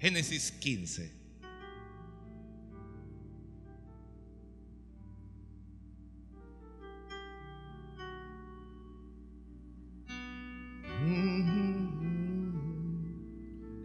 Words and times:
Génesis 0.00 0.50
15. 0.52 1.12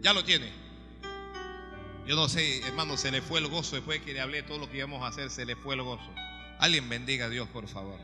Ya 0.00 0.12
lo 0.14 0.24
tiene. 0.24 0.50
Yo 2.06 2.14
no 2.14 2.28
sé, 2.28 2.60
hermano, 2.60 2.96
se 2.96 3.10
le 3.10 3.20
fue 3.20 3.40
el 3.40 3.48
gozo 3.48 3.76
después 3.76 4.00
que 4.00 4.14
le 4.14 4.20
hablé 4.20 4.42
todo 4.42 4.58
lo 4.58 4.70
que 4.70 4.78
íbamos 4.78 5.02
a 5.02 5.08
hacer, 5.08 5.28
se 5.30 5.44
le 5.44 5.54
fue 5.56 5.74
el 5.74 5.82
gozo. 5.82 6.14
Alguien 6.58 6.88
bendiga 6.88 7.26
a 7.26 7.28
Dios, 7.28 7.48
por 7.48 7.68
favor. 7.68 7.98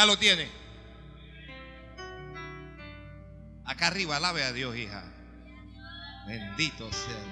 Ya 0.00 0.06
lo 0.06 0.16
tiene. 0.16 0.48
Acá 3.66 3.88
arriba, 3.88 4.16
alabe 4.16 4.42
a 4.42 4.50
Dios, 4.50 4.74
hija. 4.74 5.04
Bendito 6.26 6.90
sea. 6.90 7.22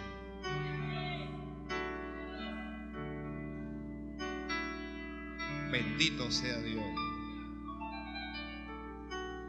Bendito 5.70 6.30
sea 6.30 6.58
Dios. 6.58 6.84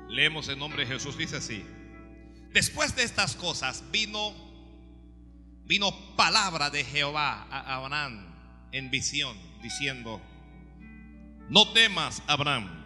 Leemos 0.07 0.47
el 0.47 0.57
nombre 0.57 0.85
de 0.85 0.93
Jesús, 0.93 1.17
dice 1.17 1.35
así. 1.35 1.65
Después 2.53 2.95
de 2.95 3.03
estas 3.03 3.35
cosas 3.35 3.83
vino 3.91 4.33
vino 5.65 5.91
palabra 6.15 6.69
de 6.69 6.85
Jehová 6.85 7.47
a 7.51 7.75
Abraham 7.75 8.33
en 8.71 8.89
visión 8.89 9.37
diciendo: 9.61 10.21
No 11.49 11.73
temas, 11.73 12.23
Abraham. 12.25 12.78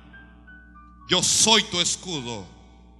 Yo 1.08 1.22
soy 1.22 1.64
tu 1.64 1.82
escudo 1.82 2.48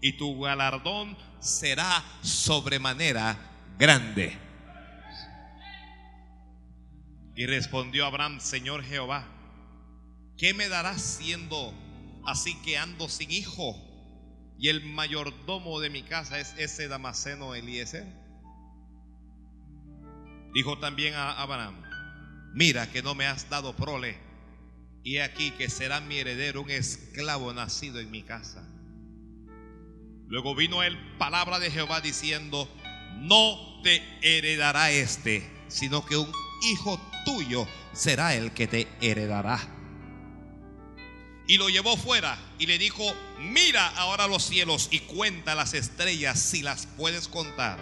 y 0.02 0.14
tu 0.14 0.42
galardón 0.42 1.18
será 1.40 2.04
sobremanera 2.22 3.38
grande. 3.78 4.38
Y 7.36 7.46
respondió 7.46 8.06
Abraham, 8.06 8.40
Señor 8.40 8.84
Jehová, 8.84 9.26
¿qué 10.38 10.54
me 10.54 10.70
darás 10.70 11.02
siendo 11.02 11.74
así 12.26 12.56
que 12.62 12.78
ando 12.78 13.10
sin 13.10 13.32
hijo? 13.32 13.76
Y 14.60 14.70
el 14.70 14.84
mayordomo 14.84 15.80
de 15.80 15.90
mi 15.90 16.04
casa 16.04 16.40
es 16.40 16.54
ese 16.58 16.88
Damaseno 16.88 17.56
Eliezer. 17.56 18.06
Dijo 20.54 20.78
también 20.78 21.16
a 21.16 21.42
Abraham, 21.42 21.82
mira 22.54 22.92
que 22.92 23.02
no 23.02 23.16
me 23.16 23.26
has 23.26 23.50
dado 23.50 23.76
prole, 23.76 24.18
y 25.04 25.18
aquí 25.18 25.52
que 25.52 25.70
será 25.70 26.00
mi 26.00 26.18
heredero 26.18 26.62
un 26.62 26.70
esclavo 26.70 27.54
nacido 27.54 28.00
en 28.00 28.10
mi 28.10 28.24
casa. 28.24 28.68
Luego 30.28 30.56
vino 30.56 30.82
el 30.82 30.98
palabra 31.18 31.60
de 31.60 31.70
Jehová 31.70 32.00
diciendo, 32.02 32.70
no 33.18 33.82
te 33.84 34.02
heredará 34.22 34.92
este, 34.92 35.48
sino 35.68 36.06
que 36.06 36.18
un 36.18 36.32
hijo 36.72 37.00
tuyo 37.26 37.68
será 37.92 38.34
el 38.36 38.54
que 38.54 38.68
te 38.68 38.88
heredará. 39.02 39.60
Y 41.46 41.58
lo 41.58 41.68
llevó 41.68 41.98
fuera 41.98 42.38
y 42.58 42.68
le 42.68 42.78
dijo, 42.78 43.04
mira 43.40 43.88
ahora 43.90 44.28
los 44.28 44.44
cielos 44.44 44.88
y 44.92 45.00
cuenta 45.00 45.56
las 45.56 45.74
estrellas 45.74 46.40
si 46.40 46.62
las 46.62 46.88
puedes 46.88 47.28
contar. 47.28 47.78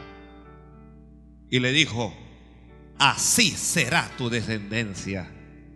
Y 1.52 1.60
le 1.60 1.72
dijo, 1.72 2.14
así 2.98 3.52
será 3.52 4.10
tu 4.18 4.30
descendencia. 4.30 5.32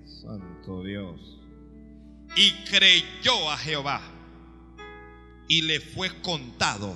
Santo 0.06 0.84
Dios. 0.84 1.34
Y 2.36 2.52
creyó 2.66 3.50
a 3.50 3.58
Jehová 3.58 4.02
y 5.47 5.61
le 5.61 5.80
fue 5.80 6.22
contado 6.22 6.95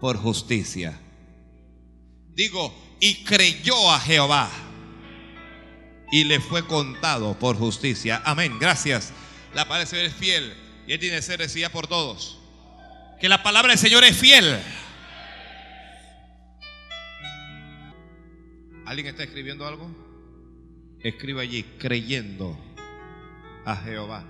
por 0.00 0.16
justicia. 0.16 0.98
Digo, 2.34 2.74
y 3.00 3.24
creyó 3.24 3.90
a 3.90 3.98
Jehová 3.98 4.50
y 6.10 6.24
le 6.24 6.40
fue 6.40 6.66
contado 6.66 7.38
por 7.38 7.56
justicia. 7.56 8.22
Amén, 8.24 8.58
gracias. 8.58 9.12
La 9.54 9.64
palabra 9.64 9.78
del 9.78 9.88
Señor 9.88 10.06
es 10.06 10.14
fiel 10.14 10.54
y 10.86 10.92
Él 10.92 11.00
tiene 11.00 11.16
que 11.16 11.22
ser 11.22 11.38
recibida 11.38 11.70
por 11.70 11.86
todos. 11.86 12.38
Que 13.20 13.28
la 13.28 13.42
palabra 13.42 13.70
del 13.70 13.78
Señor 13.78 14.04
es 14.04 14.16
fiel. 14.16 14.58
¿Alguien 18.84 19.06
está 19.06 19.22
escribiendo 19.22 19.66
algo? 19.66 19.90
Escriba 21.00 21.42
allí, 21.42 21.62
creyendo 21.78 22.58
a 23.64 23.76
Jehová. 23.76 24.24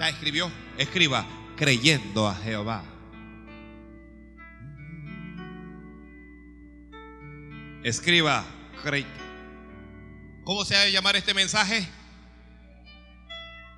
¿Ya 0.00 0.08
escribió? 0.08 0.50
Escriba, 0.78 1.26
creyendo 1.58 2.26
a 2.26 2.34
Jehová. 2.34 2.82
Escriba, 7.84 8.46
cre 8.82 9.04
¿Cómo 10.42 10.64
se 10.64 10.74
ha 10.74 10.80
de 10.80 10.92
llamar 10.92 11.16
este 11.16 11.34
mensaje? 11.34 11.86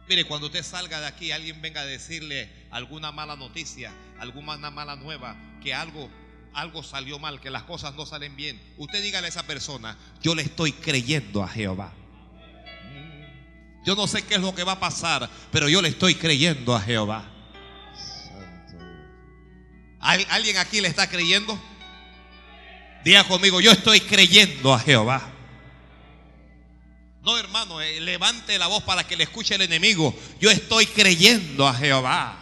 Mire, 0.09 0.25
cuando 0.25 0.47
usted 0.47 0.63
salga 0.63 1.01
de 1.01 1.09
aquí, 1.09 1.33
alguien 1.33 1.61
venga 1.61 1.81
a 1.81 1.87
decirle 1.87 2.49
alguna 2.71 3.11
mala 3.11 3.35
noticia, 3.35 3.93
alguna 4.21 4.71
mala 4.71 4.95
nueva, 4.95 5.35
que 5.61 5.75
algo, 5.75 6.09
algo 6.55 6.85
salió 6.85 7.19
mal, 7.19 7.41
que 7.41 7.51
las 7.51 7.65
cosas 7.65 7.97
no 7.97 8.07
salen 8.07 8.37
bien. 8.37 8.63
Usted 8.77 9.03
dígale 9.03 9.27
a 9.27 9.31
esa 9.31 9.43
persona, 9.43 9.99
yo 10.23 10.37
le 10.37 10.43
estoy 10.43 10.71
creyendo 10.71 11.43
a 11.43 11.49
Jehová. 11.49 11.93
Yo 13.85 13.97
no 13.97 14.07
sé 14.07 14.23
qué 14.23 14.35
es 14.35 14.41
lo 14.41 14.55
que 14.55 14.65
va 14.65 14.73
a 14.73 14.81
pasar, 14.81 15.29
pero 15.51 15.69
yo 15.69 15.83
le 15.83 15.89
estoy 15.89 16.15
creyendo 16.15 16.75
a 16.75 16.81
Jehová. 16.81 17.29
¿Alguien 19.99 20.59
aquí 20.59 20.81
le 20.81 20.89
está 20.89 21.09
creyendo? 21.09 21.59
Diga 23.05 23.25
conmigo, 23.25 23.61
yo 23.61 23.73
estoy 23.73 24.01
creyendo 24.01 24.73
a 24.73 24.79
Jehová. 24.79 25.33
No, 27.23 27.39
hermano, 27.39 27.81
eh, 27.81 28.01
levante 28.01 28.59
la 28.59 28.67
voz 28.67 28.83
para 28.83 29.07
que 29.07 29.17
le 29.17 29.25
escuche 29.25 29.55
el 29.55 29.63
enemigo. 29.63 30.15
Yo 30.41 30.51
estoy 30.51 30.87
creyendo 30.87 31.67
a 31.67 31.75
Jehová. 31.75 32.39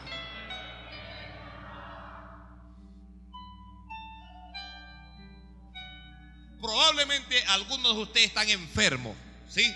Probablemente 6.60 7.42
algunos 7.48 7.96
de 7.96 8.02
ustedes 8.02 8.26
están 8.28 8.48
enfermos, 8.48 9.16
¿sí? 9.48 9.70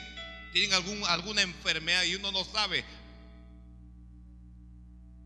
Tienen 0.54 0.72
algún, 0.72 1.02
alguna 1.08 1.42
enfermedad 1.42 2.04
y 2.04 2.14
uno 2.14 2.30
no 2.30 2.44
sabe. 2.44 2.84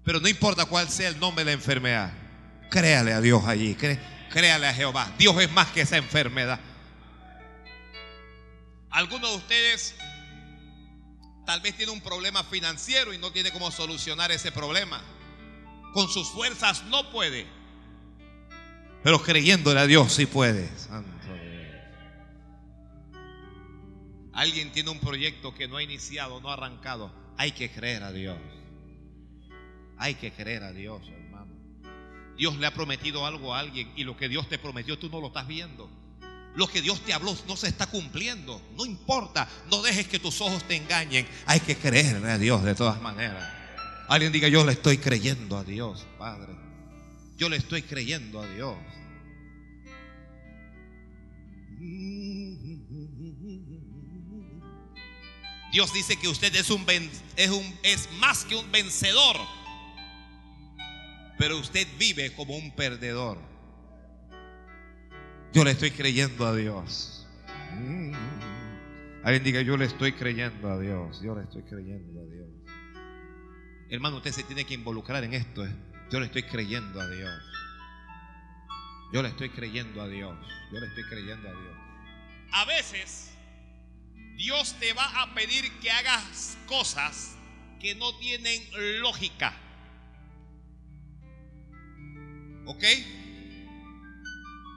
Pero 0.02 0.20
no 0.20 0.26
importa 0.26 0.64
cuál 0.64 0.88
sea 0.88 1.10
el 1.10 1.20
nombre 1.20 1.44
de 1.44 1.50
la 1.50 1.52
enfermedad. 1.52 2.14
Créale 2.70 3.12
a 3.12 3.20
Dios 3.20 3.44
allí. 3.44 3.76
créale 4.30 4.66
a 4.66 4.72
Jehová. 4.72 5.12
Dios 5.18 5.38
es 5.38 5.52
más 5.52 5.66
que 5.66 5.82
esa 5.82 5.98
enfermedad. 5.98 6.58
Algunos 8.88 9.30
de 9.32 9.36
ustedes 9.36 9.94
tal 11.44 11.60
vez 11.60 11.76
tiene 11.76 11.92
un 11.92 12.00
problema 12.00 12.42
financiero 12.42 13.12
y 13.12 13.18
no 13.18 13.30
tiene 13.30 13.52
cómo 13.52 13.70
solucionar 13.70 14.32
ese 14.32 14.50
problema. 14.50 15.02
Con 15.92 16.08
sus 16.08 16.30
fuerzas 16.30 16.84
no 16.84 17.10
puede. 17.10 17.46
Pero 19.04 19.22
creyéndole 19.22 19.78
a 19.78 19.86
Dios 19.86 20.10
sí 20.10 20.24
puede. 20.24 20.70
Alguien 24.38 24.70
tiene 24.70 24.90
un 24.90 25.00
proyecto 25.00 25.52
que 25.52 25.66
no 25.66 25.78
ha 25.78 25.82
iniciado, 25.82 26.40
no 26.40 26.50
ha 26.50 26.52
arrancado. 26.52 27.12
Hay 27.38 27.50
que 27.50 27.72
creer 27.72 28.04
a 28.04 28.12
Dios. 28.12 28.38
Hay 29.96 30.14
que 30.14 30.30
creer 30.30 30.62
a 30.62 30.72
Dios, 30.72 31.02
hermano. 31.08 31.52
Dios 32.36 32.56
le 32.56 32.68
ha 32.68 32.72
prometido 32.72 33.26
algo 33.26 33.52
a 33.52 33.58
alguien 33.58 33.90
y 33.96 34.04
lo 34.04 34.16
que 34.16 34.28
Dios 34.28 34.48
te 34.48 34.56
prometió 34.56 34.96
tú 34.96 35.08
no 35.08 35.20
lo 35.20 35.26
estás 35.26 35.48
viendo. 35.48 35.90
Lo 36.54 36.68
que 36.68 36.80
Dios 36.80 37.00
te 37.00 37.12
habló 37.12 37.36
no 37.48 37.56
se 37.56 37.66
está 37.66 37.88
cumpliendo. 37.88 38.62
No 38.76 38.86
importa. 38.86 39.48
No 39.72 39.82
dejes 39.82 40.06
que 40.06 40.20
tus 40.20 40.40
ojos 40.40 40.62
te 40.68 40.76
engañen. 40.76 41.26
Hay 41.46 41.58
que 41.58 41.74
creer 41.74 42.24
a 42.24 42.38
Dios 42.38 42.62
de 42.62 42.76
todas 42.76 43.02
maneras. 43.02 43.42
Alguien 44.06 44.30
diga, 44.30 44.46
yo 44.46 44.64
le 44.64 44.70
estoy 44.70 44.98
creyendo 44.98 45.58
a 45.58 45.64
Dios, 45.64 46.06
Padre. 46.16 46.54
Yo 47.36 47.48
le 47.48 47.56
estoy 47.56 47.82
creyendo 47.82 48.40
a 48.40 48.46
Dios. 48.46 48.76
Dios 55.72 55.92
dice 55.92 56.16
que 56.16 56.28
usted 56.28 56.54
es 56.54 56.70
un, 56.70 56.84
es 57.36 57.50
un 57.50 57.78
es 57.82 58.08
más 58.18 58.44
que 58.44 58.56
un 58.56 58.70
vencedor. 58.72 59.36
Pero 61.38 61.58
usted 61.58 61.86
vive 61.98 62.34
como 62.34 62.56
un 62.56 62.74
perdedor. 62.74 63.38
Yo 65.52 65.64
le 65.64 65.70
estoy 65.70 65.90
creyendo 65.90 66.46
a 66.46 66.54
Dios. 66.54 67.26
Mm. 67.74 68.12
Alguien 69.24 69.44
diga, 69.44 69.60
yo 69.60 69.76
le 69.76 69.84
estoy 69.84 70.12
creyendo 70.12 70.70
a 70.70 70.78
Dios. 70.78 71.20
Yo 71.22 71.34
le 71.34 71.42
estoy 71.42 71.62
creyendo 71.62 72.20
a 72.20 72.24
Dios. 72.24 72.48
Hermano, 73.90 74.16
usted 74.16 74.32
se 74.32 74.42
tiene 74.42 74.64
que 74.64 74.74
involucrar 74.74 75.22
en 75.24 75.34
esto. 75.34 75.64
¿eh? 75.64 75.74
Yo 76.10 76.20
le 76.20 76.26
estoy 76.26 76.42
creyendo 76.42 77.00
a 77.00 77.08
Dios. 77.08 77.42
Yo 79.12 79.22
le 79.22 79.28
estoy 79.28 79.50
creyendo 79.50 80.02
a 80.02 80.08
Dios. 80.08 80.36
Yo 80.72 80.80
le 80.80 80.86
estoy 80.86 81.04
creyendo 81.04 81.48
a 81.48 81.52
Dios. 81.52 81.76
A 82.52 82.64
veces 82.64 83.37
Dios 84.38 84.76
te 84.78 84.92
va 84.92 85.20
a 85.20 85.34
pedir 85.34 85.68
que 85.80 85.90
hagas 85.90 86.56
cosas 86.66 87.36
que 87.80 87.96
no 87.96 88.16
tienen 88.18 88.62
lógica. 89.00 89.52
¿Ok? 92.64 92.84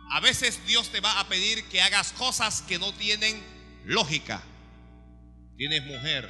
A 0.09 0.19
veces 0.19 0.65
Dios 0.65 0.89
te 0.89 0.99
va 0.99 1.19
a 1.19 1.27
pedir 1.27 1.63
que 1.65 1.79
hagas 1.79 2.11
cosas 2.13 2.63
que 2.63 2.79
no 2.79 2.91
tienen 2.93 3.39
lógica. 3.85 4.41
Tienes 5.57 5.85
mujer, 5.85 6.27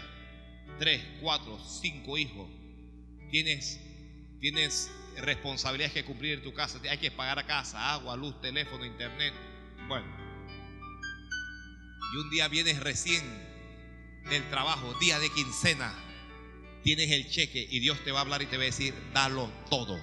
tres, 0.78 1.02
cuatro, 1.22 1.58
cinco 1.66 2.18
hijos. 2.18 2.50
Tienes, 3.32 3.80
tienes 4.42 4.92
responsabilidades 5.16 5.94
que 5.94 6.04
cumplir 6.04 6.34
en 6.34 6.44
tu 6.44 6.54
casa. 6.54 6.82
Hay 6.90 6.98
que 6.98 7.12
pagar 7.12 7.40
a 7.40 7.46
casa, 7.46 7.94
agua, 7.94 8.18
luz, 8.18 8.42
teléfono, 8.42 8.84
internet. 8.84 9.34
Bueno. 9.88 10.21
Y 12.14 12.18
un 12.18 12.30
día 12.30 12.48
vienes 12.48 12.80
recién 12.82 13.24
del 14.30 14.50
trabajo, 14.50 14.94
día 15.00 15.20
de 15.20 15.30
quincena. 15.32 15.94
Tienes 16.84 17.12
el 17.12 17.30
cheque 17.30 17.68
y 17.70 17.80
Dios 17.80 18.04
te 18.04 18.12
va 18.12 18.20
a 18.20 18.22
hablar 18.24 18.42
y 18.42 18.48
te 18.48 18.58
va 18.58 18.64
a 18.64 18.66
decir, 18.66 18.94
dalo 19.14 19.50
todo. 19.70 19.98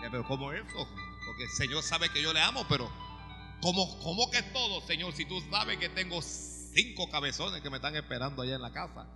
Pero 0.00 0.24
¿cómo 0.26 0.52
eso? 0.52 0.88
Porque 1.26 1.44
el 1.44 1.50
Señor 1.50 1.82
sabe 1.82 2.10
que 2.10 2.22
yo 2.22 2.32
le 2.32 2.40
amo, 2.40 2.66
pero 2.68 2.90
¿cómo, 3.60 3.98
¿cómo 4.00 4.30
que 4.30 4.42
todo, 4.42 4.86
Señor? 4.86 5.12
Si 5.14 5.24
tú 5.24 5.40
sabes 5.50 5.78
que 5.78 5.88
tengo 5.88 6.20
cinco 6.20 7.08
cabezones 7.10 7.60
que 7.60 7.70
me 7.70 7.76
están 7.76 7.96
esperando 7.96 8.42
allá 8.42 8.56
en 8.56 8.62
la 8.62 8.72
casa. 8.72 9.08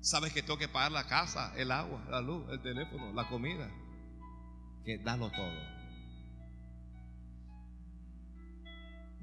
Sabes 0.00 0.32
que 0.32 0.42
tengo 0.42 0.58
que 0.58 0.68
pagar 0.68 0.92
la 0.92 1.06
casa, 1.06 1.54
el 1.56 1.70
agua, 1.70 2.04
la 2.10 2.20
luz, 2.20 2.44
el 2.50 2.60
teléfono, 2.60 3.12
la 3.12 3.26
comida. 3.28 3.70
Que 4.84 4.98
dalo 4.98 5.30
todo. 5.30 5.73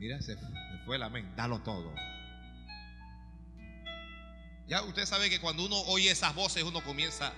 Mira, 0.01 0.19
se 0.19 0.36
fue 0.83 0.95
el 0.95 1.03
amén. 1.03 1.31
Dalo 1.36 1.59
todo. 1.59 1.94
Ya 4.68 4.81
usted 4.81 5.06
sabe 5.06 5.30
que 5.30 5.39
cuando 5.39 5.63
uno 5.63 5.80
oye 5.81 6.09
esas 6.09 6.33
voces, 6.33 6.63
uno 6.63 6.83
comienza 6.83 7.31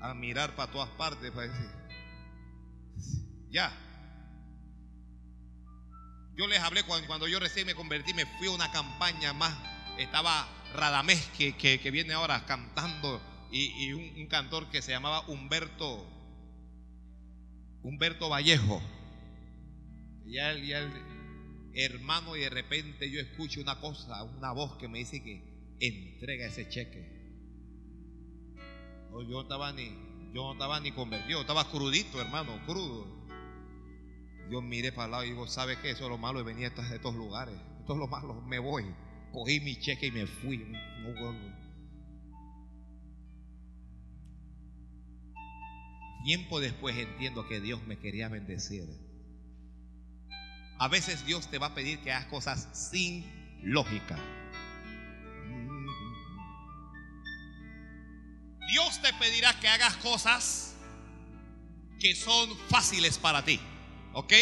a 0.00 0.14
mirar 0.14 0.56
para 0.56 0.72
todas 0.72 0.88
partes 0.88 1.30
para 1.30 1.48
decir, 1.48 1.70
ya. 3.50 3.70
Yo 6.34 6.46
les 6.46 6.60
hablé 6.60 6.82
cuando, 6.84 7.06
cuando, 7.06 7.28
yo 7.28 7.38
recién 7.38 7.66
me 7.66 7.74
convertí, 7.74 8.14
me 8.14 8.24
fui 8.38 8.46
a 8.46 8.52
una 8.52 8.72
campaña 8.72 9.34
más. 9.34 9.54
Estaba 9.98 10.48
Radamés, 10.74 11.22
que, 11.36 11.52
que, 11.54 11.90
viene 11.90 12.14
ahora 12.14 12.46
cantando, 12.46 13.20
y, 13.52 13.92
un, 13.92 14.26
cantor 14.28 14.70
que 14.70 14.80
se 14.80 14.92
llamaba 14.92 15.28
Humberto, 15.28 16.06
Humberto 17.82 18.30
Vallejo. 18.30 18.80
Ya, 20.24 20.54
ya 20.54 20.88
hermano, 21.74 22.36
y 22.36 22.40
de 22.40 22.50
repente 22.50 23.10
yo 23.10 23.20
escucho 23.20 23.60
una 23.60 23.80
cosa, 23.80 24.22
una 24.24 24.52
voz 24.52 24.76
que 24.76 24.88
me 24.88 24.98
dice 24.98 25.22
que 25.22 25.42
entrega 25.80 26.46
ese 26.46 26.68
cheque. 26.68 27.20
yo 29.12 29.28
no 29.28 29.42
estaba 29.42 29.72
ni, 29.72 29.88
yo 30.34 30.44
no 30.44 30.52
estaba 30.52 30.80
ni 30.80 30.92
convertido, 30.92 31.40
estaba 31.40 31.70
crudito, 31.70 32.20
hermano, 32.20 32.60
crudo. 32.66 33.20
Yo 34.50 34.60
miré 34.60 34.90
para 34.90 35.04
el 35.04 35.10
lado 35.12 35.24
y 35.24 35.30
digo, 35.30 35.46
¿sabe 35.46 35.78
qué? 35.80 35.90
Eso 35.90 36.04
es 36.04 36.10
lo 36.10 36.18
malo 36.18 36.40
de 36.40 36.44
venir 36.44 36.72
a 36.76 36.94
estos, 36.94 37.14
lugares. 37.14 37.54
Esto 37.80 37.92
es 37.92 37.98
lo 37.98 38.08
malo, 38.08 38.42
me 38.42 38.58
voy. 38.58 38.84
Cogí 39.32 39.60
mi 39.60 39.78
cheque 39.78 40.06
y 40.06 40.10
me 40.10 40.26
fui. 40.26 40.66
Tiempo 46.24 46.60
después 46.60 46.96
entiendo 46.96 47.46
que 47.46 47.60
Dios 47.60 47.86
me 47.86 47.96
quería 47.96 48.28
bendecir. 48.28 49.09
A 50.80 50.88
veces 50.88 51.26
Dios 51.26 51.46
te 51.50 51.58
va 51.58 51.66
a 51.66 51.74
pedir 51.74 51.98
que 52.00 52.10
hagas 52.10 52.24
cosas 52.28 52.66
sin 52.72 53.22
lógica. 53.62 54.18
Dios 58.66 59.02
te 59.02 59.12
pedirá 59.12 59.52
que 59.60 59.68
hagas 59.68 59.96
cosas 59.96 60.74
que 62.00 62.14
son 62.14 62.56
fáciles 62.70 63.18
para 63.18 63.44
ti. 63.44 63.60
¿Ok? 64.14 64.32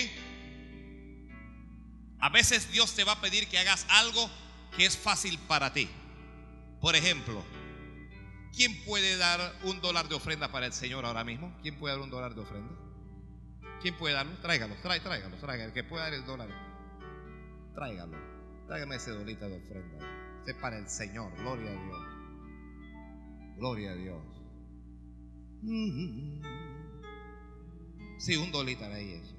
A 2.20 2.28
veces 2.28 2.70
Dios 2.70 2.94
te 2.94 3.02
va 3.02 3.14
a 3.14 3.20
pedir 3.20 3.48
que 3.48 3.58
hagas 3.58 3.84
algo 3.88 4.30
que 4.76 4.86
es 4.86 4.96
fácil 4.96 5.40
para 5.40 5.72
ti. 5.72 5.88
Por 6.80 6.94
ejemplo, 6.94 7.44
¿quién 8.54 8.84
puede 8.84 9.16
dar 9.16 9.58
un 9.64 9.80
dólar 9.80 10.08
de 10.08 10.14
ofrenda 10.14 10.52
para 10.52 10.66
el 10.66 10.72
Señor 10.72 11.04
ahora 11.04 11.24
mismo? 11.24 11.52
¿Quién 11.62 11.76
puede 11.80 11.96
dar 11.96 12.04
un 12.04 12.10
dólar 12.10 12.36
de 12.36 12.42
ofrenda? 12.42 12.87
¿Quién 13.80 13.94
puede 13.96 14.14
darlo? 14.14 14.36
Tráigalo, 14.42 14.74
trae, 14.82 15.00
tráigalo, 15.00 15.36
tráigalo. 15.36 15.68
El 15.68 15.72
que 15.72 15.84
pueda 15.84 16.04
dar 16.04 16.14
el 16.14 16.24
dólar, 16.24 16.48
tráigalo. 17.74 18.16
Tráigame 18.66 18.96
ese 18.96 19.12
dolita 19.12 19.48
de 19.48 19.56
ofrenda. 19.56 19.98
Ese 20.42 20.50
es 20.50 20.56
para 20.56 20.78
el 20.78 20.88
Señor. 20.88 21.32
Gloria 21.36 21.70
a 21.70 21.84
Dios. 21.84 22.06
Gloria 23.56 23.90
a 23.92 23.94
Dios. 23.94 24.22
Sí, 28.18 28.36
un 28.36 28.50
dolita 28.50 28.86
ahí 28.86 29.12
eso. 29.12 29.34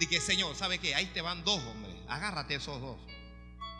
Dije, 0.00 0.20
Señor, 0.20 0.54
¿sabe 0.54 0.78
qué? 0.78 0.94
Ahí 0.94 1.06
te 1.06 1.22
van 1.22 1.44
dos, 1.44 1.60
hombre. 1.64 1.90
Agárrate 2.08 2.54
esos 2.54 2.80
dos. 2.80 2.98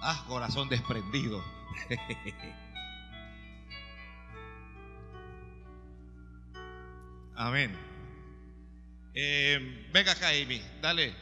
Ah, 0.02 0.24
corazón 0.28 0.68
desprendido. 0.68 1.42
Amén. 7.40 7.70
Eh, 9.14 9.88
venga 9.93 10.11
acá, 10.11 10.31
Amy. 10.31 10.61
Dale. 10.82 11.14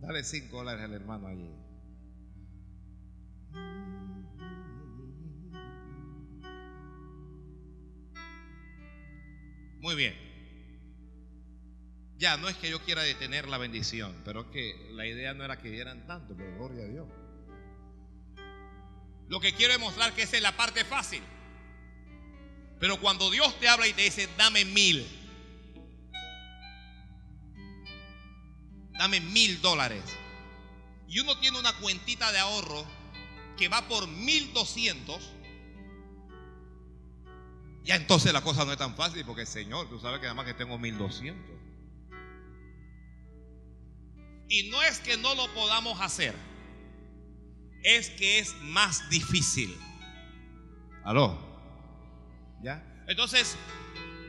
Dale 0.00 0.24
cinco 0.24 0.56
dólares 0.56 0.84
al 0.84 0.92
hermano 0.92 1.28
allí. 1.28 1.48
Muy 9.78 9.94
bien. 9.94 10.16
Ya, 12.16 12.36
no 12.38 12.48
es 12.48 12.56
que 12.56 12.70
yo 12.70 12.80
quiera 12.82 13.02
detener 13.02 13.46
la 13.46 13.58
bendición, 13.58 14.12
pero 14.24 14.40
es 14.40 14.46
que 14.48 14.90
la 14.94 15.06
idea 15.06 15.32
no 15.32 15.44
era 15.44 15.60
que 15.62 15.70
dieran 15.70 16.08
tanto, 16.08 16.36
pero 16.36 16.56
gloria 16.56 16.82
a 16.86 16.88
Dios. 16.88 17.08
Lo 19.28 19.38
que 19.38 19.52
quiero 19.52 19.74
demostrar 19.74 20.12
que 20.12 20.22
esa 20.22 20.36
es 20.36 20.42
la 20.42 20.56
parte 20.56 20.84
fácil. 20.84 21.22
Pero 22.78 23.00
cuando 23.00 23.30
Dios 23.30 23.58
te 23.58 23.68
habla 23.68 23.86
y 23.86 23.92
te 23.92 24.02
dice, 24.02 24.28
dame 24.36 24.64
mil, 24.64 25.06
dame 28.92 29.20
mil 29.20 29.60
dólares, 29.60 30.04
y 31.08 31.18
uno 31.20 31.38
tiene 31.38 31.58
una 31.58 31.72
cuentita 31.78 32.30
de 32.30 32.38
ahorro 32.38 32.84
que 33.56 33.68
va 33.68 33.88
por 33.88 34.06
mil 34.06 34.52
doscientos, 34.52 35.32
ya 37.82 37.96
entonces 37.96 38.32
la 38.32 38.42
cosa 38.42 38.64
no 38.64 38.72
es 38.72 38.78
tan 38.78 38.94
fácil 38.94 39.24
porque 39.24 39.46
Señor, 39.46 39.88
tú 39.88 39.98
sabes 39.98 40.20
que 40.20 40.26
además 40.26 40.46
que 40.46 40.54
tengo 40.54 40.78
mil 40.78 40.96
doscientos. 40.98 41.56
Y 44.50 44.70
no 44.70 44.82
es 44.82 44.98
que 45.00 45.16
no 45.16 45.34
lo 45.34 45.52
podamos 45.52 46.00
hacer, 46.00 46.34
es 47.82 48.10
que 48.10 48.38
es 48.38 48.54
más 48.62 49.10
difícil. 49.10 49.76
¿Aló? 51.04 51.47
¿Ya? 52.62 52.82
Entonces, 53.06 53.56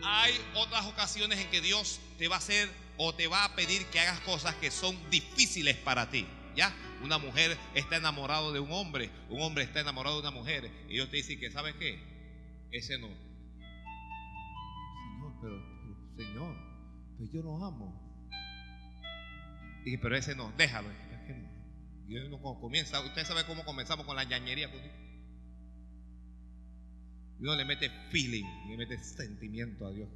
hay 0.04 0.34
otras 0.56 0.86
ocasiones 0.86 1.40
en 1.40 1.50
que 1.50 1.62
Dios 1.62 2.00
te 2.18 2.28
va 2.28 2.36
a 2.36 2.40
hacer 2.40 2.70
o 2.98 3.14
te 3.14 3.28
va 3.28 3.46
a 3.46 3.56
pedir 3.56 3.86
que 3.88 4.00
hagas 4.00 4.20
cosas 4.22 4.56
que 4.56 4.72
son 4.72 4.98
difíciles 5.10 5.76
para 5.78 6.10
ti. 6.10 6.28
¿Ya? 6.56 6.74
Una 7.04 7.18
mujer 7.18 7.58
está 7.74 7.98
enamorada 7.98 8.52
de 8.52 8.60
un 8.60 8.72
hombre, 8.72 9.10
un 9.30 9.42
hombre 9.42 9.64
está 9.64 9.80
enamorado 9.80 10.16
de 10.16 10.28
una 10.28 10.32
mujer, 10.32 10.70
y 10.90 10.94
Dios 10.94 11.10
te 11.10 11.18
dice 11.18 11.40
que, 11.40 11.50
¿sabes 11.52 11.76
qué? 11.76 11.98
Ese 12.72 12.98
no. 12.98 13.08
Señor, 15.08 15.34
pero, 15.42 15.62
Señor, 16.18 16.56
pues 17.18 17.32
yo 17.32 17.42
lo 17.42 17.64
amo. 17.64 18.10
Y 19.86 19.98
pero 19.98 20.18
ese 20.18 20.36
no, 20.36 20.52
déjalo. 20.58 20.90
Y 22.08 22.18
uno 22.18 22.42
comienza, 22.60 23.00
usted 23.02 23.26
sabe 23.26 23.46
cómo 23.46 23.64
comenzamos 23.64 24.06
con 24.06 24.16
la 24.16 24.24
ñañería. 24.24 24.70
Y 27.40 27.44
uno 27.44 27.56
le 27.56 27.66
mete 27.66 27.90
feeling, 28.12 28.46
le 28.68 28.78
mete 28.78 29.02
sentimiento 29.02 29.88
a 29.88 29.92
Dios. 29.92 30.10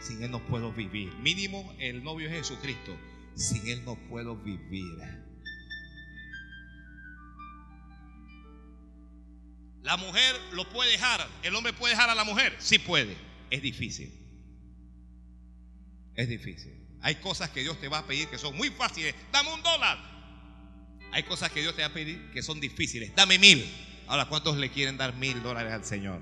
Sin 0.00 0.22
Él 0.22 0.30
no 0.30 0.44
puedo 0.46 0.72
vivir. 0.72 1.12
Mínimo 1.16 1.74
el 1.78 2.02
novio 2.02 2.28
es 2.28 2.34
Jesucristo. 2.34 2.96
Sin 3.34 3.66
Él 3.68 3.84
no 3.84 3.96
puedo 4.08 4.36
vivir. 4.36 4.98
La 9.82 9.96
mujer 9.96 10.36
lo 10.52 10.68
puede 10.68 10.92
dejar. 10.92 11.28
El 11.42 11.54
hombre 11.56 11.72
puede 11.72 11.94
dejar 11.94 12.08
a 12.08 12.14
la 12.14 12.24
mujer. 12.24 12.54
Sí 12.58 12.78
puede. 12.78 13.16
Es 13.50 13.62
difícil. 13.62 14.12
Es 16.14 16.28
difícil. 16.28 16.72
Hay 17.00 17.16
cosas 17.16 17.50
que 17.50 17.62
Dios 17.62 17.80
te 17.80 17.88
va 17.88 17.98
a 17.98 18.06
pedir 18.06 18.28
que 18.28 18.38
son 18.38 18.56
muy 18.56 18.70
fáciles. 18.70 19.14
Dame 19.32 19.52
un 19.52 19.62
dólar. 19.62 19.98
Hay 21.10 21.24
cosas 21.24 21.50
que 21.50 21.60
Dios 21.60 21.74
te 21.74 21.82
va 21.82 21.88
a 21.88 21.92
pedir 21.92 22.30
que 22.30 22.42
son 22.42 22.60
difíciles. 22.60 23.12
Dame 23.16 23.38
mil. 23.40 23.64
Ahora, 24.12 24.26
¿cuántos 24.26 24.58
le 24.58 24.70
quieren 24.70 24.98
dar 24.98 25.14
mil 25.14 25.42
dólares 25.42 25.72
al 25.72 25.86
Señor? 25.86 26.20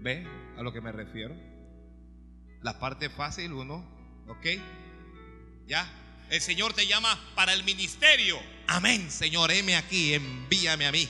¿Ve 0.00 0.26
a 0.58 0.62
lo 0.62 0.72
que 0.72 0.80
me 0.80 0.90
refiero? 0.90 1.36
La 2.62 2.80
parte 2.80 3.10
fácil, 3.10 3.52
uno, 3.52 3.84
¿ok? 4.26 4.46
¿Ya? 5.68 5.88
El 6.28 6.40
Señor 6.40 6.72
te 6.72 6.88
llama 6.88 7.16
para 7.36 7.52
el 7.52 7.62
ministerio. 7.62 8.40
Amén, 8.66 9.08
Señor, 9.08 9.52
heme 9.52 9.76
aquí, 9.76 10.14
envíame 10.14 10.88
a 10.88 10.90
mí. 10.90 11.08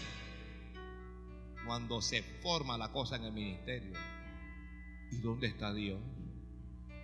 Cuando 1.64 2.02
se 2.02 2.22
forma 2.42 2.76
la 2.76 2.92
cosa 2.92 3.16
en 3.16 3.25
el 3.25 3.32
ministerio. 3.32 3.94
¿Y 5.12 5.16
dónde 5.22 5.46
está 5.46 5.72
Dios? 5.72 5.99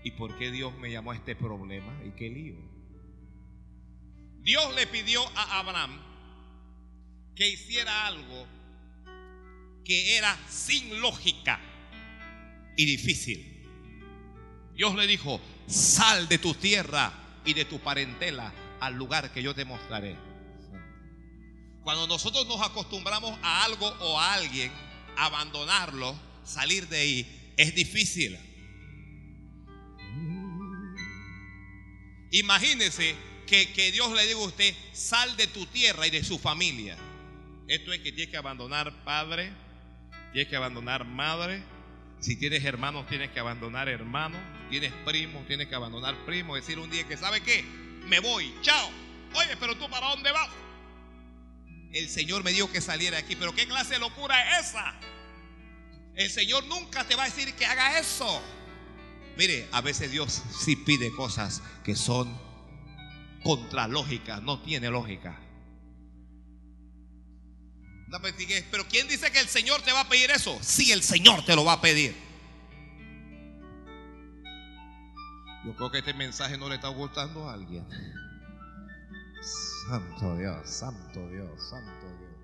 ¿Y 0.07 0.13
por 0.13 0.39
qué 0.39 0.53
Dios 0.53 0.73
me 0.79 0.89
llamó 0.89 1.11
a 1.11 1.17
este 1.17 1.35
problema? 1.35 1.93
¿Y 2.05 2.11
qué 2.11 2.31
lío? 2.31 2.55
Dios 4.39 4.73
le 4.77 4.87
pidió 4.87 5.21
a 5.37 5.59
Abraham 5.59 6.01
que 7.35 7.51
hiciera 7.51 8.07
algo 8.07 8.47
que 9.85 10.17
era 10.17 10.39
sin 10.49 11.01
lógica 11.01 11.59
y 12.77 12.85
difícil. 12.85 13.67
Dios 14.77 14.95
le 14.95 15.09
dijo, 15.09 15.41
sal 15.67 16.29
de 16.29 16.39
tu 16.39 16.55
tierra 16.55 17.13
y 17.45 17.55
de 17.55 17.65
tu 17.65 17.81
parentela 17.81 18.55
al 18.79 18.95
lugar 18.95 19.33
que 19.33 19.43
yo 19.43 19.57
te 19.57 19.65
mostraré. 19.65 20.17
Cuando 21.83 22.07
nosotros 22.07 22.47
nos 22.47 22.63
acostumbramos 22.63 23.37
a 23.43 23.65
algo 23.65 23.89
o 23.89 24.21
a 24.21 24.35
alguien, 24.35 24.71
abandonarlo, 25.17 26.17
salir 26.45 26.87
de 26.87 26.99
ahí, 26.99 27.55
es 27.57 27.75
difícil. 27.75 28.46
Imagínese 32.37 33.15
que, 33.47 33.73
que, 33.73 33.93
Dios 33.93 34.13
le 34.13 34.27
diga 34.27 34.41
a 34.41 34.45
usted, 34.45 34.75
sal 34.93 35.37
de 35.39 35.47
tu 35.47 35.65
tierra 35.67 36.07
y 36.07 36.11
de 36.11 36.23
su 36.23 36.39
familia. 36.39 36.95
Esto 37.67 37.95
es 37.95 38.01
que 38.01 38.13
tienes 38.13 38.31
que 38.31 38.37
abandonar 38.37 39.05
padre, 39.05 39.51
tienes 40.33 40.51
que 40.51 40.57
abandonar 40.57 41.07
madre. 41.07 41.63
Si 42.21 42.37
tienes 42.37 42.63
hermanos, 42.65 43.07
tienes 43.09 43.31
que 43.31 43.41
abandonar 43.41 43.89
hermanos. 43.89 44.41
Tienes 44.69 44.93
primos, 45.07 45.47
tienes 45.47 45.69
que 45.69 45.75
abandonar 45.77 46.15
primos. 46.27 46.57
Decir 46.57 46.79
un 46.79 46.91
día 46.91 47.09
que, 47.09 47.17
¿sabe 47.17 47.41
qué? 47.41 47.63
Me 48.07 48.21
voy, 48.21 48.53
chao. 48.61 48.91
Oye, 49.33 49.57
pero 49.59 49.75
tú 49.77 49.89
para 49.89 50.09
dónde 50.09 50.31
vas? 50.31 50.51
El 51.93 52.11
Señor 52.11 52.45
me 52.45 52.53
dijo 52.53 52.71
que 52.71 52.83
saliera 52.83 53.17
aquí, 53.17 53.35
pero 53.35 53.55
¿qué 53.55 53.67
clase 53.67 53.95
de 53.95 54.01
locura 54.01 54.59
es 54.59 54.67
esa? 54.67 54.95
El 56.15 56.29
Señor 56.29 56.67
nunca 56.67 57.05
te 57.05 57.15
va 57.15 57.23
a 57.23 57.27
decir 57.31 57.55
que 57.55 57.65
haga 57.65 57.99
eso. 57.99 58.43
Mire, 59.37 59.69
a 59.73 59.81
veces 59.81 60.11
Dios 60.11 60.43
sí 60.59 60.77
pide 60.77 61.11
cosas 61.13 61.63
que 61.85 61.95
son 61.95 62.37
contra 63.43 63.87
lógica, 63.87 64.41
no 64.41 64.61
tiene 64.63 64.91
lógica. 64.91 65.39
Pero 68.71 68.87
¿quién 68.89 69.09
dice 69.09 69.31
que 69.31 69.41
el 69.41 69.49
Señor 69.49 69.83
te 69.83 69.93
va 69.93 70.01
a 70.01 70.09
pedir 70.09 70.31
eso? 70.31 70.59
Sí, 70.63 70.93
el 70.93 71.03
Señor 71.03 71.45
te 71.45 71.55
lo 71.55 71.65
va 71.65 71.75
a 71.75 71.81
pedir. 71.81 72.17
Yo 75.65 75.75
creo 75.75 75.91
que 75.91 75.99
este 75.99 76.15
mensaje 76.15 76.57
no 76.57 76.69
le 76.69 76.77
está 76.77 76.89
gustando 76.89 77.49
a 77.49 77.55
alguien. 77.55 77.85
Santo 79.89 80.37
Dios, 80.37 80.71
santo 80.71 81.29
Dios, 81.29 81.69
santo 81.69 82.07
Dios. 82.19 82.37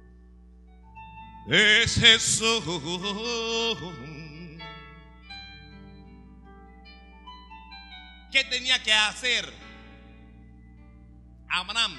Es 1.49 1.99
eso. 1.99 2.61
¿Qué 8.33 8.45
tenía 8.45 8.83
que 8.83 8.95
hacer 8.95 9.53
Abraham 11.51 11.95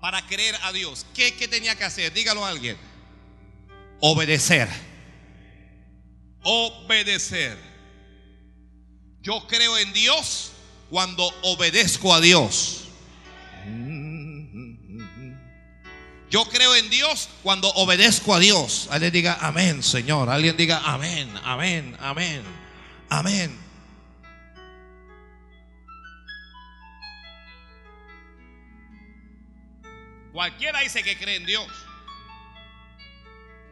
para 0.00 0.26
creer 0.26 0.56
a 0.64 0.72
Dios? 0.72 1.06
¿Qué, 1.14 1.36
¿Qué, 1.36 1.46
tenía 1.46 1.76
que 1.76 1.84
hacer? 1.84 2.12
Dígalo 2.12 2.44
a 2.44 2.48
alguien. 2.48 2.76
Obedecer. 4.00 4.68
Obedecer. 6.42 7.56
Yo 9.20 9.46
creo 9.46 9.78
en 9.78 9.92
Dios 9.92 10.50
cuando 10.90 11.24
obedezco 11.42 12.12
a 12.12 12.20
Dios. 12.20 12.88
Yo 16.30 16.46
creo 16.46 16.74
en 16.74 16.90
Dios 16.90 17.28
cuando 17.44 17.68
obedezco 17.74 18.34
a 18.34 18.40
Dios. 18.40 18.88
Alguien 18.90 19.12
diga 19.12 19.38
amén, 19.40 19.84
Señor. 19.84 20.30
Alguien 20.30 20.56
diga 20.56 20.82
amén, 20.84 21.32
amén, 21.44 21.96
amén, 22.00 22.42
amén. 23.08 23.61
Cualquiera 30.32 30.80
dice 30.80 31.02
que 31.02 31.16
cree 31.18 31.36
en 31.36 31.46
Dios, 31.46 31.68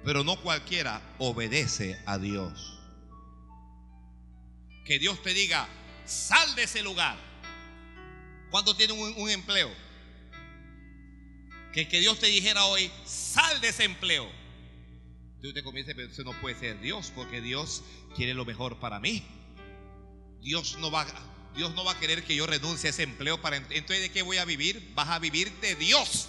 pero 0.05 0.25
no 0.25 0.37
cualquiera 0.41 1.01
obedece 1.19 1.99
a 2.07 2.19
Dios. 2.19 2.79
Que 4.85 4.99
Dios 4.99 5.23
te 5.23 5.33
diga, 5.33 5.69
sal 6.05 6.55
de 6.55 6.65
ese 6.65 6.83
lugar. 6.83 7.17
¿Cuánto 8.51 8.75
tiene 8.75 8.93
un, 8.93 9.31
empleo? 9.31 9.71
Que, 11.73 11.87
que 11.89 12.01
Dios 12.01 12.19
te 12.19 12.27
dijera 12.27 12.65
hoy, 12.65 12.91
sal 13.05 13.61
de 13.61 13.69
ese 13.69 13.85
empleo. 13.85 14.29
Tú 15.41 15.53
te 15.55 15.63
comienza 15.63 15.93
pero 15.95 16.11
eso 16.11 16.25
no 16.25 16.39
puede 16.41 16.59
ser 16.59 16.81
Dios, 16.81 17.13
porque 17.15 17.41
Dios 17.41 17.83
quiere 18.17 18.35
lo 18.35 18.45
mejor 18.45 18.81
para 18.81 19.01
mí. 19.01 19.25
Dios 20.43 20.77
no 20.79 20.91
va, 20.91 21.07
Dios 21.55 21.75
no 21.75 21.85
va 21.85 21.93
a 21.93 21.99
querer 21.99 22.25
que 22.25 22.35
yo 22.35 22.47
renuncie 22.47 22.89
a 22.89 22.91
ese 22.91 23.05
empleo 23.05 23.41
para 23.41 23.57
entonces 23.57 24.01
de 24.01 24.11
qué 24.11 24.23
voy 24.23 24.39
a 24.39 24.45
vivir? 24.45 24.93
Vas 24.95 25.09
a 25.09 25.19
vivir 25.19 25.51
de 25.61 25.75
Dios. 25.77 26.29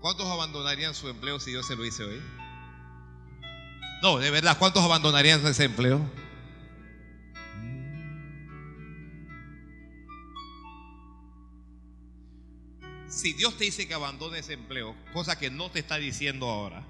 ¿Cuántos 0.00 0.26
abandonarían 0.26 0.94
su 0.94 1.08
empleo 1.08 1.38
si 1.38 1.52
yo 1.52 1.62
se 1.62 1.76
lo 1.76 1.84
hice 1.84 2.02
hoy? 2.02 2.20
No, 4.02 4.18
de 4.18 4.30
verdad, 4.32 4.58
¿cuántos 4.58 4.82
abandonarían 4.82 5.46
ese 5.46 5.64
empleo? 5.64 6.00
Si 13.06 13.32
Dios 13.34 13.56
te 13.56 13.64
dice 13.64 13.86
que 13.86 13.94
abandone 13.94 14.40
ese 14.40 14.54
empleo, 14.54 14.96
cosa 15.12 15.38
que 15.38 15.50
no 15.50 15.70
te 15.70 15.78
está 15.78 15.98
diciendo 15.98 16.50
ahora, 16.50 16.84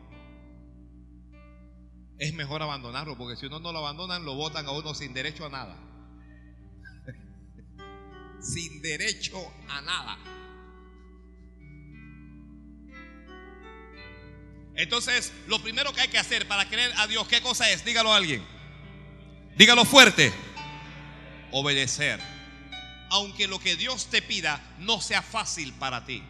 es 2.16 2.32
mejor 2.32 2.62
abandonarlo, 2.62 3.18
porque 3.18 3.36
si 3.36 3.44
uno 3.44 3.60
no 3.60 3.72
lo 3.72 3.80
abandonan, 3.80 4.24
lo 4.24 4.34
votan 4.34 4.64
a 4.64 4.70
uno 4.70 4.94
sin 4.94 5.12
derecho 5.12 5.44
a 5.44 5.50
nada. 5.50 5.91
Sin 8.42 8.82
derecho 8.82 9.52
a 9.68 9.80
nada. 9.80 10.18
Entonces, 14.74 15.32
lo 15.46 15.62
primero 15.62 15.92
que 15.92 16.00
hay 16.00 16.08
que 16.08 16.18
hacer 16.18 16.48
para 16.48 16.68
creer 16.68 16.92
a 16.96 17.06
Dios, 17.06 17.28
¿qué 17.28 17.40
cosa 17.40 17.70
es? 17.70 17.84
Dígalo 17.84 18.12
a 18.12 18.16
alguien. 18.16 18.44
Dígalo 19.56 19.84
fuerte. 19.84 20.32
Obedecer. 21.50 22.18
Aunque 23.10 23.46
lo 23.46 23.58
que 23.58 23.76
Dios 23.76 24.08
te 24.08 24.22
pida 24.22 24.60
no 24.78 25.00
sea 25.00 25.20
fácil 25.20 25.72
para 25.74 26.06
ti. 26.06 26.22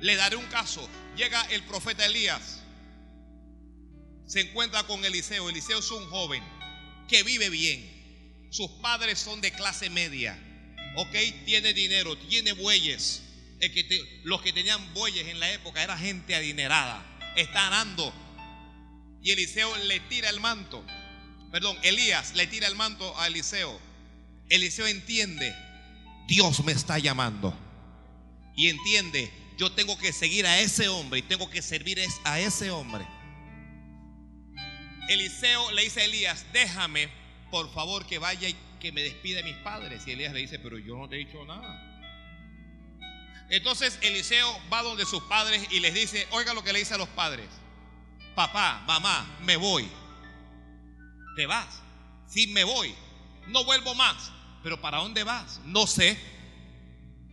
Le 0.00 0.16
daré 0.16 0.36
un 0.36 0.46
caso. 0.46 0.88
Llega 1.16 1.42
el 1.50 1.62
profeta 1.64 2.06
Elías. 2.06 2.62
Se 4.26 4.40
encuentra 4.40 4.82
con 4.84 5.04
Eliseo. 5.04 5.50
Eliseo 5.50 5.80
es 5.80 5.90
un 5.90 6.08
joven 6.08 6.42
que 7.08 7.22
vive 7.22 7.50
bien. 7.50 8.48
Sus 8.50 8.70
padres 8.80 9.18
son 9.18 9.42
de 9.42 9.52
clase 9.52 9.90
media. 9.90 10.38
¿Ok? 10.96 11.16
Tiene 11.44 11.72
dinero, 11.72 12.16
tiene 12.18 12.52
bueyes 12.52 13.22
que 13.70 14.20
los 14.24 14.42
que 14.42 14.52
tenían 14.52 14.92
bueyes 14.94 15.28
en 15.28 15.38
la 15.38 15.50
época 15.52 15.82
era 15.82 15.96
gente 15.96 16.34
adinerada. 16.34 17.04
Está 17.36 17.68
arando. 17.68 18.12
Y 19.22 19.30
Eliseo 19.30 19.76
le 19.84 20.00
tira 20.00 20.28
el 20.30 20.40
manto. 20.40 20.84
Perdón, 21.52 21.78
Elías 21.82 22.34
le 22.34 22.46
tira 22.46 22.66
el 22.66 22.74
manto 22.74 23.16
a 23.20 23.28
Eliseo. 23.28 23.78
Eliseo 24.48 24.86
entiende, 24.86 25.54
Dios 26.26 26.64
me 26.64 26.72
está 26.72 26.98
llamando. 26.98 27.56
Y 28.56 28.68
entiende, 28.68 29.30
yo 29.58 29.70
tengo 29.72 29.96
que 29.96 30.12
seguir 30.12 30.46
a 30.46 30.60
ese 30.60 30.88
hombre 30.88 31.20
y 31.20 31.22
tengo 31.22 31.48
que 31.48 31.62
servir 31.62 32.00
a 32.24 32.40
ese 32.40 32.70
hombre. 32.70 33.06
Eliseo 35.08 35.70
le 35.72 35.82
dice 35.82 36.00
a 36.00 36.04
Elías, 36.04 36.46
déjame 36.52 37.08
por 37.50 37.72
favor 37.72 38.06
que 38.06 38.18
vaya 38.18 38.48
y 38.48 38.56
que 38.82 38.90
me 38.90 39.02
despide 39.02 39.44
mis 39.44 39.54
padres. 39.58 40.02
Y 40.06 40.10
Elías 40.10 40.32
le 40.32 40.40
dice, 40.40 40.58
pero 40.58 40.76
yo 40.76 40.96
no 40.96 41.08
te 41.08 41.14
he 41.14 41.18
dicho 41.18 41.44
nada. 41.46 41.88
Entonces 43.48 43.96
Eliseo 44.02 44.60
va 44.72 44.82
donde 44.82 45.06
sus 45.06 45.22
padres 45.24 45.64
y 45.70 45.78
les 45.78 45.94
dice, 45.94 46.26
oiga 46.32 46.52
lo 46.52 46.64
que 46.64 46.72
le 46.72 46.80
dice 46.80 46.94
a 46.94 46.98
los 46.98 47.08
padres. 47.10 47.46
Papá, 48.34 48.82
mamá, 48.86 49.38
me 49.42 49.56
voy. 49.56 49.88
¿Te 51.36 51.46
vas? 51.46 51.80
Sí, 52.26 52.48
me 52.48 52.64
voy. 52.64 52.92
No 53.46 53.64
vuelvo 53.64 53.94
más. 53.94 54.32
Pero 54.64 54.80
¿para 54.80 54.98
dónde 54.98 55.22
vas? 55.22 55.60
No 55.64 55.86
sé. 55.86 56.18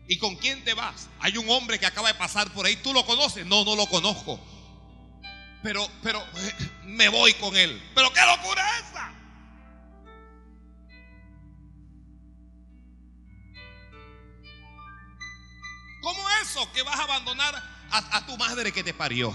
¿Y 0.08 0.18
con 0.18 0.36
quién 0.36 0.64
te 0.64 0.74
vas? 0.76 1.10
Hay 1.20 1.38
un 1.38 1.50
hombre 1.50 1.80
que 1.80 1.86
acaba 1.86 2.10
de 2.10 2.16
pasar 2.16 2.52
por 2.54 2.66
ahí. 2.66 2.76
¿Tú 2.76 2.94
lo 2.94 3.06
conoces? 3.06 3.46
No, 3.46 3.64
no 3.66 3.76
lo 3.76 3.88
conozco. 3.88 4.40
Pero, 5.64 5.88
pero, 6.04 6.24
me 6.84 7.10
voy 7.10 7.34
con 7.34 7.56
él. 7.56 7.82
Pero 7.96 8.14
¿qué 8.14 8.22
locura 8.22 8.78
es 8.78 8.90
esa? 8.90 9.19
Tu 18.30 18.38
madre 18.38 18.72
que 18.72 18.84
te 18.84 18.94
parió, 18.94 19.34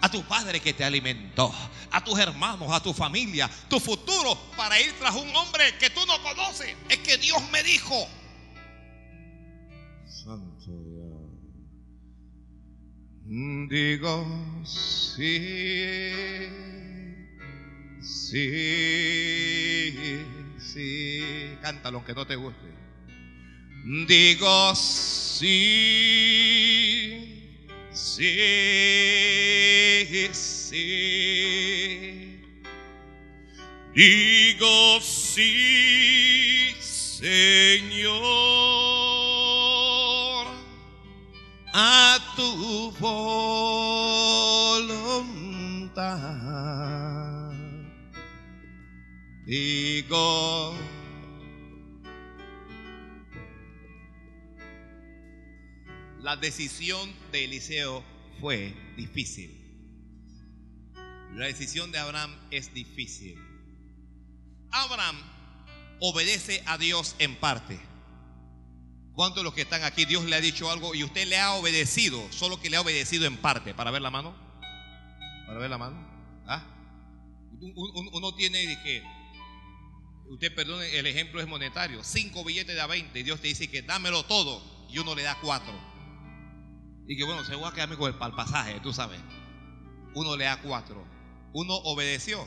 a 0.00 0.10
tu 0.10 0.22
padre 0.24 0.60
que 0.60 0.72
te 0.74 0.84
alimentó, 0.84 1.54
a 1.90 2.02
tus 2.02 2.18
hermanos, 2.18 2.72
a 2.72 2.82
tu 2.82 2.92
familia, 2.92 3.48
tu 3.68 3.78
futuro 3.78 4.36
para 4.56 4.80
ir 4.80 4.92
tras 4.98 5.14
un 5.14 5.34
hombre 5.34 5.78
que 5.78 5.90
tú 5.90 6.00
no 6.06 6.20
conoces. 6.22 6.74
Es 6.88 6.98
que 6.98 7.16
Dios 7.18 7.40
me 7.50 7.62
dijo. 7.62 8.08
Santo 10.06 10.72
Dios. 10.84 11.12
Digo 13.24 14.64
sí, 14.64 16.48
sí, 18.02 19.94
sí. 20.58 21.56
Cántalo 21.62 21.98
aunque 21.98 22.12
no 22.12 22.26
te 22.26 22.34
guste. 22.34 22.72
Digo 24.08 24.74
sí 24.74 25.21
Sí, 25.38 25.48
sí. 27.90 28.62
Digo 33.94 35.00
sí, 35.00 36.74
Señor, 36.80 38.16
a 41.74 42.18
tu 42.36 42.90
voluntad. 43.00 43.72
Digo 49.44 50.74
la 56.22 56.36
decisión 56.36 57.12
de 57.32 57.44
Eliseo 57.44 58.04
fue 58.40 58.74
difícil. 58.96 59.58
La 61.34 61.46
decisión 61.46 61.90
de 61.90 61.98
Abraham 61.98 62.34
es 62.50 62.72
difícil. 62.72 63.38
Abraham 64.70 65.16
obedece 66.00 66.62
a 66.66 66.78
Dios 66.78 67.16
en 67.18 67.34
parte. 67.36 67.78
¿Cuántos 69.14 69.38
de 69.38 69.44
los 69.44 69.54
que 69.54 69.62
están 69.62 69.82
aquí 69.82 70.04
Dios 70.04 70.24
le 70.24 70.36
ha 70.36 70.40
dicho 70.40 70.70
algo 70.70 70.94
y 70.94 71.04
usted 71.04 71.26
le 71.26 71.38
ha 71.38 71.52
obedecido, 71.54 72.24
solo 72.32 72.60
que 72.60 72.70
le 72.70 72.76
ha 72.76 72.80
obedecido 72.80 73.26
en 73.26 73.36
parte? 73.36 73.74
¿Para 73.74 73.90
ver 73.90 74.00
la 74.00 74.10
mano? 74.10 74.34
¿Para 75.46 75.58
ver 75.58 75.70
la 75.70 75.78
mano? 75.78 75.96
¿Ah? 76.46 76.64
Uno 77.60 78.34
tiene 78.34 78.80
que, 78.82 79.02
usted 80.30 80.54
perdone, 80.54 80.98
el 80.98 81.06
ejemplo 81.06 81.40
es 81.40 81.46
monetario, 81.46 82.02
cinco 82.04 82.44
billetes 82.44 82.74
de 82.74 82.80
a 82.80 82.86
20 82.86 83.18
y 83.18 83.22
Dios 83.22 83.40
te 83.40 83.48
dice 83.48 83.68
que 83.68 83.82
dámelo 83.82 84.24
todo 84.24 84.62
y 84.88 84.98
uno 84.98 85.14
le 85.14 85.22
da 85.22 85.38
cuatro. 85.40 85.91
Y 87.06 87.16
que 87.16 87.24
bueno, 87.24 87.44
se 87.44 87.54
voy 87.54 87.66
a 87.66 87.72
quedarme 87.72 87.96
con 87.96 88.12
el, 88.12 88.16
pasaje, 88.16 88.80
tú 88.80 88.92
sabes. 88.92 89.20
Uno 90.14 90.36
le 90.36 90.44
da 90.44 90.60
cuatro. 90.60 91.04
Uno 91.52 91.74
obedeció. 91.74 92.46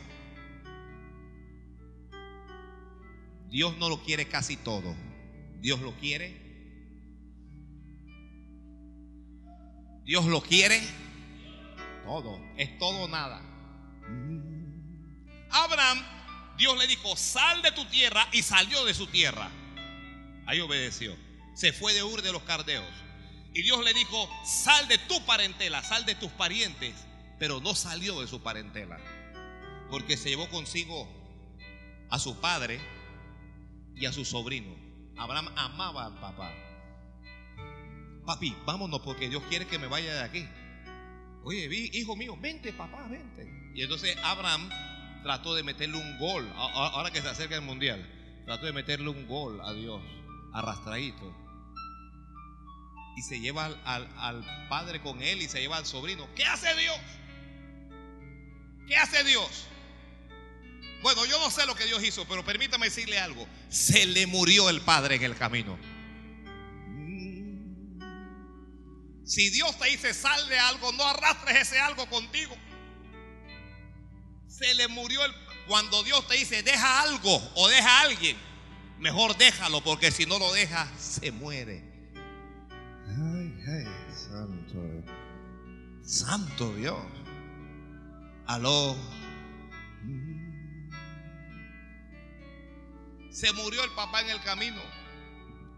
Dios 3.49 3.77
no 3.77 3.89
lo 3.89 4.01
quiere 4.03 4.27
casi 4.27 4.57
todo. 4.57 4.95
Dios 5.59 5.79
lo 5.81 5.93
quiere. 5.95 6.43
Dios 10.03 10.25
lo 10.25 10.41
quiere 10.41 10.79
todo. 12.05 12.39
Es 12.57 12.77
todo 12.77 13.07
nada. 13.07 13.41
Abraham, 15.51 15.99
Dios 16.57 16.77
le 16.77 16.87
dijo, 16.87 17.15
sal 17.15 17.61
de 17.61 17.71
tu 17.71 17.85
tierra 17.85 18.27
y 18.31 18.41
salió 18.41 18.85
de 18.85 18.93
su 18.93 19.07
tierra. 19.07 19.49
Ahí 20.45 20.59
obedeció. 20.59 21.15
Se 21.55 21.73
fue 21.73 21.93
de 21.93 22.03
Ur 22.03 22.21
de 22.21 22.31
los 22.31 22.43
Cardeos. 22.43 23.04
Y 23.55 23.61
Dios 23.61 23.81
le 23.85 23.93
dijo, 23.93 24.29
sal 24.43 24.85
de 24.89 24.97
tu 24.97 25.25
parentela, 25.25 25.81
sal 25.81 26.05
de 26.05 26.13
tus 26.15 26.29
parientes. 26.31 26.93
Pero 27.39 27.61
no 27.61 27.73
salió 27.73 28.19
de 28.19 28.27
su 28.27 28.43
parentela. 28.43 28.99
Porque 29.89 30.17
se 30.17 30.27
llevó 30.27 30.49
consigo 30.49 31.07
a 32.09 32.19
su 32.19 32.41
padre 32.41 32.81
y 33.95 34.05
a 34.05 34.11
su 34.11 34.25
sobrino. 34.25 34.75
Abraham 35.17 35.53
amaba 35.55 36.05
al 36.05 36.19
papá. 36.19 36.51
Papi, 38.25 38.53
vámonos 38.65 38.99
porque 38.99 39.29
Dios 39.29 39.41
quiere 39.47 39.65
que 39.65 39.79
me 39.79 39.87
vaya 39.87 40.13
de 40.13 40.23
aquí. 40.23 40.45
Oye, 41.45 41.69
hijo 41.93 42.17
mío, 42.17 42.35
vente 42.37 42.73
papá, 42.73 43.07
vente. 43.07 43.71
Y 43.73 43.83
entonces 43.83 44.17
Abraham 44.21 44.69
trató 45.23 45.55
de 45.55 45.63
meterle 45.63 45.97
un 45.97 46.17
gol, 46.17 46.51
ahora 46.57 47.09
que 47.09 47.21
se 47.21 47.29
acerca 47.29 47.55
el 47.55 47.61
mundial, 47.61 48.05
trató 48.45 48.65
de 48.65 48.73
meterle 48.73 49.07
un 49.07 49.25
gol 49.27 49.61
a 49.61 49.71
Dios, 49.71 50.01
arrastradito 50.53 51.44
y 53.15 53.21
se 53.21 53.39
lleva 53.39 53.65
al, 53.85 54.67
padre 54.69 55.01
con 55.01 55.21
él 55.21 55.41
y 55.41 55.47
se 55.47 55.61
lleva 55.61 55.77
al 55.77 55.85
sobrino. 55.85 56.27
¿Qué 56.35 56.45
hace 56.45 56.73
Dios? 56.75 56.97
¿Qué 58.87 58.95
hace 58.97 59.23
Dios? 59.23 59.65
Bueno, 61.01 61.25
yo 61.25 61.39
no 61.39 61.49
sé 61.49 61.65
lo 61.65 61.75
que 61.75 61.85
Dios 61.85 62.03
hizo, 62.03 62.27
pero 62.27 62.43
permítame 62.43 62.87
decirle 62.87 63.19
algo. 63.19 63.47
Se 63.69 64.05
le 64.05 64.27
murió 64.27 64.69
el 64.69 64.81
padre 64.81 65.15
en 65.15 65.23
el 65.23 65.37
camino. 65.37 65.77
Si 69.25 69.49
Dios 69.49 69.77
te 69.79 69.89
dice 69.89 70.13
sal 70.13 70.47
de 70.49 70.59
algo, 70.59 70.91
no 70.91 71.03
arrastres 71.03 71.57
ese 71.57 71.79
algo 71.79 72.07
contigo. 72.09 72.55
Se 74.47 74.73
le 74.75 74.87
murió 74.87 75.23
el... 75.25 75.33
Cuando 75.67 76.03
Dios 76.03 76.27
te 76.27 76.35
dice 76.35 76.61
deja 76.61 77.01
algo 77.01 77.51
o 77.55 77.67
deja 77.67 77.89
a 77.89 78.01
alguien, 78.01 78.37
mejor 78.99 79.35
déjalo 79.35 79.83
porque 79.83 80.11
si 80.11 80.27
no 80.27 80.37
lo 80.37 80.53
deja, 80.53 80.87
se 80.99 81.31
muere. 81.31 81.84
Santo 86.05 86.71
Dios. 86.75 87.03
Aló. 88.45 88.95
Se 93.31 93.51
murió 93.53 93.83
el 93.83 93.91
papá 93.91 94.21
en 94.21 94.29
el 94.29 94.41
camino 94.43 94.81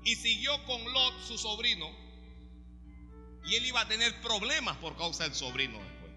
y 0.03 0.15
siguió 0.15 0.51
con 0.65 0.83
Lot, 0.93 1.21
su 1.21 1.37
sobrino, 1.37 1.87
y 3.45 3.55
él 3.55 3.65
iba 3.65 3.81
a 3.81 3.87
tener 3.87 4.21
problemas 4.21 4.77
por 4.77 4.95
causa 4.95 5.23
del 5.23 5.33
sobrino 5.33 5.79
después. 5.79 6.11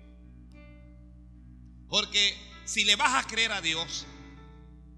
Porque 1.89 2.37
si 2.65 2.85
le 2.85 2.97
vas 2.97 3.25
a 3.25 3.27
creer 3.27 3.53
a 3.53 3.61
Dios, 3.61 4.07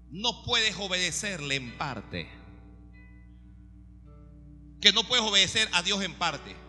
no 0.09 0.43
puedes 0.43 0.75
obedecerle 0.77 1.55
en 1.55 1.77
parte. 1.77 2.29
Que 4.81 4.91
no 4.91 5.03
puedes 5.07 5.23
obedecer 5.23 5.69
a 5.71 5.81
Dios 5.81 6.03
en 6.03 6.13
parte. 6.15 6.62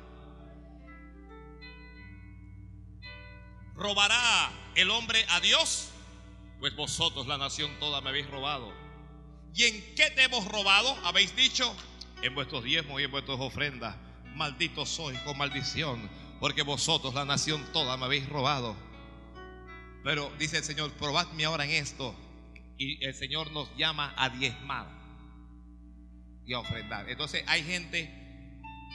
¿Robará 3.74 4.52
el 4.76 4.90
hombre 4.90 5.24
a 5.30 5.40
Dios? 5.40 5.90
Pues 6.60 6.76
vosotros, 6.76 7.26
la 7.26 7.38
nación 7.38 7.70
toda, 7.80 8.00
me 8.00 8.10
habéis 8.10 8.30
robado. 8.30 8.72
¿Y 9.52 9.64
en 9.64 9.94
qué 9.96 10.10
te 10.10 10.24
hemos 10.24 10.46
robado? 10.46 10.96
Habéis 11.04 11.34
dicho, 11.34 11.74
en 12.22 12.34
vuestros 12.34 12.62
diezmos 12.62 13.00
y 13.00 13.04
en 13.04 13.10
vuestras 13.10 13.38
ofrendas. 13.40 13.96
Malditos 14.34 14.88
sois 14.88 15.18
con 15.20 15.36
maldición, 15.36 16.08
porque 16.40 16.62
vosotros, 16.62 17.14
la 17.14 17.24
nación 17.24 17.64
toda, 17.72 17.96
me 17.96 18.04
habéis 18.04 18.28
robado. 18.28 18.76
Pero 20.04 20.30
dice 20.38 20.58
el 20.58 20.64
Señor, 20.64 20.92
probadme 20.92 21.44
ahora 21.44 21.64
en 21.64 21.72
esto. 21.72 22.14
Y 22.78 23.04
el 23.04 23.14
Señor 23.14 23.50
nos 23.52 23.74
llama 23.76 24.14
a 24.16 24.28
diezmar 24.28 24.86
y 26.46 26.52
a 26.52 26.60
ofrendar. 26.60 27.08
Entonces 27.08 27.44
hay 27.46 27.62
gente 27.64 28.12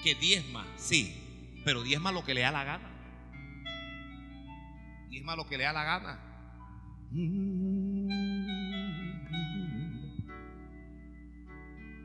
que 0.03 0.15
diezma, 0.15 0.65
sí, 0.77 1.61
pero 1.65 1.83
diezma 1.83 2.11
lo 2.11 2.23
que 2.23 2.33
le 2.33 2.41
da 2.41 2.51
la 2.51 2.63
gana 2.63 2.98
diezma 5.09 5.35
lo 5.35 5.47
que 5.47 5.57
le 5.57 5.63
da 5.65 5.73
la 5.73 5.83
gana. 5.83 6.19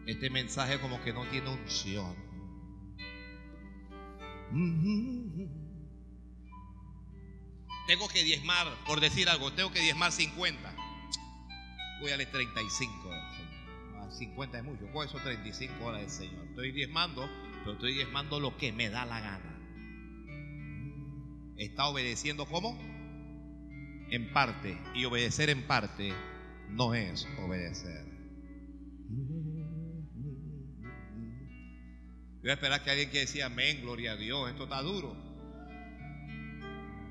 Este 0.07 0.31
mensaje 0.31 0.81
como 0.81 1.03
que 1.03 1.13
no 1.13 1.25
tiene 1.27 1.51
unción. 1.51 2.15
Tengo 7.87 8.09
que 8.09 8.23
diezmar, 8.25 8.67
por 8.87 9.01
decir 9.01 9.29
algo, 9.29 9.53
tengo 9.53 9.71
que 9.73 9.81
diezmar 9.81 10.13
50. 10.13 10.75
Voy 12.01 12.09
a 12.09 12.11
darle 12.13 12.27
35 12.27 13.11
50 14.15 14.59
es 14.59 14.65
mucho. 14.65 14.87
¿Cuáles 14.93 15.13
son 15.13 15.23
35 15.23 15.85
horas 15.85 16.01
del 16.01 16.11
Señor? 16.11 16.47
Estoy 16.49 16.73
diezmando, 16.73 17.29
pero 17.61 17.73
estoy 17.73 17.95
diezmando 17.95 18.41
lo 18.41 18.57
que 18.57 18.73
me 18.73 18.89
da 18.89 19.05
la 19.05 19.21
gana. 19.21 19.51
¿Está 21.57 21.87
obedeciendo 21.87 22.47
cómo? 22.47 22.79
En 24.11 24.33
parte 24.33 24.79
y 24.95 25.05
obedecer 25.05 25.51
en 25.51 25.67
parte 25.67 26.13
no 26.69 26.95
es 26.95 27.27
obedecer. 27.39 28.05
Voy 32.41 32.51
a 32.51 32.55
esperar 32.55 32.83
que 32.85 32.91
alguien 32.91 33.11
que 33.11 33.21
decía 33.21 33.47
amén, 33.47 33.81
gloria 33.81 34.13
a 34.13 34.17
Dios. 34.17 34.51
Esto 34.51 34.65
está 34.65 34.83
duro. 34.83 35.17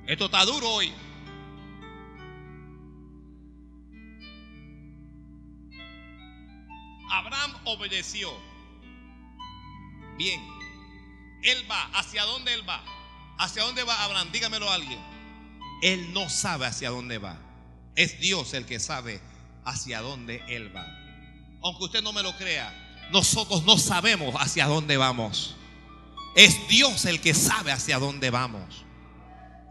Esto 0.06 0.26
está 0.26 0.46
duro 0.46 0.70
hoy. 0.70 0.92
Abraham 7.10 7.52
obedeció. 7.66 8.30
Bien. 10.18 10.40
Él 11.44 11.66
va. 11.70 11.86
¿Hacia 11.98 12.24
dónde 12.24 12.54
él 12.54 12.68
va? 12.68 12.84
¿Hacia 13.40 13.64
dónde 13.64 13.84
va 13.84 14.04
Abraham? 14.04 14.32
Dígamelo 14.32 14.70
a 14.70 14.76
alguien. 14.76 15.13
Él 15.84 16.14
no 16.14 16.30
sabe 16.30 16.66
hacia 16.66 16.90
dónde 16.90 17.18
va. 17.18 17.38
Es 17.96 18.20
Dios 18.22 18.54
el 18.54 18.66
que 18.66 18.80
sabe 18.80 19.20
hacia 19.66 20.00
dónde 20.00 20.42
Él 20.48 20.74
va. 20.74 20.88
Aunque 21.62 21.84
usted 21.84 22.02
no 22.02 22.14
me 22.14 22.24
lo 22.24 22.36
crea, 22.38 22.74
nosotros 23.12 23.64
no 23.66 23.78
sabemos 23.78 24.34
hacia 24.40 24.66
dónde 24.66 24.96
vamos. 24.96 25.56
Es 26.36 26.70
Dios 26.70 27.04
el 27.04 27.20
que 27.20 27.34
sabe 27.34 27.74
hacia 27.74 28.00
dónde 28.00 28.30
vamos. 28.30 28.86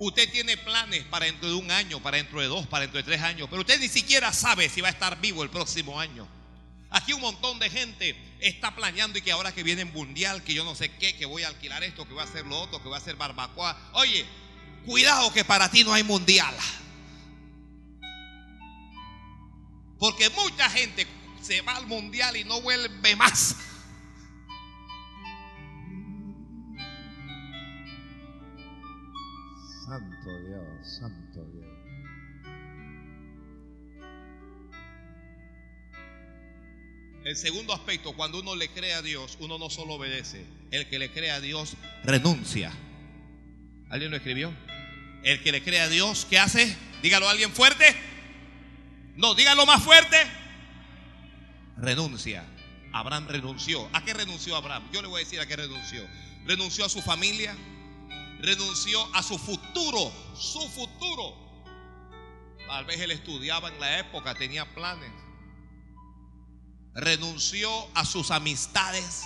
Usted 0.01 0.31
tiene 0.31 0.59
planes 0.59 1.03
para 1.05 1.25
dentro 1.25 1.49
de 1.49 1.55
un 1.55 1.71
año, 1.71 1.99
para 2.01 2.19
dentro 2.19 2.41
de 2.43 2.47
dos, 2.47 2.67
para 2.67 2.83
dentro 2.83 2.99
de 2.99 3.05
tres 3.05 3.23
años, 3.23 3.49
pero 3.49 3.63
usted 3.63 3.81
ni 3.81 3.89
siquiera 3.89 4.35
sabe 4.35 4.69
si 4.69 4.83
va 4.83 4.89
a 4.89 4.93
estar 4.93 5.19
vivo 5.19 5.43
el 5.43 5.49
próximo 5.49 5.99
año. 5.99 6.29
Aquí 6.91 7.15
un 7.15 7.23
montón 7.23 7.59
de 7.59 7.71
gente 7.71 8.15
está 8.41 8.75
planeando 8.75 9.19
y 9.19 9.23
que 9.23 9.33
ahora 9.33 9.53
que 9.53 9.63
viene 9.63 9.83
el 9.83 9.93
mundial, 9.93 10.43
que 10.45 10.53
yo 10.53 10.63
no 10.63 10.75
sé 10.75 10.91
qué, 10.99 11.17
que 11.17 11.25
voy 11.25 11.45
a 11.45 11.49
alquilar 11.49 11.83
esto, 11.83 12.07
que 12.07 12.13
voy 12.13 12.21
a 12.23 12.27
hacer 12.27 12.45
lo 12.47 12.61
otro, 12.61 12.83
que 12.83 12.89
voy 12.89 12.97
a 12.97 12.99
hacer 12.99 13.17
barbacoa. 13.17 13.79
Oye, 13.95 14.27
cuidado 14.85 15.33
que 15.33 15.45
para 15.45 15.71
ti 15.71 15.85
no 15.85 15.93
hay 15.93 16.03
mundial. 16.03 16.55
Porque 19.99 20.29
mucha 20.31 20.69
gente 20.71 21.07
se 21.41 21.61
va 21.63 21.77
al 21.77 21.87
mundial 21.87 22.37
y 22.37 22.45
no 22.45 22.61
vuelve 22.61 23.17
más. 23.17 23.57
Santo 29.85 30.43
Dios, 30.47 30.99
Santo 30.99 31.45
Dios. 31.53 31.63
El 37.25 37.37
segundo 37.37 37.73
aspecto, 37.73 38.15
cuando 38.17 38.41
uno 38.41 38.57
le 38.57 38.69
cree 38.69 38.95
a 38.95 39.03
Dios, 39.03 39.39
uno 39.39 39.57
no 39.57 39.71
solo 39.71 39.95
obedece, 39.95 40.45
el 40.73 40.89
que 40.89 40.99
le 40.99 41.13
cree 41.13 41.31
a 41.31 41.41
Dios 41.41 41.77
renuncia. 42.03 42.73
¿Alguien 43.91 44.11
lo 44.11 44.17
escribió? 44.17 44.53
El 45.23 45.43
que 45.43 45.53
le 45.53 45.63
cree 45.63 45.81
a 45.81 45.89
Dios, 45.89 46.27
¿qué 46.29 46.39
hace? 46.39 46.77
Dígalo 47.03 47.29
a 47.29 47.31
alguien 47.31 47.53
fuerte. 47.53 47.85
No, 49.15 49.35
dígalo 49.35 49.67
más 49.67 49.83
fuerte. 49.83 50.17
Renuncia. 51.77 52.45
Abraham 52.93 53.27
renunció. 53.29 53.89
¿A 53.93 54.05
qué 54.05 54.15
renunció 54.15 54.57
Abraham? 54.57 54.89
Yo 54.93 55.01
le 55.01 55.09
voy 55.09 55.23
a 55.23 55.25
decir 55.25 55.41
a 55.41 55.47
qué 55.47 55.57
renunció. 55.57 56.07
Renunció 56.45 56.85
a 56.85 56.89
su 56.89 57.01
familia, 57.01 57.57
renunció 58.41 59.15
a 59.15 59.23
su 59.23 59.39
futuro, 59.39 60.13
su 60.35 60.61
futuro. 60.71 61.37
Tal 62.67 62.85
vez 62.85 63.01
él 63.01 63.13
estudiaba 63.13 63.69
en 63.69 63.79
la 63.79 63.99
época, 63.99 64.35
tenía 64.35 64.75
planes. 64.75 65.13
Renunció 66.95 67.71
a 67.95 68.05
sus 68.05 68.31
amistades. 68.31 69.25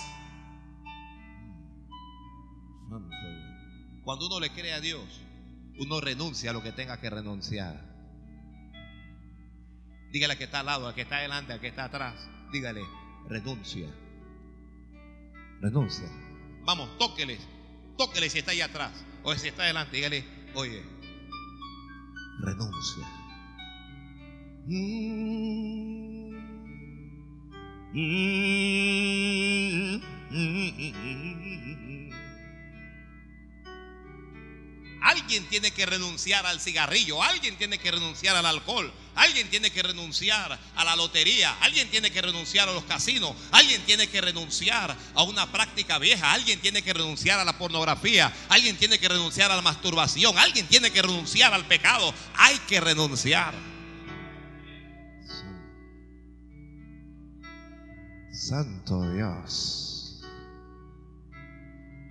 Cuando 4.03 4.27
uno 4.27 4.39
le 4.39 4.51
cree 4.51 4.73
a 4.73 4.79
Dios, 4.79 5.03
uno 5.79 6.01
renuncia 6.01 6.51
a 6.51 6.53
lo 6.53 6.63
que 6.63 6.71
tenga 6.71 6.99
que 6.99 7.09
renunciar. 7.09 7.83
Dígale 10.11 10.33
al 10.33 10.37
que 10.37 10.45
está 10.45 10.61
al 10.61 10.65
lado, 10.65 10.87
al 10.87 10.95
que 10.95 11.01
está 11.01 11.17
adelante, 11.17 11.53
al 11.53 11.59
que 11.59 11.67
está 11.67 11.85
atrás. 11.85 12.15
Dígale, 12.51 12.81
renuncia. 13.27 13.89
Renuncia. 15.61 16.09
Vamos, 16.65 16.97
tóquele. 16.97 17.37
Tóquele 17.97 18.29
si 18.29 18.39
está 18.39 18.51
ahí 18.51 18.61
atrás. 18.61 18.91
O 19.23 19.33
si 19.35 19.47
está 19.49 19.63
adelante, 19.63 19.97
dígale, 19.97 20.23
oye, 20.53 20.83
Renuncia. 22.39 23.03
Alguien 35.01 35.47
tiene 35.47 35.71
que 35.71 35.85
renunciar 35.85 36.45
al 36.45 36.59
cigarrillo, 36.59 37.21
alguien 37.21 37.55
tiene 37.57 37.77
que 37.77 37.91
renunciar 37.91 38.35
al 38.35 38.45
alcohol, 38.45 38.91
alguien 39.15 39.49
tiene 39.49 39.69
que 39.71 39.83
renunciar 39.83 40.59
a 40.75 40.83
la 40.83 40.95
lotería, 40.95 41.55
alguien 41.61 41.89
tiene 41.89 42.11
que 42.11 42.21
renunciar 42.21 42.67
a 42.67 42.73
los 42.73 42.83
casinos, 42.83 43.35
alguien 43.51 43.81
tiene 43.83 44.07
que 44.07 44.21
renunciar 44.21 44.95
a 45.13 45.23
una 45.23 45.51
práctica 45.51 45.99
vieja, 45.99 46.33
alguien 46.33 46.59
tiene 46.59 46.81
que 46.81 46.93
renunciar 46.93 47.39
a 47.39 47.45
la 47.45 47.57
pornografía, 47.57 48.33
alguien 48.49 48.75
tiene 48.77 48.99
que 48.99 49.07
renunciar 49.07 49.51
a 49.51 49.55
la 49.55 49.61
masturbación, 49.61 50.37
alguien 50.37 50.67
tiene 50.67 50.91
que 50.91 51.01
renunciar 51.01 51.53
al 51.53 51.65
pecado, 51.67 52.13
hay 52.35 52.57
que 52.59 52.79
renunciar. 52.79 53.53
Santo 58.31 59.11
Dios. 59.13 60.21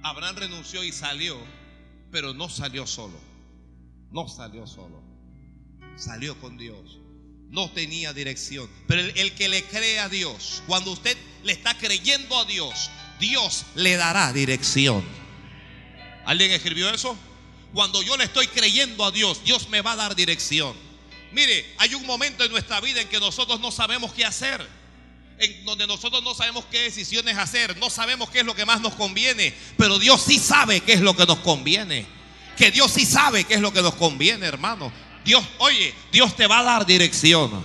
Abraham 0.02 0.36
renunció 0.36 0.84
y 0.84 0.92
salió, 0.92 1.38
pero 2.16 2.32
no 2.32 2.48
salió 2.48 2.86
solo. 2.86 3.20
No 4.10 4.26
salió 4.26 4.66
solo. 4.66 5.02
Salió 5.98 6.40
con 6.40 6.56
Dios. 6.56 6.98
No 7.50 7.70
tenía 7.70 8.14
dirección. 8.14 8.70
Pero 8.88 9.02
el, 9.02 9.34
que 9.34 9.50
le 9.50 9.62
cree 9.64 9.98
a 9.98 10.08
Dios, 10.08 10.62
cuando 10.66 10.92
usted 10.92 11.14
le 11.44 11.52
está 11.52 11.76
creyendo 11.76 12.38
a 12.38 12.46
Dios, 12.46 12.90
Dios 13.20 13.66
le 13.74 13.96
dará 13.96 14.32
dirección. 14.32 15.04
¿Alguien 16.24 16.52
escribió 16.52 16.88
eso? 16.88 17.18
Cuando 17.74 18.00
yo 18.00 18.16
le 18.16 18.24
estoy 18.24 18.46
creyendo 18.46 19.04
a 19.04 19.10
Dios, 19.10 19.44
Dios 19.44 19.68
me 19.68 19.82
va 19.82 19.92
a 19.92 19.96
dar 19.96 20.16
dirección. 20.16 20.74
Mire, 21.32 21.66
hay 21.76 21.94
un 21.94 22.06
momento 22.06 22.44
en 22.44 22.50
nuestra 22.50 22.80
vida 22.80 23.02
en 23.02 23.10
que 23.10 23.20
nosotros 23.20 23.60
no 23.60 23.70
sabemos 23.70 24.14
qué 24.14 24.24
hacer 24.24 24.66
en 25.38 25.64
donde 25.64 25.86
nosotros 25.86 26.22
no 26.22 26.34
sabemos 26.34 26.64
qué 26.70 26.82
decisiones 26.82 27.36
hacer, 27.36 27.76
no 27.78 27.90
sabemos 27.90 28.30
qué 28.30 28.40
es 28.40 28.46
lo 28.46 28.54
que 28.54 28.64
más 28.64 28.80
nos 28.80 28.94
conviene, 28.94 29.54
pero 29.76 29.98
Dios 29.98 30.22
sí 30.22 30.38
sabe 30.38 30.80
qué 30.80 30.94
es 30.94 31.00
lo 31.00 31.16
que 31.16 31.26
nos 31.26 31.38
conviene. 31.38 32.06
Que 32.56 32.70
Dios 32.70 32.90
sí 32.90 33.04
sabe 33.04 33.44
qué 33.44 33.54
es 33.54 33.60
lo 33.60 33.72
que 33.72 33.82
nos 33.82 33.94
conviene, 33.94 34.46
hermano. 34.46 34.90
Dios, 35.24 35.44
oye, 35.58 35.94
Dios 36.10 36.34
te 36.36 36.46
va 36.46 36.60
a 36.60 36.62
dar 36.62 36.86
dirección. 36.86 37.64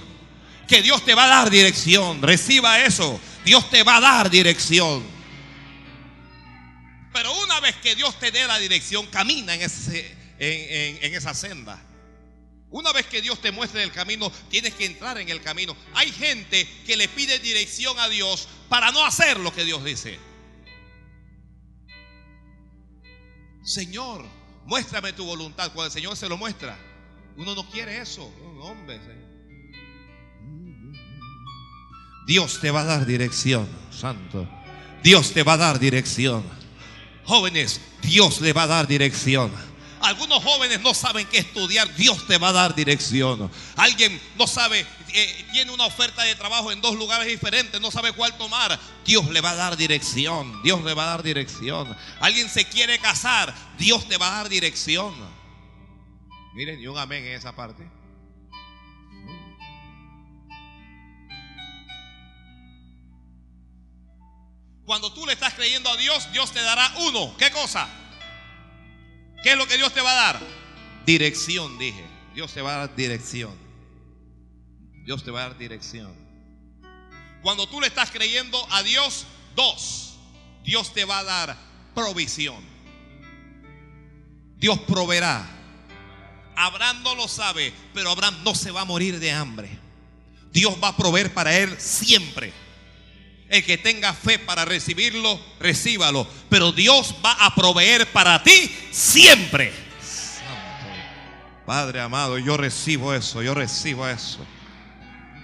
Que 0.67 0.81
Dios 0.81 1.05
te 1.05 1.15
va 1.15 1.25
a 1.25 1.27
dar 1.27 1.49
dirección. 1.49 2.21
Reciba 2.21 2.79
eso. 2.81 3.19
Dios 3.45 3.69
te 3.69 3.83
va 3.83 3.97
a 3.97 4.01
dar 4.01 4.29
dirección. 4.29 5.03
Pero 7.13 7.33
una 7.41 7.59
vez 7.61 7.75
que 7.77 7.95
Dios 7.95 8.19
te 8.19 8.31
dé 8.31 8.45
la 8.47 8.57
dirección, 8.59 9.05
camina 9.07 9.53
en, 9.53 9.61
ese, 9.61 10.15
en, 10.39 10.97
en, 10.97 11.05
en 11.05 11.15
esa 11.15 11.33
senda. 11.33 11.81
Una 12.71 12.93
vez 12.93 13.05
que 13.05 13.21
Dios 13.21 13.41
te 13.41 13.51
muestre 13.51 13.83
el 13.83 13.91
camino, 13.91 14.31
tienes 14.49 14.73
que 14.73 14.85
entrar 14.85 15.17
en 15.17 15.27
el 15.27 15.41
camino. 15.41 15.75
Hay 15.93 16.09
gente 16.11 16.65
que 16.85 16.95
le 16.95 17.09
pide 17.09 17.37
dirección 17.39 17.99
a 17.99 18.07
Dios 18.07 18.47
para 18.69 18.91
no 18.91 19.05
hacer 19.05 19.39
lo 19.39 19.53
que 19.53 19.65
Dios 19.65 19.83
dice. 19.83 20.17
Señor, 23.63 24.25
muéstrame 24.65 25.11
tu 25.11 25.25
voluntad. 25.25 25.73
Cuando 25.73 25.87
el 25.87 25.91
Señor 25.91 26.15
se 26.15 26.29
lo 26.29 26.37
muestra, 26.37 26.79
uno 27.35 27.53
no 27.55 27.69
quiere 27.69 28.01
eso. 28.01 28.33
No, 28.41 28.63
hombre, 28.63 29.01
Dios 32.25 32.59
te 32.61 32.71
va 32.71 32.81
a 32.81 32.85
dar 32.85 33.05
dirección, 33.05 33.67
santo. 33.91 34.47
Dios 35.03 35.33
te 35.33 35.43
va 35.43 35.53
a 35.53 35.57
dar 35.57 35.79
dirección. 35.79 36.43
Jóvenes, 37.25 37.81
Dios 38.01 38.39
le 38.39 38.53
va 38.53 38.63
a 38.63 38.67
dar 38.67 38.87
dirección. 38.87 39.51
Algunos 40.01 40.43
jóvenes 40.43 40.81
no 40.81 40.93
saben 40.93 41.27
qué 41.27 41.37
estudiar, 41.37 41.93
Dios 41.95 42.25
te 42.27 42.37
va 42.37 42.49
a 42.49 42.53
dar 42.53 42.75
dirección. 42.75 43.51
Alguien 43.75 44.19
no 44.35 44.47
sabe, 44.47 44.85
eh, 45.13 45.45
tiene 45.51 45.71
una 45.71 45.85
oferta 45.85 46.23
de 46.23 46.35
trabajo 46.35 46.71
en 46.71 46.81
dos 46.81 46.95
lugares 46.95 47.27
diferentes, 47.27 47.79
no 47.79 47.91
sabe 47.91 48.11
cuál 48.11 48.35
tomar, 48.37 48.79
Dios 49.05 49.29
le 49.29 49.41
va 49.41 49.51
a 49.51 49.55
dar 49.55 49.77
dirección. 49.77 50.61
Dios 50.63 50.83
le 50.83 50.93
va 50.93 51.03
a 51.03 51.07
dar 51.07 51.23
dirección. 51.23 51.95
Alguien 52.19 52.49
se 52.49 52.65
quiere 52.65 52.99
casar, 52.99 53.53
Dios 53.77 54.07
te 54.07 54.17
va 54.17 54.27
a 54.27 54.37
dar 54.37 54.49
dirección. 54.49 55.13
Miren, 56.53 56.81
y 56.81 56.87
un 56.87 56.97
amén 56.97 57.25
en 57.25 57.33
esa 57.33 57.55
parte. 57.55 57.87
Cuando 64.85 65.13
tú 65.13 65.25
le 65.25 65.33
estás 65.33 65.53
creyendo 65.53 65.89
a 65.89 65.95
Dios, 65.95 66.31
Dios 66.33 66.51
te 66.51 66.61
dará 66.61 66.91
uno. 66.97 67.37
¿Qué 67.37 67.51
cosa? 67.51 67.87
¿Qué 69.43 69.51
es 69.51 69.57
lo 69.57 69.67
que 69.67 69.77
Dios 69.77 69.93
te 69.93 70.01
va 70.01 70.11
a 70.11 70.33
dar? 70.33 70.39
Dirección, 71.05 71.77
dije. 71.77 72.05
Dios 72.33 72.53
te 72.53 72.61
va 72.61 72.75
a 72.75 72.77
dar 72.79 72.95
dirección. 72.95 73.55
Dios 75.03 75.23
te 75.23 75.31
va 75.31 75.41
a 75.41 75.49
dar 75.49 75.57
dirección. 75.57 76.13
Cuando 77.41 77.67
tú 77.67 77.81
le 77.81 77.87
estás 77.87 78.11
creyendo 78.11 78.65
a 78.71 78.83
Dios, 78.83 79.25
dos, 79.55 80.15
Dios 80.63 80.93
te 80.93 81.05
va 81.05 81.19
a 81.19 81.23
dar 81.23 81.57
provisión. 81.95 82.63
Dios 84.57 84.79
proveerá. 84.81 85.43
Abraham 86.55 87.01
no 87.01 87.15
lo 87.15 87.27
sabe, 87.27 87.73
pero 87.93 88.11
Abraham 88.11 88.43
no 88.43 88.53
se 88.53 88.69
va 88.69 88.81
a 88.81 88.85
morir 88.85 89.19
de 89.19 89.31
hambre. 89.31 89.69
Dios 90.51 90.75
va 90.81 90.89
a 90.89 90.97
proveer 90.97 91.33
para 91.33 91.57
él 91.57 91.75
siempre. 91.79 92.53
El 93.51 93.65
que 93.65 93.77
tenga 93.77 94.13
fe 94.13 94.39
para 94.39 94.63
recibirlo, 94.63 95.37
recíbalo. 95.59 96.25
Pero 96.49 96.71
Dios 96.71 97.13
va 97.23 97.33
a 97.33 97.53
proveer 97.53 98.07
para 98.07 98.41
ti 98.41 98.73
siempre. 98.91 99.73
Santo. 100.01 101.65
Padre 101.65 101.99
amado, 101.99 102.37
yo 102.39 102.55
recibo 102.55 103.13
eso, 103.13 103.43
yo 103.43 103.53
recibo 103.53 104.07
eso. 104.07 104.39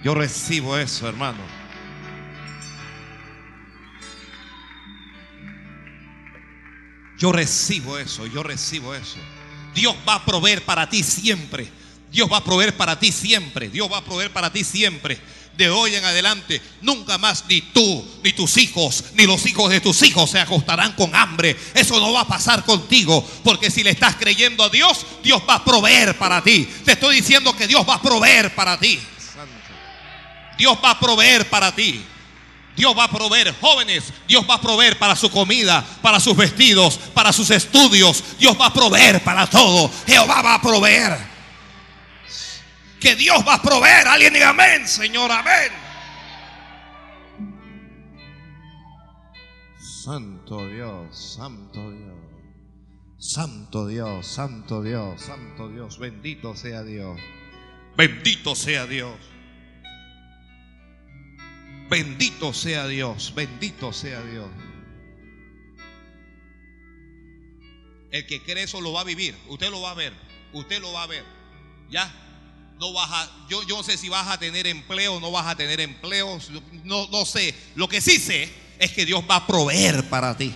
Yo 0.02 0.14
recibo 0.14 0.78
eso, 0.78 1.06
hermano. 1.06 1.38
Yo 7.18 7.30
recibo 7.30 7.98
eso, 7.98 8.26
yo 8.26 8.42
recibo 8.42 8.94
eso. 8.94 9.18
Dios 9.74 9.94
va 10.08 10.14
a 10.14 10.24
proveer 10.24 10.64
para 10.64 10.88
ti 10.88 11.02
siempre. 11.02 11.68
Dios 12.10 12.28
va 12.30 12.38
a 12.38 12.44
proveer 12.44 12.76
para 12.76 12.98
ti 12.98 13.12
siempre. 13.12 13.68
Dios 13.68 13.90
va 13.90 13.98
a 13.98 14.04
proveer 14.04 14.32
para 14.32 14.52
ti 14.52 14.64
siempre. 14.64 15.18
De 15.56 15.68
hoy 15.68 15.96
en 15.96 16.04
adelante, 16.04 16.62
nunca 16.82 17.18
más 17.18 17.44
ni 17.48 17.60
tú, 17.60 18.06
ni 18.22 18.32
tus 18.32 18.56
hijos, 18.58 19.06
ni 19.14 19.26
los 19.26 19.44
hijos 19.44 19.68
de 19.70 19.80
tus 19.80 20.02
hijos 20.02 20.30
se 20.30 20.38
acostarán 20.38 20.92
con 20.92 21.14
hambre. 21.16 21.56
Eso 21.74 21.98
no 21.98 22.12
va 22.12 22.20
a 22.20 22.28
pasar 22.28 22.64
contigo. 22.64 23.28
Porque 23.42 23.70
si 23.70 23.82
le 23.82 23.90
estás 23.90 24.14
creyendo 24.14 24.62
a 24.62 24.68
Dios, 24.68 25.04
Dios 25.22 25.42
va 25.48 25.56
a 25.56 25.64
proveer 25.64 26.16
para 26.16 26.42
ti. 26.42 26.68
Te 26.84 26.92
estoy 26.92 27.16
diciendo 27.16 27.56
que 27.56 27.66
Dios 27.66 27.84
va 27.88 27.94
a 27.94 28.02
proveer 28.02 28.54
para 28.54 28.78
ti. 28.78 29.00
Dios 30.56 30.78
va 30.82 30.92
a 30.92 31.00
proveer 31.00 31.48
para 31.50 31.74
ti. 31.74 32.04
Dios 32.76 32.96
va 32.96 33.04
a 33.04 33.10
proveer, 33.10 33.52
jóvenes, 33.60 34.04
Dios 34.28 34.44
va 34.48 34.54
a 34.54 34.60
proveer 34.60 34.96
para 35.00 35.16
su 35.16 35.28
comida, 35.30 35.84
para 36.00 36.20
sus 36.20 36.36
vestidos, 36.36 36.96
para 37.12 37.32
sus 37.32 37.50
estudios. 37.50 38.22
Dios 38.38 38.56
va 38.58 38.66
a 38.66 38.72
proveer 38.72 39.20
para 39.24 39.48
todo. 39.48 39.90
Jehová 40.06 40.42
va 40.42 40.54
a 40.54 40.62
proveer. 40.62 41.37
Que 43.00 43.14
Dios 43.14 43.46
va 43.46 43.54
a 43.54 43.62
proveer. 43.62 44.06
Alguien 44.08 44.32
diga 44.32 44.50
amén, 44.50 44.86
Señor, 44.86 45.30
amén. 45.30 45.70
Santo 49.78 50.66
Dios, 50.68 51.34
Santo 51.36 51.90
Dios. 51.90 52.18
Santo 53.18 53.86
Dios, 53.86 54.26
Santo 54.26 54.82
Dios, 54.82 55.20
Santo 55.20 55.68
Dios. 55.68 55.98
Bendito 55.98 56.54
sea 56.56 56.82
Dios. 56.82 57.20
Bendito 57.96 58.54
sea 58.54 58.86
Dios. 58.86 59.16
Bendito 61.90 62.52
sea 62.52 62.86
Dios. 62.86 63.34
Bendito 63.34 63.92
sea 63.92 64.22
Dios. 64.22 64.48
El 68.10 68.26
que 68.26 68.42
cree 68.42 68.64
eso 68.64 68.80
lo 68.80 68.92
va 68.92 69.02
a 69.02 69.04
vivir. 69.04 69.36
Usted 69.48 69.70
lo 69.70 69.82
va 69.82 69.90
a 69.90 69.94
ver. 69.94 70.12
Usted 70.52 70.80
lo 70.80 70.92
va 70.92 71.02
a 71.02 71.06
ver. 71.06 71.24
Ya. 71.90 72.10
No 72.78 72.92
vas 72.92 73.10
a, 73.10 73.30
yo, 73.48 73.62
yo 73.64 73.76
no 73.76 73.82
sé 73.82 73.96
si 73.96 74.08
vas 74.08 74.28
a 74.28 74.38
tener 74.38 74.66
empleo 74.66 75.18
no 75.20 75.30
vas 75.30 75.46
a 75.46 75.56
tener 75.56 75.80
empleo. 75.80 76.38
No, 76.84 77.08
no 77.08 77.24
sé. 77.24 77.54
Lo 77.74 77.88
que 77.88 78.00
sí 78.00 78.18
sé 78.18 78.52
es 78.78 78.92
que 78.92 79.04
Dios 79.04 79.24
va 79.28 79.36
a 79.36 79.46
proveer 79.46 80.08
para 80.08 80.36
ti. 80.36 80.54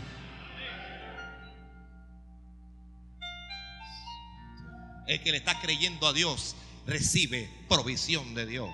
El 5.07 5.21
que 5.23 5.33
le 5.33 5.39
está 5.39 5.61
creyendo 5.61 6.07
a 6.07 6.13
Dios 6.13 6.55
recibe 6.87 7.51
provisión 7.69 8.35
de 8.35 8.47
Dios. 8.47 8.71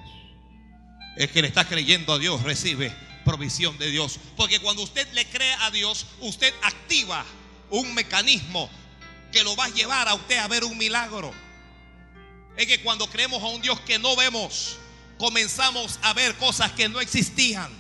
El 1.17 1.31
que 1.31 1.43
le 1.43 1.49
está 1.49 1.67
creyendo 1.67 2.13
a 2.13 2.19
Dios 2.19 2.43
recibe 2.43 2.95
provisión 3.25 3.77
de 3.79 3.91
Dios. 3.91 4.21
Porque 4.37 4.61
cuando 4.61 4.83
usted 4.83 5.11
le 5.15 5.27
cree 5.27 5.53
a 5.55 5.71
Dios, 5.71 6.07
usted 6.21 6.53
activa 6.63 7.25
un 7.71 7.93
mecanismo 7.95 8.71
que 9.33 9.43
lo 9.43 9.57
va 9.57 9.67
a 9.67 9.71
llevar 9.71 10.09
a 10.09 10.15
usted 10.15 10.39
a 10.39 10.49
ver 10.49 10.65
un 10.65 10.79
milagro. 10.79 11.33
Es 12.59 12.67
que 12.67 12.81
cuando 12.81 13.09
creemos 13.09 13.41
a 13.41 13.47
un 13.47 13.63
Dios 13.63 13.79
que 13.83 14.01
no 14.01 14.17
vemos, 14.17 14.79
comenzamos 15.17 16.01
a 16.03 16.13
ver 16.13 16.35
cosas 16.35 16.73
que 16.73 16.89
no 16.89 17.01
existían. 17.01 17.71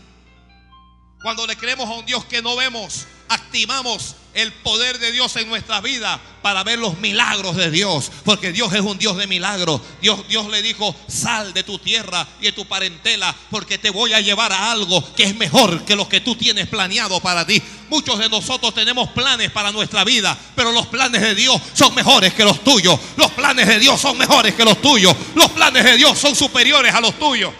Cuando 1.20 1.48
le 1.48 1.56
creemos 1.56 1.90
a 1.90 1.94
un 1.94 2.06
Dios 2.06 2.24
que 2.26 2.40
no 2.40 2.54
vemos, 2.54 3.08
activamos 3.28 4.14
el 4.34 4.52
poder 4.52 5.00
de 5.00 5.10
Dios 5.10 5.34
en 5.34 5.48
nuestra 5.48 5.80
vida 5.80 6.20
para 6.42 6.62
ver 6.62 6.78
los 6.78 6.96
milagros 6.98 7.56
de 7.56 7.72
Dios. 7.72 8.12
Porque 8.24 8.52
Dios 8.52 8.72
es 8.72 8.82
un 8.82 8.98
Dios 8.98 9.16
de 9.16 9.26
milagros. 9.26 9.80
Dios, 10.00 10.26
Dios 10.28 10.46
le 10.46 10.62
dijo, 10.62 10.94
sal 11.08 11.52
de 11.52 11.64
tu 11.64 11.80
tierra 11.80 12.24
y 12.40 12.44
de 12.44 12.52
tu 12.52 12.64
parentela, 12.64 13.34
porque 13.50 13.78
te 13.78 13.90
voy 13.90 14.12
a 14.12 14.20
llevar 14.20 14.52
a 14.52 14.70
algo 14.70 15.12
que 15.16 15.24
es 15.24 15.34
mejor 15.34 15.84
que 15.84 15.96
lo 15.96 16.08
que 16.08 16.20
tú 16.20 16.36
tienes 16.36 16.68
planeado 16.68 17.18
para 17.18 17.44
ti. 17.44 17.60
Muchos 17.90 18.18
de 18.18 18.28
nosotros 18.28 18.74
tenemos 18.74 19.10
planes 19.10 19.50
para 19.50 19.72
nuestra 19.72 20.04
vida, 20.04 20.36
pero 20.54 20.72
los 20.72 20.86
planes 20.88 21.20
de 21.22 21.34
Dios 21.34 21.60
son 21.72 21.94
mejores 21.94 22.34
que 22.34 22.44
los 22.44 22.62
tuyos. 22.62 22.98
Los 23.16 23.30
planes 23.32 23.66
de 23.66 23.78
Dios 23.78 24.00
son 24.00 24.18
mejores 24.18 24.54
que 24.54 24.64
los 24.64 24.80
tuyos. 24.82 25.14
Los 25.34 25.50
planes 25.52 25.84
de 25.84 25.96
Dios 25.96 26.18
son 26.18 26.34
superiores 26.36 26.94
a 26.94 27.00
los 27.00 27.18
tuyos. 27.18 27.52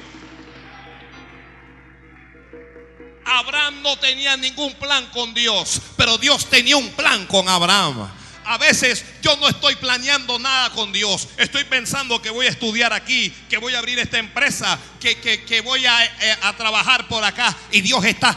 Abraham 3.24 3.82
no 3.82 3.98
tenía 3.98 4.36
ningún 4.36 4.72
plan 4.74 5.06
con 5.12 5.34
Dios, 5.34 5.80
pero 5.96 6.16
Dios 6.18 6.46
tenía 6.48 6.76
un 6.76 6.90
plan 6.92 7.26
con 7.26 7.48
Abraham. 7.48 8.08
A 8.46 8.56
veces 8.56 9.04
yo 9.20 9.36
no 9.36 9.48
estoy 9.48 9.76
planeando 9.76 10.38
nada 10.38 10.70
con 10.70 10.90
Dios. 10.92 11.28
Estoy 11.36 11.64
pensando 11.64 12.22
que 12.22 12.30
voy 12.30 12.46
a 12.46 12.48
estudiar 12.50 12.94
aquí, 12.94 13.30
que 13.50 13.58
voy 13.58 13.74
a 13.74 13.78
abrir 13.78 13.98
esta 13.98 14.16
empresa, 14.18 14.78
que, 14.98 15.18
que- 15.20 15.44
que 15.44 15.60
voy 15.60 15.84
a, 15.84 16.04
eh, 16.06 16.36
a 16.40 16.56
trabajar 16.56 17.06
por 17.08 17.22
acá. 17.22 17.54
Y 17.70 17.82
Dios 17.82 18.02
está 18.06 18.30
es- 18.30 18.36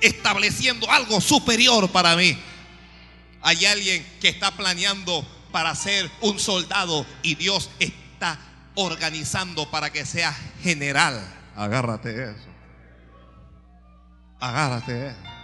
estableciendo 0.00 0.90
algo 0.90 1.20
superior 1.20 1.90
para 1.90 2.16
mí. 2.16 2.38
Hay 3.42 3.64
alguien 3.64 4.04
que 4.20 4.28
está 4.28 4.50
planeando 4.50 5.26
para 5.52 5.74
ser 5.74 6.10
un 6.20 6.38
soldado 6.38 7.06
y 7.22 7.34
Dios 7.34 7.70
está 7.78 8.38
organizando 8.74 9.70
para 9.70 9.90
que 9.90 10.04
sea 10.04 10.36
general. 10.62 11.34
Agárrate 11.54 12.30
eso. 12.30 12.48
Agárrate 14.40 15.08
eso. 15.08 15.36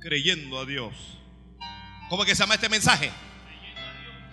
creyendo 0.00 0.58
a 0.58 0.64
Dios. 0.64 1.18
¿Cómo 2.08 2.22
es 2.22 2.28
que 2.30 2.34
se 2.34 2.42
llama 2.42 2.54
este 2.54 2.70
mensaje? 2.70 3.10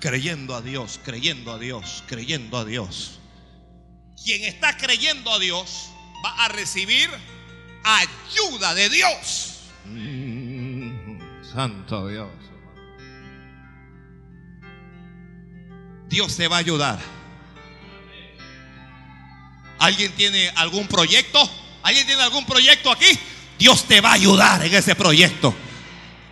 Creyendo 0.05 0.53
a 0.53 0.61
Dios, 0.61 0.99
creyendo 1.03 1.51
a 1.51 1.57
Dios, 1.57 2.03
creyendo 2.05 2.59
a 2.59 2.63
Dios. 2.63 3.17
Quien 4.23 4.43
está 4.43 4.77
creyendo 4.77 5.33
a 5.33 5.39
Dios 5.39 5.89
va 6.23 6.45
a 6.45 6.47
recibir 6.47 7.09
ayuda 7.83 8.75
de 8.75 8.89
Dios. 8.91 9.61
Mm, 9.85 11.43
Santo 11.43 12.07
Dios. 12.07 12.29
Dios 16.07 16.37
te 16.37 16.47
va 16.49 16.57
a 16.57 16.59
ayudar. 16.59 16.99
¿Alguien 19.79 20.11
tiene 20.11 20.49
algún 20.49 20.87
proyecto? 20.87 21.49
¿Alguien 21.81 22.05
tiene 22.05 22.21
algún 22.21 22.45
proyecto 22.45 22.91
aquí? 22.91 23.19
Dios 23.57 23.85
te 23.85 24.01
va 24.01 24.11
a 24.11 24.13
ayudar 24.13 24.63
en 24.63 24.75
ese 24.75 24.93
proyecto. 24.93 25.55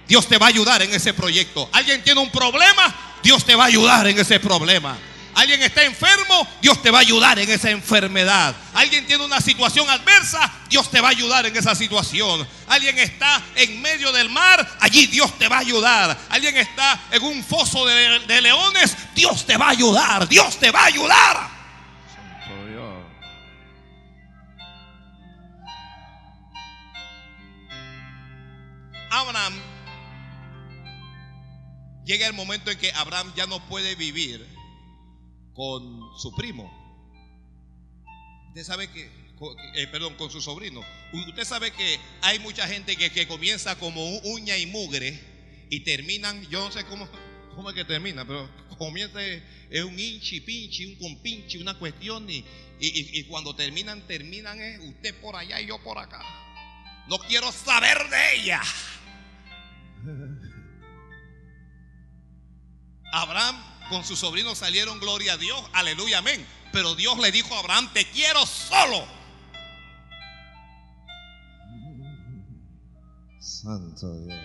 Dios 0.08 0.28
te 0.28 0.38
va 0.38 0.46
a 0.46 0.50
ayudar 0.50 0.84
en 0.84 0.94
ese 0.94 1.16
proyecto. 1.16 1.68
¿Alguien 1.74 2.04
tiene 2.04 2.22
un 2.22 2.30
problema? 2.30 3.13
Dios 3.24 3.46
te 3.46 3.56
va 3.56 3.64
a 3.64 3.68
ayudar 3.68 4.06
en 4.08 4.20
ese 4.20 4.40
problema. 4.40 4.98
¿Alguien 5.36 5.64
está 5.64 5.84
enfermo? 5.84 6.48
Dios 6.62 6.82
te 6.82 6.92
va 6.92 7.00
a 7.00 7.02
ayudar 7.02 7.40
en 7.40 7.50
esa 7.50 7.72
enfermedad. 7.72 8.56
¿Alguien 8.74 9.08
tiene 9.08 9.26
una 9.26 9.42
situación 9.42 9.90
adversa? 9.90 10.52
Dios 10.70 10.92
te 10.92 11.02
va 11.02 11.08
a 11.08 11.12
ayudar 11.12 11.46
en 11.46 11.56
esa 11.56 11.74
situación. 11.74 12.48
¿Alguien 12.68 13.00
está 13.00 13.42
en 13.56 13.82
medio 13.82 14.12
del 14.12 14.30
mar? 14.30 14.78
Allí 14.80 15.08
Dios 15.08 15.38
te 15.40 15.48
va 15.48 15.56
a 15.58 15.60
ayudar. 15.60 16.18
¿Alguien 16.30 16.56
está 16.58 17.00
en 17.10 17.24
un 17.24 17.44
foso 17.44 17.86
de, 17.86 18.20
de 18.28 18.42
leones? 18.42 18.96
Dios 19.16 19.46
te 19.46 19.58
va 19.58 19.68
a 19.68 19.72
ayudar. 19.72 20.28
Dios 20.28 20.60
te 20.60 20.70
va 20.70 20.82
a 20.82 20.86
ayudar. 20.86 21.50
Santo 22.14 22.68
Dios. 22.68 22.94
Abraham 29.10 29.73
llega 32.06 32.28
el 32.28 32.34
momento 32.34 32.72
en 32.72 32.78
que 32.78 32.92
Abraham 32.94 33.34
ya 33.36 33.46
no 33.48 33.66
puede 33.68 33.96
vivir 33.96 34.46
con 35.54 36.00
su 36.18 36.34
primo. 36.36 36.72
Usted 38.50 38.64
sabe 38.64 38.90
que, 38.92 39.04
eh, 39.76 39.88
perdón, 39.88 40.16
con 40.16 40.30
su 40.30 40.42
sobrino. 40.42 40.82
Usted 41.28 41.44
sabe 41.46 41.72
que 41.72 42.00
hay 42.22 42.40
mucha 42.40 42.68
gente 42.68 42.96
que, 42.96 43.12
que 43.12 43.28
comienza 43.28 43.76
como 43.78 44.18
uña 44.20 44.58
y 44.58 44.66
mugre 44.68 45.20
y 45.70 45.80
terminan, 45.82 46.42
yo 46.50 46.66
no 46.66 46.72
sé 46.72 46.86
cómo, 46.86 47.08
cómo 47.56 47.70
es 47.70 47.76
que 47.76 47.86
termina, 47.86 48.26
pero 48.26 48.50
comienza 48.78 49.22
es 49.24 49.84
un 49.84 49.98
hinchi, 50.00 50.42
pinchi, 50.42 50.86
un 50.86 50.96
compinchi, 50.98 51.58
una 51.58 51.78
cuestión 51.80 52.30
y- 52.30 52.46
y- 52.80 53.20
y 53.20 53.24
cuando 53.26 53.56
terminan, 53.56 54.06
terminan 54.08 54.60
es 54.62 54.80
usted 54.80 55.16
por 55.22 55.36
allá 55.36 55.60
y 55.62 55.68
yo 55.68 55.82
por 55.84 55.98
acá. 55.98 56.22
No 57.08 57.18
quiero 57.20 57.52
saber 57.52 57.98
de 58.10 58.36
ella. 58.36 58.62
Abraham 63.14 63.64
con 63.90 64.04
su 64.04 64.16
sobrino 64.16 64.56
salieron, 64.56 65.00
gloria 65.00 65.34
a 65.34 65.38
Dios, 65.38 65.64
aleluya, 65.72 66.18
amén. 66.18 66.46
Pero 66.72 66.96
Dios 66.96 67.20
le 67.20 67.32
dijo 67.32 67.54
a 67.54 67.60
Abraham, 67.60 67.94
te 67.94 68.06
quiero 68.10 68.44
solo. 68.48 69.06
Santo 73.40 74.20
Dios. 74.20 74.40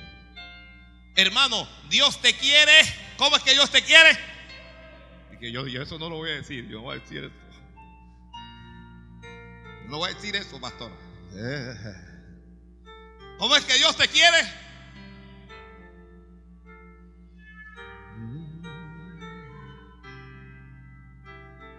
Hermano, 1.16 1.66
Dios 1.88 2.20
te 2.20 2.36
quiere. 2.36 2.74
¿Cómo 3.16 3.36
es 3.36 3.42
que 3.42 3.52
Dios 3.52 3.70
te 3.70 3.82
quiere? 3.82 4.18
Y 5.32 5.38
que 5.38 5.50
yo, 5.50 5.66
yo 5.66 5.82
eso 5.82 5.98
no 5.98 6.10
lo 6.10 6.16
voy 6.16 6.30
a 6.30 6.34
decir, 6.34 6.68
yo 6.68 6.76
no 6.76 6.82
voy 6.82 6.98
a 6.98 7.00
decir 7.00 7.24
eso. 7.24 7.34
No 9.86 9.96
voy 9.96 10.10
a 10.10 10.14
decir 10.14 10.36
eso, 10.36 10.60
pastor. 10.60 10.92
Eh, 11.32 11.74
¿Cómo 13.38 13.56
es 13.56 13.64
que 13.64 13.78
Dios 13.78 13.96
te 13.96 14.08
quiere? 14.08 14.67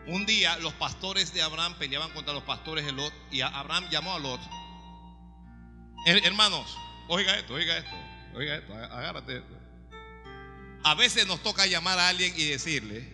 Un 0.10 0.26
día 0.26 0.58
los 0.58 0.74
pastores 0.74 1.36
de 1.36 1.44
Abraham 1.44 1.76
peleaban 1.78 2.10
contra 2.14 2.34
los 2.34 2.42
pastores 2.42 2.84
de 2.84 2.92
Lot 2.92 3.14
y 3.30 3.42
Abraham 3.42 3.90
llamó 3.92 4.16
a 4.16 4.20
Lot. 4.20 4.42
Hermanos, 6.06 6.76
oiga 7.08 7.38
esto, 7.38 7.54
oiga 7.54 7.78
esto, 7.78 7.96
oiga 8.34 8.56
esto, 8.56 8.74
agárrate 8.74 9.44
A 10.84 10.96
veces 10.96 11.28
nos 11.28 11.44
toca 11.44 11.68
llamar 11.68 12.00
a 12.00 12.10
alguien 12.10 12.34
y 12.36 12.46
decirle, 12.46 13.08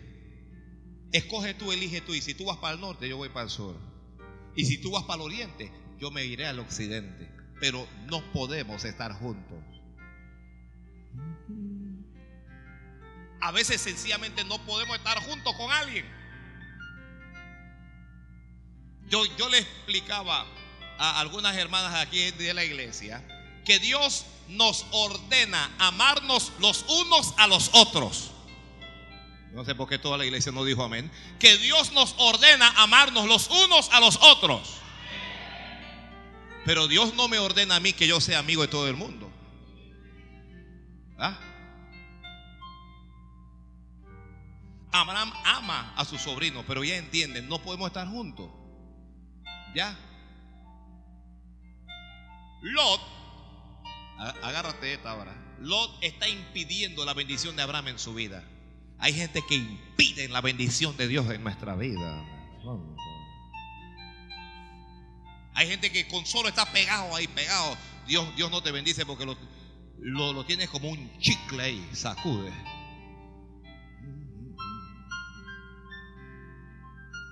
escoge 1.12 1.54
tú, 1.54 1.74
elige 1.74 2.00
tú, 2.00 2.14
y 2.14 2.22
si 2.22 2.34
tú 2.34 2.46
vas 2.46 2.58
para 2.60 2.76
el 2.76 2.80
norte, 2.80 3.10
yo 3.10 3.18
voy 3.18 3.28
para 3.28 3.44
el 3.44 3.50
sur. 3.50 3.76
Y 4.56 4.64
si 4.64 4.78
tú 4.78 4.92
vas 4.92 5.04
para 5.04 5.16
el 5.16 5.22
oriente, 5.24 5.74
yo 6.00 6.12
me 6.12 6.24
iré 6.24 6.48
al 6.48 6.60
occidente. 6.60 7.30
Pero 7.60 7.86
no 8.06 8.22
podemos 8.32 8.86
estar 8.86 9.12
juntos. 9.12 9.58
A 13.42 13.52
veces 13.52 13.82
sencillamente 13.82 14.46
no 14.46 14.60
podemos 14.66 14.96
estar 14.96 15.18
juntos 15.20 15.54
con 15.56 15.70
alguien. 15.74 16.06
Yo, 19.10 19.24
yo 19.38 19.50
le 19.50 19.60
explicaba 19.60 20.46
a 20.98 21.20
algunas 21.20 21.56
hermanas 21.56 21.96
aquí 21.96 22.32
de 22.32 22.54
la 22.54 22.64
iglesia 22.64 23.24
que 23.66 23.80
Dios 23.80 24.26
nos 24.48 24.86
ordena 24.92 25.72
amarnos 25.80 26.52
los 26.60 26.86
unos 26.88 27.34
a 27.38 27.48
los 27.48 27.72
otros. 27.74 28.32
No 29.52 29.64
sé 29.64 29.74
por 29.74 29.88
qué 29.88 29.98
toda 29.98 30.18
la 30.18 30.26
iglesia 30.26 30.52
no 30.52 30.66
dijo 30.66 30.84
amén. 30.84 31.12
Que 31.40 31.58
Dios 31.58 31.92
nos 31.94 32.14
ordena 32.18 32.70
amarnos 32.82 33.26
los 33.26 33.50
unos 33.50 33.90
a 33.92 34.00
los 34.00 34.18
otros. 34.22 34.82
Pero 36.66 36.88
Dios 36.88 37.14
no 37.14 37.28
me 37.28 37.40
ordena 37.40 37.78
a 37.78 37.80
mí 37.80 37.94
que 37.94 38.08
yo 38.08 38.20
sea 38.20 38.40
amigo 38.40 38.64
de 38.64 38.68
todo 38.68 38.88
el 38.88 38.96
mundo. 38.96 39.32
¿Ah? 41.18 41.40
Abraham 44.92 45.32
ama 45.44 45.94
a 45.96 46.06
su 46.06 46.18
sobrino, 46.18 46.64
pero 46.68 46.84
ya 46.84 46.96
entienden, 46.96 47.48
no 47.48 47.62
podemos 47.62 47.88
estar 47.88 48.08
juntos. 48.08 48.50
¿Ya? 49.76 49.94
Lot, 52.62 53.02
agárrate 54.42 54.94
esta 54.94 55.12
ahora. 55.12 55.36
Lot 55.60 56.02
está 56.02 56.30
impidiendo 56.30 57.04
la 57.04 57.14
bendición 57.14 57.58
de 57.58 57.62
Abraham 57.62 57.90
en 57.90 58.00
su 58.00 58.14
vida. 58.14 58.42
Hay 59.00 59.14
gente 59.14 59.44
que 59.48 59.56
impide 59.56 60.30
la 60.30 60.40
bendición 60.40 60.96
de 60.96 61.10
Dios 61.10 61.30
en 61.30 61.44
nuestra 61.44 61.76
vida. 61.76 62.26
Hay 65.54 65.68
gente 65.68 65.92
que 65.92 66.08
con 66.08 66.26
solo 66.26 66.48
está 66.48 66.66
pegado 66.72 67.14
ahí, 67.14 67.28
pegado. 67.28 67.78
Dios, 68.08 68.34
Dios 68.38 68.50
no 68.50 68.64
te 68.64 68.72
bendice 68.72 69.06
porque 69.06 69.26
lo, 69.26 69.38
lo, 70.00 70.32
lo 70.32 70.46
tienes 70.46 70.70
como 70.70 70.90
un 70.90 71.20
chicle 71.20 71.62
ahí, 71.62 71.90
sacude. 71.94 72.54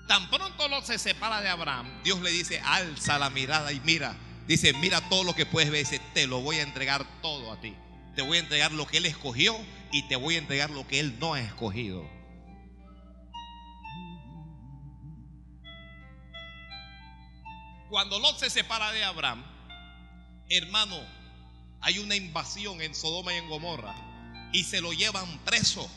Tan 0.07 0.29
pronto 0.29 0.67
Lot 0.67 0.83
se 0.83 0.97
separa 0.99 1.41
de 1.41 1.49
Abraham, 1.49 2.03
Dios 2.03 2.21
le 2.21 2.31
dice, 2.31 2.59
alza 2.59 3.17
la 3.17 3.29
mirada 3.29 3.71
y 3.71 3.79
mira. 3.81 4.15
Dice, 4.47 4.73
mira 4.73 5.01
todo 5.09 5.23
lo 5.23 5.33
que 5.33 5.45
puedes 5.45 5.71
ver. 5.71 5.85
Dice, 5.85 6.01
te 6.13 6.27
lo 6.27 6.41
voy 6.41 6.57
a 6.57 6.63
entregar 6.63 7.05
todo 7.21 7.51
a 7.51 7.61
ti. 7.61 7.75
Te 8.15 8.21
voy 8.21 8.37
a 8.37 8.41
entregar 8.41 8.71
lo 8.73 8.85
que 8.85 8.97
Él 8.97 9.05
escogió 9.05 9.55
y 9.91 10.07
te 10.07 10.15
voy 10.15 10.35
a 10.35 10.39
entregar 10.39 10.69
lo 10.69 10.85
que 10.85 10.99
Él 10.99 11.17
no 11.19 11.33
ha 11.33 11.39
escogido. 11.39 12.07
Cuando 17.89 18.19
Lot 18.19 18.39
se 18.39 18.49
separa 18.49 18.91
de 18.91 19.03
Abraham, 19.03 19.43
hermano, 20.49 20.99
hay 21.79 21.99
una 21.99 22.15
invasión 22.15 22.81
en 22.81 22.95
Sodoma 22.95 23.33
y 23.33 23.37
en 23.37 23.47
Gomorra 23.47 23.95
y 24.51 24.63
se 24.63 24.81
lo 24.81 24.93
llevan 24.93 25.37
preso. 25.45 25.89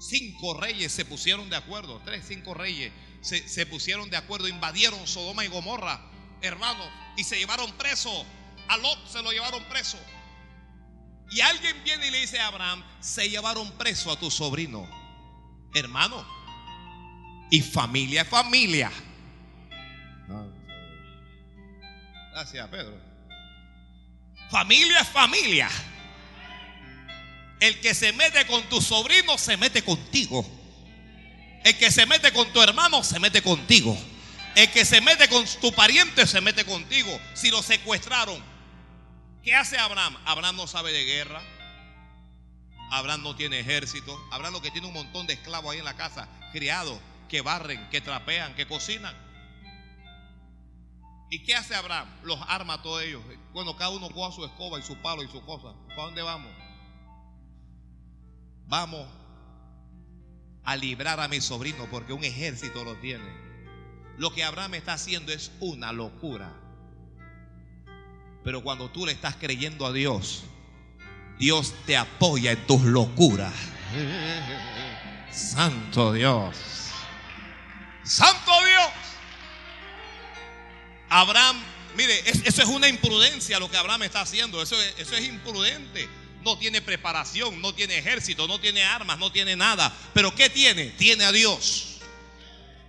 Cinco 0.00 0.60
reyes 0.60 0.92
se 0.92 1.04
pusieron 1.04 1.48
de 1.50 1.56
acuerdo, 1.56 2.00
tres, 2.04 2.24
cinco 2.26 2.54
reyes 2.54 2.92
se, 3.24 3.66
pusieron 3.66 4.10
de 4.10 4.18
acuerdo, 4.18 4.48
invadieron 4.48 5.06
Sodoma 5.06 5.44
y 5.44 5.48
Gomorra, 5.48 5.98
hermanos, 6.42 6.86
y 7.16 7.24
se 7.24 7.38
llevaron 7.38 7.72
preso. 7.72 8.26
A 8.68 8.76
Lot 8.76 9.08
se 9.08 9.22
lo 9.22 9.32
llevaron 9.32 9.64
preso. 9.64 9.98
Y 11.30 11.40
alguien 11.40 11.82
viene 11.84 12.06
y 12.08 12.10
le 12.10 12.20
dice 12.20 12.38
a 12.38 12.48
Abraham, 12.48 12.84
se 13.00 13.30
llevaron 13.30 13.70
preso 13.78 14.12
a 14.12 14.18
tu 14.18 14.30
sobrino, 14.30 14.86
hermano. 15.74 16.26
Y 17.50 17.62
familia 17.62 18.22
es 18.22 18.28
familia. 18.28 18.92
Gracias, 22.32 22.68
Pedro. 22.68 23.00
Familia 24.50 25.00
es 25.00 25.08
familia. 25.08 25.70
El 27.64 27.80
que 27.80 27.94
se 27.94 28.12
mete 28.12 28.46
con 28.46 28.62
tu 28.64 28.82
sobrino 28.82 29.38
se 29.38 29.56
mete 29.56 29.82
contigo. 29.82 30.44
El 31.64 31.78
que 31.78 31.90
se 31.90 32.04
mete 32.04 32.30
con 32.30 32.52
tu 32.52 32.60
hermano 32.60 33.02
se 33.02 33.18
mete 33.18 33.40
contigo. 33.40 33.96
El 34.54 34.70
que 34.70 34.84
se 34.84 35.00
mete 35.00 35.30
con 35.30 35.46
tu 35.62 35.72
pariente 35.72 36.26
se 36.26 36.42
mete 36.42 36.66
contigo. 36.66 37.18
Si 37.32 37.50
lo 37.50 37.62
secuestraron, 37.62 38.38
¿qué 39.42 39.54
hace 39.54 39.78
Abraham? 39.78 40.14
Abraham 40.26 40.56
no 40.56 40.66
sabe 40.66 40.92
de 40.92 41.06
guerra. 41.06 41.40
Abraham 42.90 43.22
no 43.22 43.34
tiene 43.34 43.60
ejército. 43.60 44.14
Abraham 44.30 44.52
lo 44.52 44.60
que 44.60 44.70
tiene 44.70 44.86
un 44.86 44.92
montón 44.92 45.26
de 45.26 45.32
esclavos 45.32 45.72
ahí 45.72 45.78
en 45.78 45.86
la 45.86 45.96
casa, 45.96 46.28
criados, 46.52 47.00
que 47.30 47.40
barren, 47.40 47.88
que 47.88 48.02
trapean, 48.02 48.54
que 48.56 48.66
cocinan. 48.66 49.16
¿Y 51.30 51.42
qué 51.44 51.54
hace 51.54 51.74
Abraham? 51.74 52.10
Los 52.24 52.38
arma 52.46 52.74
a 52.74 52.82
todos 52.82 53.02
ellos. 53.02 53.22
Bueno, 53.54 53.74
cada 53.78 53.88
uno 53.88 54.10
coja 54.10 54.36
su 54.36 54.44
escoba 54.44 54.78
y 54.78 54.82
su 54.82 54.96
palo 55.00 55.22
y 55.22 55.28
su 55.28 55.42
cosa. 55.46 55.72
¿Para 55.88 56.02
dónde 56.02 56.20
vamos? 56.20 56.63
Vamos 58.66 59.06
a 60.64 60.76
librar 60.76 61.20
a 61.20 61.28
mi 61.28 61.40
sobrino 61.40 61.86
porque 61.90 62.12
un 62.12 62.24
ejército 62.24 62.84
lo 62.84 62.96
tiene. 62.96 63.24
Lo 64.16 64.32
que 64.32 64.44
Abraham 64.44 64.74
está 64.74 64.94
haciendo 64.94 65.32
es 65.32 65.50
una 65.60 65.92
locura. 65.92 66.52
Pero 68.42 68.62
cuando 68.62 68.90
tú 68.90 69.06
le 69.06 69.12
estás 69.12 69.36
creyendo 69.36 69.86
a 69.86 69.92
Dios, 69.92 70.44
Dios 71.38 71.74
te 71.86 71.96
apoya 71.96 72.52
en 72.52 72.66
tus 72.66 72.82
locuras. 72.82 73.54
Santo 75.30 76.12
Dios. 76.12 76.56
Santo 78.04 78.52
Dios. 78.64 78.90
Abraham, 81.08 81.56
mire, 81.96 82.28
eso 82.28 82.62
es 82.62 82.68
una 82.68 82.88
imprudencia 82.88 83.58
lo 83.58 83.70
que 83.70 83.76
Abraham 83.76 84.04
está 84.04 84.20
haciendo. 84.20 84.62
Eso 84.62 84.80
eso 84.80 85.14
es 85.14 85.24
imprudente 85.24 86.08
no 86.44 86.58
tiene 86.58 86.82
preparación, 86.82 87.60
no 87.60 87.74
tiene 87.74 87.98
ejército, 87.98 88.46
no 88.46 88.60
tiene 88.60 88.84
armas, 88.84 89.18
no 89.18 89.32
tiene 89.32 89.56
nada. 89.56 89.92
Pero 90.12 90.34
¿qué 90.34 90.50
tiene? 90.50 90.86
Tiene 90.90 91.24
a 91.24 91.32
Dios. 91.32 91.94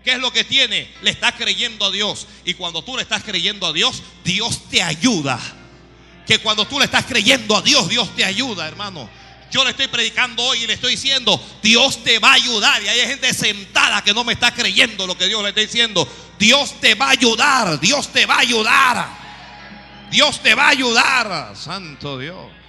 ¿Qué 0.03 0.11
es 0.11 0.19
lo 0.19 0.31
que 0.31 0.43
tiene? 0.43 0.93
Le 1.01 1.09
está 1.09 1.35
creyendo 1.35 1.85
a 1.85 1.91
Dios. 1.91 2.27
Y 2.43 2.53
cuando 2.53 2.83
tú 2.83 2.95
le 2.95 3.01
estás 3.01 3.23
creyendo 3.23 3.65
a 3.65 3.73
Dios, 3.73 4.03
Dios 4.23 4.69
te 4.69 4.83
ayuda. 4.83 5.39
Que 6.27 6.39
cuando 6.39 6.67
tú 6.67 6.77
le 6.77 6.85
estás 6.85 7.05
creyendo 7.05 7.55
a 7.55 7.61
Dios, 7.61 7.89
Dios 7.89 8.15
te 8.15 8.23
ayuda, 8.23 8.67
hermano. 8.67 9.09
Yo 9.51 9.63
le 9.63 9.71
estoy 9.71 9.87
predicando 9.87 10.43
hoy 10.43 10.63
y 10.63 10.67
le 10.67 10.73
estoy 10.73 10.91
diciendo, 10.91 11.41
Dios 11.63 12.03
te 12.03 12.19
va 12.19 12.31
a 12.31 12.33
ayudar. 12.33 12.83
Y 12.83 12.87
hay 12.87 12.99
gente 13.07 13.33
sentada 13.33 14.03
que 14.03 14.13
no 14.13 14.23
me 14.23 14.33
está 14.33 14.53
creyendo 14.53 15.07
lo 15.07 15.17
que 15.17 15.27
Dios 15.27 15.41
le 15.41 15.49
está 15.49 15.61
diciendo. 15.61 16.07
Dios 16.37 16.79
te 16.81 16.93
va 16.93 17.07
a 17.07 17.11
ayudar, 17.11 17.79
Dios 17.79 18.11
te 18.11 18.25
va 18.25 18.35
a 18.35 18.39
ayudar. 18.39 19.07
Dios 20.11 20.41
te 20.41 20.53
va 20.53 20.65
a 20.65 20.69
ayudar, 20.69 21.55
Santo 21.55 22.19
Dios. 22.19 22.64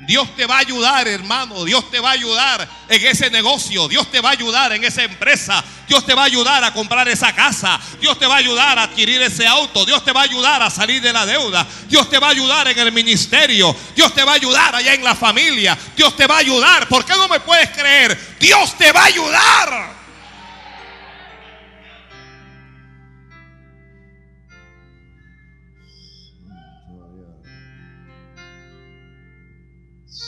Dios 0.00 0.34
te 0.34 0.46
va 0.46 0.56
a 0.56 0.60
ayudar, 0.60 1.06
hermano. 1.06 1.64
Dios 1.64 1.90
te 1.90 2.00
va 2.00 2.10
a 2.10 2.12
ayudar 2.12 2.66
en 2.88 3.06
ese 3.06 3.28
negocio. 3.28 3.86
Dios 3.86 4.10
te 4.10 4.20
va 4.20 4.30
a 4.30 4.32
ayudar 4.32 4.72
en 4.72 4.82
esa 4.82 5.02
empresa. 5.02 5.62
Dios 5.86 6.06
te 6.06 6.14
va 6.14 6.22
a 6.22 6.24
ayudar 6.24 6.64
a 6.64 6.72
comprar 6.72 7.06
esa 7.08 7.34
casa. 7.34 7.78
Dios 8.00 8.18
te 8.18 8.26
va 8.26 8.36
a 8.36 8.38
ayudar 8.38 8.78
a 8.78 8.84
adquirir 8.84 9.20
ese 9.20 9.46
auto. 9.46 9.84
Dios 9.84 10.02
te 10.02 10.12
va 10.12 10.20
a 10.20 10.24
ayudar 10.24 10.62
a 10.62 10.70
salir 10.70 11.02
de 11.02 11.12
la 11.12 11.26
deuda. 11.26 11.66
Dios 11.86 12.08
te 12.08 12.18
va 12.18 12.28
a 12.28 12.30
ayudar 12.30 12.66
en 12.68 12.78
el 12.78 12.92
ministerio. 12.92 13.76
Dios 13.94 14.14
te 14.14 14.24
va 14.24 14.32
a 14.32 14.36
ayudar 14.36 14.74
allá 14.74 14.94
en 14.94 15.04
la 15.04 15.14
familia. 15.14 15.76
Dios 15.94 16.16
te 16.16 16.26
va 16.26 16.36
a 16.36 16.38
ayudar. 16.38 16.88
¿Por 16.88 17.04
qué 17.04 17.12
no 17.12 17.28
me 17.28 17.40
puedes 17.40 17.68
creer? 17.70 18.36
Dios 18.40 18.78
te 18.78 18.92
va 18.92 19.02
a 19.02 19.06
ayudar. 19.06 19.99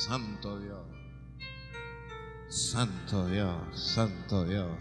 Santo 0.05 0.59
Dios. 0.59 0.85
Santo 2.49 3.29
Dios, 3.29 3.55
Santo 3.73 4.45
Dios. 4.45 4.77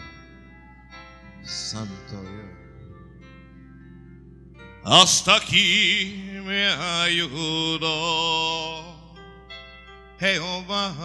Santo 1.44 2.24
Dios. 2.24 2.50
Hasta 4.84 5.36
aquí 5.36 6.40
me 6.44 6.66
ayudó 7.04 7.86
Jehová. 10.20 10.96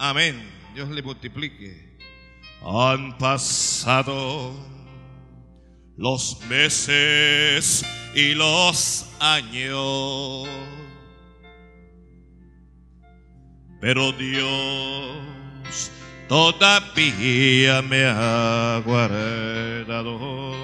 Amén. 0.00 0.50
Dios 0.74 0.88
le 0.88 1.02
multiplique. 1.02 1.96
Han 2.62 3.16
pasado 3.16 4.56
los 5.96 6.40
meses 6.48 7.84
y 8.12 8.34
los 8.34 9.06
años 9.20 10.48
pero 13.80 14.12
Dios 14.12 15.90
todavía 16.28 17.82
me 17.82 18.04
ha 18.04 18.82
guardado. 18.84 20.54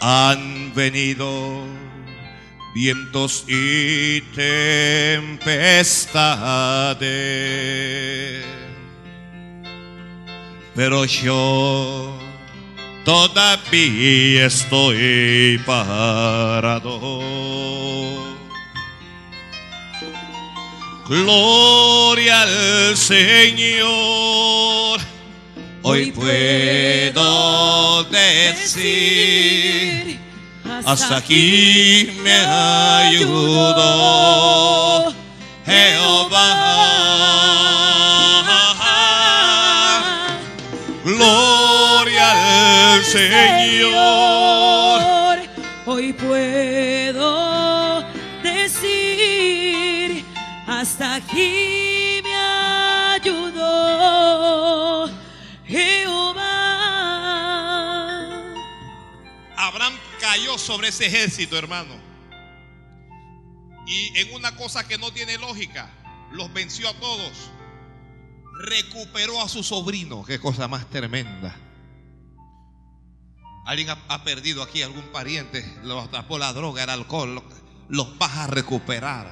Han 0.00 0.72
venido 0.74 1.62
vientos 2.74 3.44
y 3.46 4.22
tempestades, 4.34 5.66
pero 10.74 11.04
yo 11.04 12.18
todavía 13.04 14.46
estoy 14.46 15.60
parado. 15.66 17.49
Gloria 21.10 22.42
al 22.42 22.96
Señor. 22.96 23.90
Hoy 25.82 26.12
puedo 26.12 28.04
decir, 28.04 30.20
hasta 30.86 31.16
aquí 31.16 32.16
me 32.22 32.36
ayudó 33.10 35.12
Jehová. 35.66 36.46
Gloria 41.04 42.94
al 42.94 43.04
Señor. 43.04 44.39
Sobre 60.60 60.88
ese 60.88 61.06
ejército, 61.06 61.56
hermano. 61.56 61.94
Y 63.86 64.18
en 64.18 64.34
una 64.34 64.54
cosa 64.56 64.86
que 64.86 64.98
no 64.98 65.12
tiene 65.12 65.36
lógica, 65.38 65.90
los 66.32 66.52
venció 66.52 66.88
a 66.88 66.94
todos. 66.94 67.50
Recuperó 68.62 69.42
a 69.42 69.48
su 69.48 69.62
sobrino. 69.62 70.22
Qué 70.24 70.38
cosa 70.38 70.68
más 70.68 70.88
tremenda. 70.90 71.56
Alguien 73.66 73.88
ha, 74.08 74.24
perdido 74.24 74.62
aquí 74.62 74.82
algún 74.82 75.04
pariente, 75.12 75.64
lo 75.84 76.00
atrapó 76.00 76.38
la 76.38 76.52
droga, 76.52 76.84
el 76.84 76.90
alcohol. 76.90 77.34
lo- 77.36 77.44
Los 77.88 78.16
vas 78.18 78.36
a 78.36 78.46
recuperar. 78.46 79.30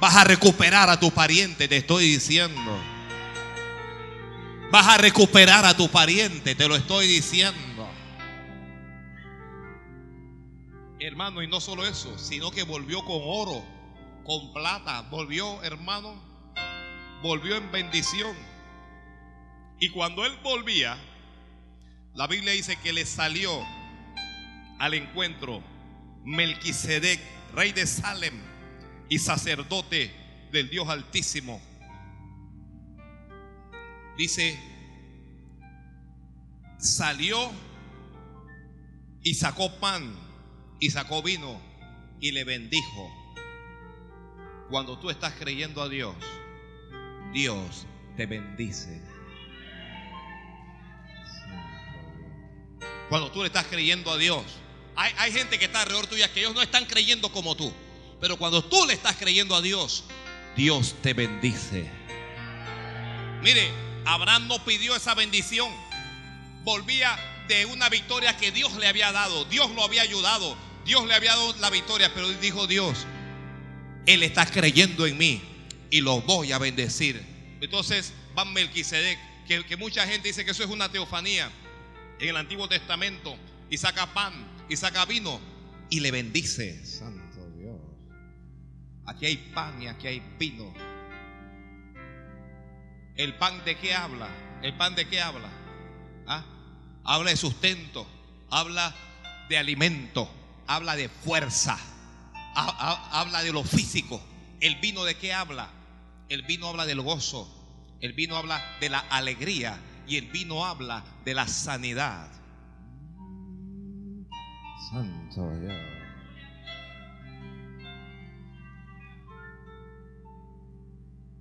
Vas 0.00 0.16
a 0.16 0.24
recuperar 0.24 0.90
a 0.90 0.98
tu 1.00 1.10
pariente, 1.12 1.68
te 1.68 1.78
estoy 1.78 2.04
diciendo. 2.10 2.78
Vas 4.70 4.86
a 4.88 4.98
recuperar 4.98 5.64
a 5.64 5.76
tu 5.76 5.88
pariente, 5.90 6.54
te 6.54 6.68
lo 6.68 6.76
estoy 6.76 7.06
diciendo. 7.06 7.71
Hermano, 11.04 11.42
y 11.42 11.48
no 11.48 11.60
solo 11.60 11.84
eso, 11.84 12.16
sino 12.16 12.52
que 12.52 12.62
volvió 12.62 13.04
con 13.04 13.18
oro, 13.24 13.64
con 14.24 14.52
plata, 14.52 15.02
volvió, 15.10 15.60
hermano, 15.64 16.14
volvió 17.24 17.56
en 17.56 17.72
bendición. 17.72 18.36
Y 19.80 19.88
cuando 19.88 20.24
él 20.24 20.32
volvía, 20.44 20.96
la 22.14 22.28
Biblia 22.28 22.52
dice 22.52 22.76
que 22.76 22.92
le 22.92 23.04
salió 23.04 23.50
al 24.78 24.94
encuentro 24.94 25.60
Melquisedec, 26.24 27.20
rey 27.52 27.72
de 27.72 27.84
Salem 27.88 28.40
y 29.08 29.18
sacerdote 29.18 30.14
del 30.52 30.70
Dios 30.70 30.88
Altísimo. 30.88 31.60
Dice, 34.16 34.56
salió 36.78 37.50
y 39.24 39.34
sacó 39.34 39.80
pan 39.80 40.21
y 40.82 40.90
sacó 40.90 41.22
vino 41.22 41.62
y 42.20 42.32
le 42.32 42.42
bendijo. 42.42 43.08
Cuando 44.68 44.98
tú 44.98 45.10
estás 45.10 45.32
creyendo 45.38 45.80
a 45.80 45.88
Dios, 45.88 46.16
Dios 47.32 47.86
te 48.16 48.26
bendice. 48.26 49.00
Cuando 53.08 53.30
tú 53.30 53.42
le 53.42 53.46
estás 53.46 53.66
creyendo 53.66 54.10
a 54.10 54.16
Dios, 54.16 54.42
hay, 54.96 55.12
hay 55.18 55.30
gente 55.30 55.56
que 55.56 55.66
está 55.66 55.82
alrededor 55.82 56.08
tuya 56.08 56.32
que 56.32 56.40
ellos 56.40 56.52
no 56.52 56.62
están 56.62 56.84
creyendo 56.86 57.30
como 57.30 57.54
tú. 57.54 57.72
Pero 58.20 58.36
cuando 58.36 58.64
tú 58.64 58.84
le 58.84 58.94
estás 58.94 59.14
creyendo 59.14 59.54
a 59.54 59.62
Dios, 59.62 60.02
Dios 60.56 60.96
te 61.00 61.14
bendice. 61.14 61.88
Mire, 63.40 63.70
Abraham 64.04 64.48
no 64.48 64.64
pidió 64.64 64.96
esa 64.96 65.14
bendición. 65.14 65.72
Volvía 66.64 67.16
de 67.46 67.66
una 67.66 67.88
victoria 67.88 68.36
que 68.36 68.50
Dios 68.50 68.72
le 68.74 68.88
había 68.88 69.12
dado. 69.12 69.44
Dios 69.44 69.70
lo 69.70 69.84
había 69.84 70.02
ayudado. 70.02 70.56
Dios 70.84 71.06
le 71.06 71.14
había 71.14 71.30
dado 71.30 71.54
la 71.60 71.70
victoria. 71.70 72.12
Pero 72.14 72.28
dijo 72.28 72.66
Dios, 72.66 73.06
Él 74.06 74.22
está 74.22 74.46
creyendo 74.46 75.06
en 75.06 75.18
mí 75.18 75.42
y 75.90 76.00
lo 76.00 76.20
voy 76.22 76.52
a 76.52 76.58
bendecir. 76.58 77.22
Entonces 77.60 78.12
va 78.36 78.44
Melquisedec, 78.44 79.18
que, 79.46 79.64
que 79.64 79.76
mucha 79.76 80.06
gente 80.06 80.28
dice 80.28 80.44
que 80.44 80.50
eso 80.50 80.64
es 80.64 80.70
una 80.70 80.90
teofanía 80.90 81.50
en 82.18 82.28
el 82.28 82.36
Antiguo 82.36 82.68
Testamento. 82.68 83.36
Y 83.70 83.78
saca 83.78 84.12
pan 84.12 84.32
y 84.68 84.76
saca 84.76 85.04
vino 85.06 85.40
y 85.88 86.00
le 86.00 86.10
bendice. 86.10 86.84
Santo 86.84 87.50
Dios. 87.56 87.76
Aquí 89.06 89.26
hay 89.26 89.36
pan 89.36 89.82
y 89.82 89.86
aquí 89.86 90.06
hay 90.06 90.22
vino. 90.38 90.72
¿El 93.16 93.34
pan 93.34 93.62
de 93.64 93.76
qué 93.76 93.94
habla? 93.94 94.28
¿El 94.62 94.74
pan 94.76 94.94
de 94.94 95.06
qué 95.06 95.20
habla? 95.20 95.48
¿Ah? 96.26 96.44
Habla 97.04 97.30
de 97.30 97.36
sustento, 97.36 98.06
habla 98.48 98.94
de 99.48 99.58
alimento, 99.58 100.30
habla 100.74 100.96
de 100.96 101.08
fuerza, 101.08 101.78
ha- 102.54 102.76
ha- 102.78 103.20
habla 103.20 103.42
de 103.42 103.52
lo 103.52 103.62
físico. 103.64 104.20
¿El 104.60 104.76
vino 104.76 105.04
de 105.04 105.16
qué 105.16 105.32
habla? 105.34 105.68
El 106.28 106.42
vino 106.42 106.68
habla 106.68 106.86
del 106.86 107.00
gozo, 107.00 107.48
el 108.00 108.12
vino 108.12 108.36
habla 108.36 108.62
de 108.80 108.88
la 108.88 109.00
alegría 109.00 109.78
y 110.06 110.16
el 110.16 110.26
vino 110.30 110.64
habla 110.64 111.04
de 111.24 111.34
la 111.34 111.46
sanidad. 111.48 112.28
Santo 114.90 115.50
Dios. 115.60 115.72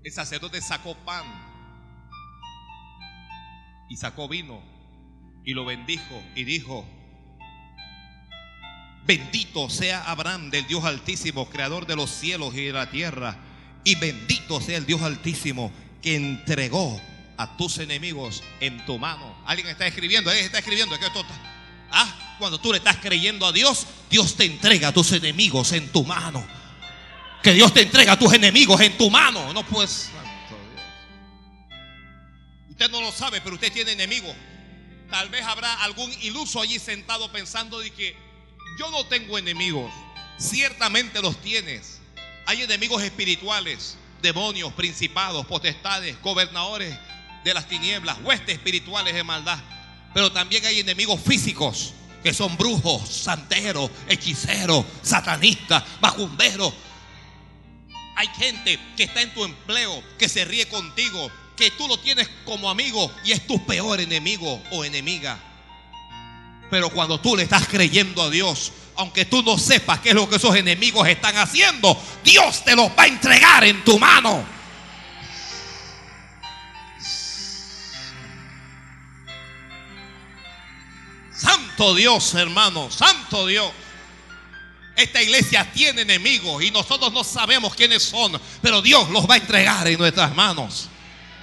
El 0.04 0.12
sacerdote 0.12 0.62
sacó 0.62 0.96
pan 1.06 1.26
y 3.90 3.98
sacó 3.98 4.28
vino 4.28 4.62
y 5.44 5.54
lo 5.54 5.66
bendijo 5.66 6.24
y 6.36 6.44
dijo, 6.44 6.86
bendito 9.06 9.70
sea 9.70 10.04
Abraham 10.04 10.50
del 10.52 10.68
Dios 10.68 10.84
altísimo, 10.84 11.50
creador 11.50 11.86
de 11.86 11.96
los 11.96 12.10
cielos 12.10 12.54
y 12.56 12.66
de 12.66 12.74
la 12.74 12.90
tierra, 12.90 13.38
y 13.84 13.96
bendito 13.96 14.62
sea 14.62 14.78
el 14.78 14.86
Dios 14.86 15.02
altísimo 15.02 15.72
que 16.02 16.16
entregó 16.16 17.02
a 17.38 17.58
tus 17.58 17.80
enemigos 17.80 18.44
en 18.60 18.86
tu 18.86 19.00
mano. 19.00 19.36
Alguien 19.46 19.68
está 19.68 19.88
escribiendo, 19.88 20.30
alguien 20.30 20.46
está 20.46 20.60
escribiendo, 20.60 20.96
esto 20.96 21.22
está- 21.22 21.52
Ah, 21.92 22.36
cuando 22.40 22.60
tú 22.60 22.72
le 22.72 22.78
estás 22.78 22.98
creyendo 22.98 23.46
a 23.46 23.52
Dios, 23.52 23.86
Dios 24.10 24.36
te 24.36 24.46
entrega 24.46 24.90
a 24.90 24.94
tus 24.94 25.12
enemigos 25.12 25.72
en 25.74 25.92
tu 25.92 26.04
mano. 26.06 26.46
Que 27.44 27.54
Dios 27.54 27.74
te 27.74 27.82
entrega 27.82 28.14
a 28.14 28.20
tus 28.20 28.32
enemigos 28.34 28.80
en 28.82 28.98
tu 28.98 29.10
mano. 29.10 29.52
No 29.52 29.66
pues. 29.66 30.10
Usted 32.70 32.90
no 32.90 33.02
lo 33.02 33.12
sabe, 33.12 33.42
pero 33.42 33.56
usted 33.56 33.72
tiene 33.74 33.92
enemigos. 33.92 34.36
Tal 35.10 35.30
vez 35.30 35.44
habrá 35.44 35.84
algún 35.84 36.12
iluso 36.22 36.62
allí 36.62 36.80
sentado 36.80 37.32
pensando 37.32 37.80
de 37.80 37.92
que 37.92 38.16
yo 38.78 38.90
no 38.92 39.06
tengo 39.06 39.38
enemigos. 39.38 39.92
Ciertamente 40.38 41.22
los 41.22 41.40
tienes. 41.42 42.00
Hay 42.46 42.62
enemigos 42.62 43.04
espirituales, 43.04 43.98
demonios, 44.22 44.74
principados, 44.74 45.46
potestades, 45.46 46.20
gobernadores 46.22 46.98
de 47.44 47.54
las 47.54 47.68
tinieblas, 47.68 48.18
huestes 48.24 48.56
espirituales 48.56 49.14
de 49.14 49.24
maldad. 49.24 49.60
Pero 50.14 50.32
también 50.32 50.66
hay 50.66 50.80
enemigos 50.80 51.20
físicos 51.22 51.94
que 52.24 52.34
son 52.34 52.56
brujos, 52.58 53.08
santeros, 53.08 53.90
hechiceros, 54.08 54.86
satanistas, 55.02 55.84
macumberos, 56.02 56.74
hay 58.16 58.28
gente 58.38 58.80
que 58.96 59.04
está 59.04 59.22
en 59.22 59.34
tu 59.34 59.44
empleo, 59.44 60.04
que 60.20 60.30
se 60.30 60.46
ríe 60.46 60.68
contigo, 60.68 61.32
que 61.56 61.72
tú 61.72 61.88
lo 61.88 61.98
tienes 62.00 62.30
como 62.46 62.70
amigo 62.70 63.12
y 63.24 63.32
es 63.32 63.48
tu 63.48 63.66
peor 63.66 64.00
enemigo 64.00 64.62
o 64.72 64.86
enemiga. 64.86 65.40
Pero 66.72 66.90
cuando 66.90 67.20
tú 67.20 67.36
le 67.36 67.44
estás 67.44 67.68
creyendo 67.68 68.24
a 68.24 68.30
Dios, 68.30 68.72
aunque 68.96 69.26
tú 69.26 69.44
no 69.44 69.58
sepas 69.58 70.00
qué 70.00 70.10
es 70.10 70.16
lo 70.16 70.30
que 70.30 70.38
esos 70.38 70.56
enemigos 70.56 71.06
están 71.06 71.36
haciendo, 71.36 72.02
Dios 72.24 72.64
te 72.64 72.78
los 72.78 72.88
va 72.98 73.04
a 73.04 73.08
entregar 73.08 73.66
en 73.66 73.84
tu 73.84 74.00
mano. 74.00 74.46
Santo 81.36 81.94
Dios, 81.94 82.34
hermano, 82.36 82.90
santo 82.90 83.48
Dios. 83.48 83.70
esta 84.96 85.22
iglesia 85.22 85.70
tiene 85.74 86.04
enemigos 86.04 86.64
y 86.64 86.72
nosotros 86.72 87.12
no 87.12 87.26
sabemos 87.26 87.76
quiénes 87.76 88.02
son, 88.02 88.40
pero 88.62 88.82
Dios 88.82 89.10
los 89.10 89.30
va 89.30 89.34
a 89.34 89.38
entregar 89.38 89.86
en 89.90 90.00
nuestras 90.00 90.34
manos. 90.34 90.88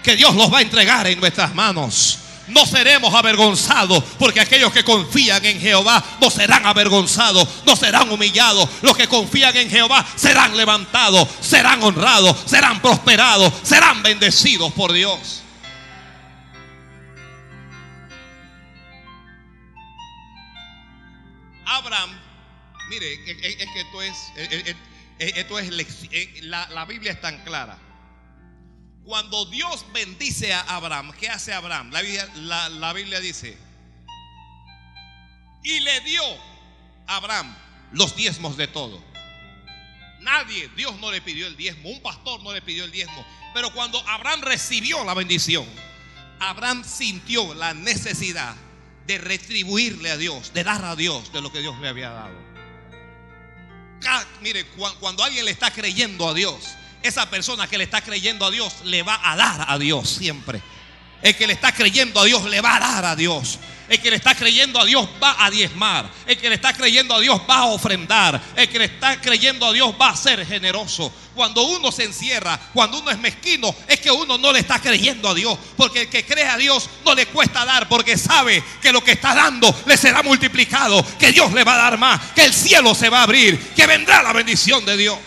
Que 0.03 0.17
Dios 0.17 0.35
los 0.37 0.51
va 0.51 0.59
a 0.59 0.63
entregar 0.63 1.07
en 1.07 1.21
nuestras 1.21 1.55
manos. 1.55 2.21
No 2.49 2.67
seremos 2.67 3.15
avergonzados 3.15 4.03
porque 4.19 4.41
aquellos 4.41 4.73
que 4.73 4.85
confían 4.85 5.45
en 5.45 5.61
Jehová 5.61 6.03
no 6.21 6.31
serán 6.31 6.65
avergonzados, 6.67 7.47
no 7.67 7.77
serán 7.77 8.11
humillados. 8.11 8.69
Los 8.83 8.97
que 8.97 9.09
confían 9.09 9.57
en 9.57 9.71
Jehová 9.71 10.05
serán 10.17 10.57
levantados, 10.57 11.29
serán 11.41 11.83
honrados, 11.83 12.37
serán 12.47 12.81
prosperados, 12.81 13.53
serán 13.63 14.03
bendecidos 14.03 14.73
por 14.73 14.93
Dios. 14.93 15.43
Abraham, 21.65 22.11
mire, 22.89 23.13
es 23.13 23.67
que 23.67 23.81
esto 23.81 24.03
es, 24.03 24.17
esto 25.19 25.59
es 25.59 26.43
la, 26.43 26.69
la 26.71 26.85
Biblia 26.87 27.13
es 27.13 27.21
tan 27.21 27.45
clara. 27.45 27.79
Cuando 29.09 29.47
Dios 29.47 29.87
bendice 29.95 30.53
a 30.53 30.61
Abraham, 30.61 31.13
¿qué 31.19 31.31
hace 31.31 31.55
Abraham? 31.55 31.91
La 31.91 32.93
Biblia, 32.93 33.21
dice, 33.21 33.57
y 35.63 35.81
le 35.81 36.01
dio 36.03 36.23
a 37.07 37.17
Abraham 37.17 37.57
los 37.93 38.15
diezmos 38.17 38.59
de 38.59 38.67
todo. 38.67 39.03
Nadie, 40.21 40.69
Dios 40.77 40.95
no 41.01 41.11
le 41.11 41.23
pidió 41.23 41.47
el 41.47 41.57
diezmo, 41.57 41.89
un 41.89 42.03
pastor 42.03 42.43
no 42.43 42.53
le 42.53 42.61
pidió 42.61 42.85
el 42.85 42.93
diezmo. 42.93 43.25
Pero 43.55 43.73
cuando 43.73 43.99
Abraham 44.07 44.43
recibió 44.43 45.03
la 45.07 45.15
bendición, 45.15 45.65
Abraham 46.39 46.85
sintió 46.85 47.55
la 47.55 47.73
necesidad 47.73 48.55
de 49.07 49.17
retribuirle 49.17 50.11
a 50.11 50.19
Dios, 50.19 50.53
de 50.53 50.65
dar 50.65 50.85
a 50.85 50.97
Dios 50.97 51.33
de 51.33 51.41
lo 51.41 51.51
que 51.51 51.61
Dios 51.61 51.81
le 51.81 51.89
había 51.89 52.11
dado. 52.11 52.37
mire, 54.43 54.67
cuando 55.01 55.25
alguien 55.25 55.47
le 55.47 55.51
está 55.51 55.71
creyendo 55.71 56.29
a 56.29 56.35
Dios, 56.35 56.75
esa 57.03 57.29
persona 57.31 57.67
que 57.67 57.79
le 57.79 57.85
está 57.85 58.01
creyendo 58.01 58.47
a 58.47 58.51
Dios 58.51 58.75
le 58.85 59.03
va 59.03 59.21
a 59.23 59.37
dar 59.37 59.67
a 59.69 59.79
Dios 59.79 60.09
siempre. 60.09 60.63
El 61.23 61.37
que 61.37 61.47
le 61.47 61.53
está 61.53 61.73
creyendo 61.73 62.21
a 62.21 62.25
Dios 62.25 62.45
le 62.45 62.61
va 62.61 62.77
a 62.77 62.81
dar 62.81 63.05
a 63.05 63.17
Dios. 63.17 63.59
El 63.89 64.01
que 64.01 64.11
le 64.11 64.17
está 64.17 64.35
creyendo 64.35 64.79
a 64.79 64.85
Dios 64.85 65.09
va 65.23 65.45
a 65.45 65.51
diezmar. 65.51 66.11
El 66.27 66.37
que 66.37 66.49
le 66.49 66.57
está 66.57 66.75
creyendo 66.75 67.15
a 67.15 67.21
Dios 67.21 67.41
va 67.49 67.57
a 67.57 67.65
ofrendar. 67.67 68.41
El 68.55 68.69
que 68.69 68.79
le 68.79 68.85
está 68.85 69.19
creyendo 69.21 69.67
a 69.67 69.73
Dios 69.73 69.95
va 70.01 70.11
a 70.11 70.17
ser 70.17 70.47
generoso. 70.47 71.11
Cuando 71.35 71.63
uno 71.63 71.91
se 71.91 72.05
encierra, 72.05 72.61
cuando 72.75 72.99
uno 72.99 73.11
es 73.11 73.19
mezquino, 73.19 73.75
es 73.87 73.99
que 73.99 74.11
uno 74.11 74.37
no 74.37 74.53
le 74.53 74.59
está 74.59 74.79
creyendo 74.79 75.31
a 75.31 75.35
Dios. 75.35 75.59
Porque 75.77 76.03
el 76.03 76.11
que 76.11 76.25
cree 76.25 76.47
a 76.47 76.59
Dios 76.59 76.89
no 77.05 77.15
le 77.15 77.27
cuesta 77.27 77.65
dar 77.65 77.89
porque 77.89 78.19
sabe 78.19 78.63
que 78.83 78.93
lo 78.93 79.03
que 79.03 79.13
está 79.13 79.35
dando 79.35 79.75
le 79.87 79.97
será 79.97 80.23
multiplicado. 80.23 81.05
Que 81.19 81.33
Dios 81.33 81.53
le 81.55 81.65
va 81.65 81.75
a 81.75 81.91
dar 81.91 81.99
más. 81.99 82.21
Que 82.33 82.45
el 82.45 82.53
cielo 82.53 82.95
se 82.95 83.09
va 83.09 83.21
a 83.21 83.23
abrir. 83.23 83.59
Que 83.75 83.87
vendrá 83.87 84.23
la 84.23 84.35
bendición 84.35 84.85
de 84.85 84.99
Dios. 84.99 85.19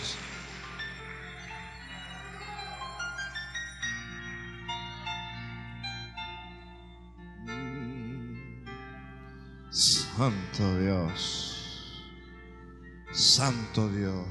Santo 10.16 10.78
Dios. 10.78 12.02
Santo 13.12 13.88
Dios. 13.88 14.26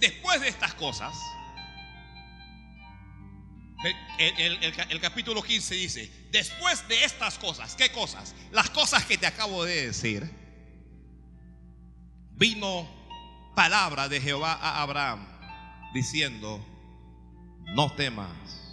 Después 0.00 0.40
de 0.40 0.48
estas 0.48 0.74
cosas, 0.74 1.16
el, 4.18 5.00
capítulo 5.00 5.42
15 5.42 5.74
dice, 5.76 6.28
después 6.32 6.86
de 6.88 7.04
estas 7.04 7.38
cosas, 7.38 7.76
¿qué 7.76 7.90
cosas? 7.92 8.34
Las 8.50 8.70
cosas 8.70 9.04
que 9.04 9.16
te 9.16 9.26
acabo 9.26 9.64
de 9.64 9.86
decir, 9.86 10.28
vino 12.32 12.88
palabra 13.54 14.08
de 14.08 14.20
Jehová 14.20 14.54
a 14.54 14.82
Abraham 14.82 15.24
diciendo, 15.94 16.64
no 17.74 17.94
temas 17.94 18.65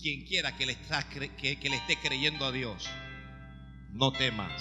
quien 0.00 0.24
quiera 0.24 0.56
que 0.56 0.66
le, 0.66 0.76
que, 0.76 1.68
le 1.68 1.76
esté 1.76 1.96
creyendo 1.96 2.46
a 2.46 2.52
Dios, 2.52 2.88
no 3.92 4.12
temas. 4.12 4.52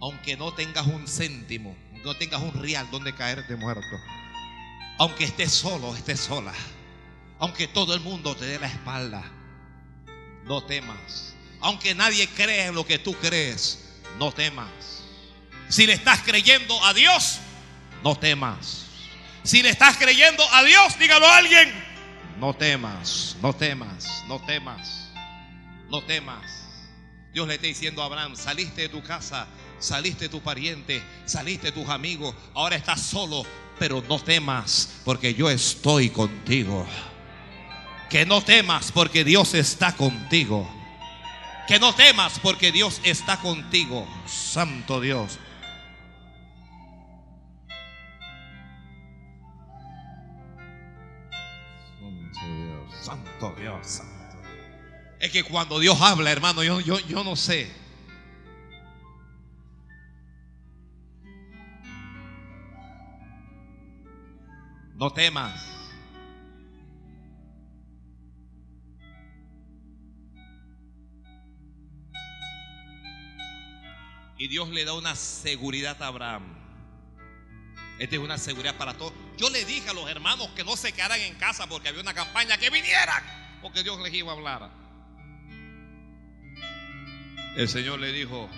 Aunque 0.00 0.36
no 0.36 0.52
tengas 0.52 0.86
un 0.86 1.06
céntimo, 1.06 1.76
aunque 1.90 2.04
no 2.04 2.16
tengas 2.16 2.42
un 2.42 2.52
real 2.60 2.88
donde 2.90 3.14
caerte 3.14 3.56
muerto. 3.56 3.96
Aunque 4.98 5.24
estés 5.24 5.52
solo, 5.52 5.94
estés 5.94 6.20
sola. 6.20 6.52
Aunque 7.38 7.68
todo 7.68 7.94
el 7.94 8.00
mundo 8.00 8.34
te 8.34 8.46
dé 8.46 8.58
la 8.58 8.66
espalda. 8.66 9.22
No 10.44 10.64
temas. 10.64 11.34
Aunque 11.60 11.94
nadie 11.94 12.28
crea 12.28 12.66
en 12.66 12.74
lo 12.74 12.86
que 12.86 12.98
tú 12.98 13.14
crees, 13.14 14.00
no 14.18 14.32
temas. 14.32 14.70
Si 15.68 15.86
le 15.86 15.94
estás 15.94 16.22
creyendo 16.22 16.82
a 16.84 16.94
Dios, 16.94 17.38
no 18.02 18.16
temas. 18.16 18.86
Si 19.42 19.62
le 19.62 19.70
estás 19.70 19.96
creyendo 19.96 20.44
a 20.52 20.62
Dios, 20.62 20.98
dígalo 20.98 21.26
a 21.26 21.36
alguien, 21.38 21.85
no 22.38 22.54
temas, 22.54 23.36
no 23.42 23.52
temas, 23.52 24.24
no 24.28 24.38
temas, 24.40 25.10
no 25.88 26.02
temas. 26.02 26.66
Dios 27.32 27.48
le 27.48 27.54
está 27.54 27.66
diciendo 27.66 28.02
a 28.02 28.06
Abraham, 28.06 28.36
saliste 28.36 28.82
de 28.82 28.88
tu 28.88 29.02
casa, 29.02 29.46
saliste 29.78 30.24
de 30.24 30.28
tu 30.28 30.40
pariente, 30.40 31.02
saliste 31.24 31.66
de 31.66 31.72
tus 31.72 31.88
amigos, 31.88 32.34
ahora 32.54 32.76
estás 32.76 33.00
solo, 33.00 33.44
pero 33.78 34.02
no 34.08 34.18
temas 34.18 35.00
porque 35.04 35.34
yo 35.34 35.50
estoy 35.50 36.10
contigo. 36.10 36.86
Que 38.08 38.24
no 38.24 38.42
temas 38.42 38.92
porque 38.92 39.24
Dios 39.24 39.54
está 39.54 39.96
contigo. 39.96 40.70
Que 41.66 41.80
no 41.80 41.94
temas 41.94 42.38
porque 42.38 42.70
Dios 42.70 43.00
está 43.02 43.38
contigo. 43.38 44.06
Santo 44.26 45.00
Dios. 45.00 45.38
Dios, 53.38 53.86
santo. 53.86 54.38
Es 55.20 55.30
que 55.30 55.44
cuando 55.44 55.78
Dios 55.78 56.00
habla, 56.00 56.30
hermano, 56.30 56.62
yo, 56.62 56.80
yo, 56.80 56.98
yo 57.00 57.22
no 57.22 57.36
sé. 57.36 57.70
No 64.94 65.12
temas. 65.12 65.62
Y 74.38 74.48
Dios 74.48 74.68
le 74.70 74.84
da 74.84 74.94
una 74.94 75.14
seguridad 75.14 76.02
a 76.02 76.06
Abraham. 76.08 76.42
Esta 77.98 78.16
es 78.16 78.22
una 78.22 78.38
seguridad 78.38 78.76
para 78.76 78.94
todos. 78.94 79.25
Yo 79.36 79.50
le 79.50 79.64
dije 79.66 79.90
a 79.90 79.92
los 79.92 80.08
hermanos 80.08 80.48
que 80.56 80.64
no 80.64 80.76
se 80.76 80.92
quedaran 80.92 81.20
en 81.20 81.34
casa 81.34 81.66
porque 81.66 81.88
había 81.88 82.00
una 82.00 82.14
campaña 82.14 82.56
que 82.56 82.70
vinieran, 82.70 83.22
porque 83.60 83.82
Dios 83.82 84.00
les 84.00 84.14
iba 84.14 84.32
a 84.32 84.34
hablar. 84.34 84.70
El 87.54 87.68
Señor 87.68 87.98
le 88.00 88.12
dijo, 88.12 88.48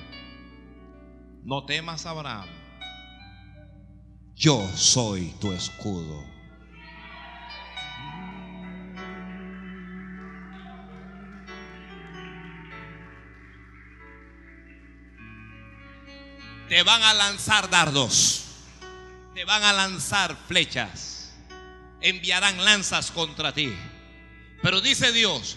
no 1.45 1.65
temas 1.65 2.07
Abraham, 2.07 2.49
yo 4.37 4.65
soy 4.77 5.35
tu 5.41 5.53
escudo. 5.53 6.25
Te 16.69 16.83
van 16.83 17.03
a 17.03 17.15
lanzar 17.15 17.69
dardos 17.71 18.48
te 19.39 19.45
van 19.45 19.63
a 19.63 19.73
lanzar 19.73 20.37
flechas, 20.49 21.31
enviarán 22.01 22.65
lanzas 22.65 23.13
contra 23.13 23.55
ti. 23.55 23.73
Pero 24.65 24.81
dice 24.81 25.13
Dios, 25.13 25.57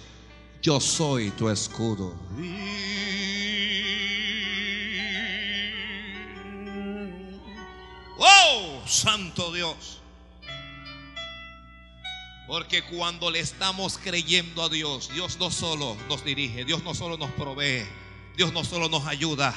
yo 0.62 0.80
soy 0.80 1.32
tu 1.32 1.50
escudo. 1.50 2.16
¡Oh, 8.20 8.84
santo 8.86 9.52
Dios! 9.52 10.00
Porque 12.46 12.84
cuando 12.84 13.32
le 13.32 13.40
estamos 13.40 13.98
creyendo 13.98 14.62
a 14.62 14.70
Dios, 14.70 15.10
Dios 15.12 15.40
no 15.40 15.50
solo 15.50 15.98
nos 16.08 16.24
dirige, 16.24 16.66
Dios 16.66 16.84
no 16.84 16.94
solo 16.94 17.18
nos 17.18 17.32
provee, 17.32 17.84
Dios 18.38 18.54
no 18.54 18.64
solo 18.64 18.90
nos 18.90 19.08
ayuda. 19.08 19.56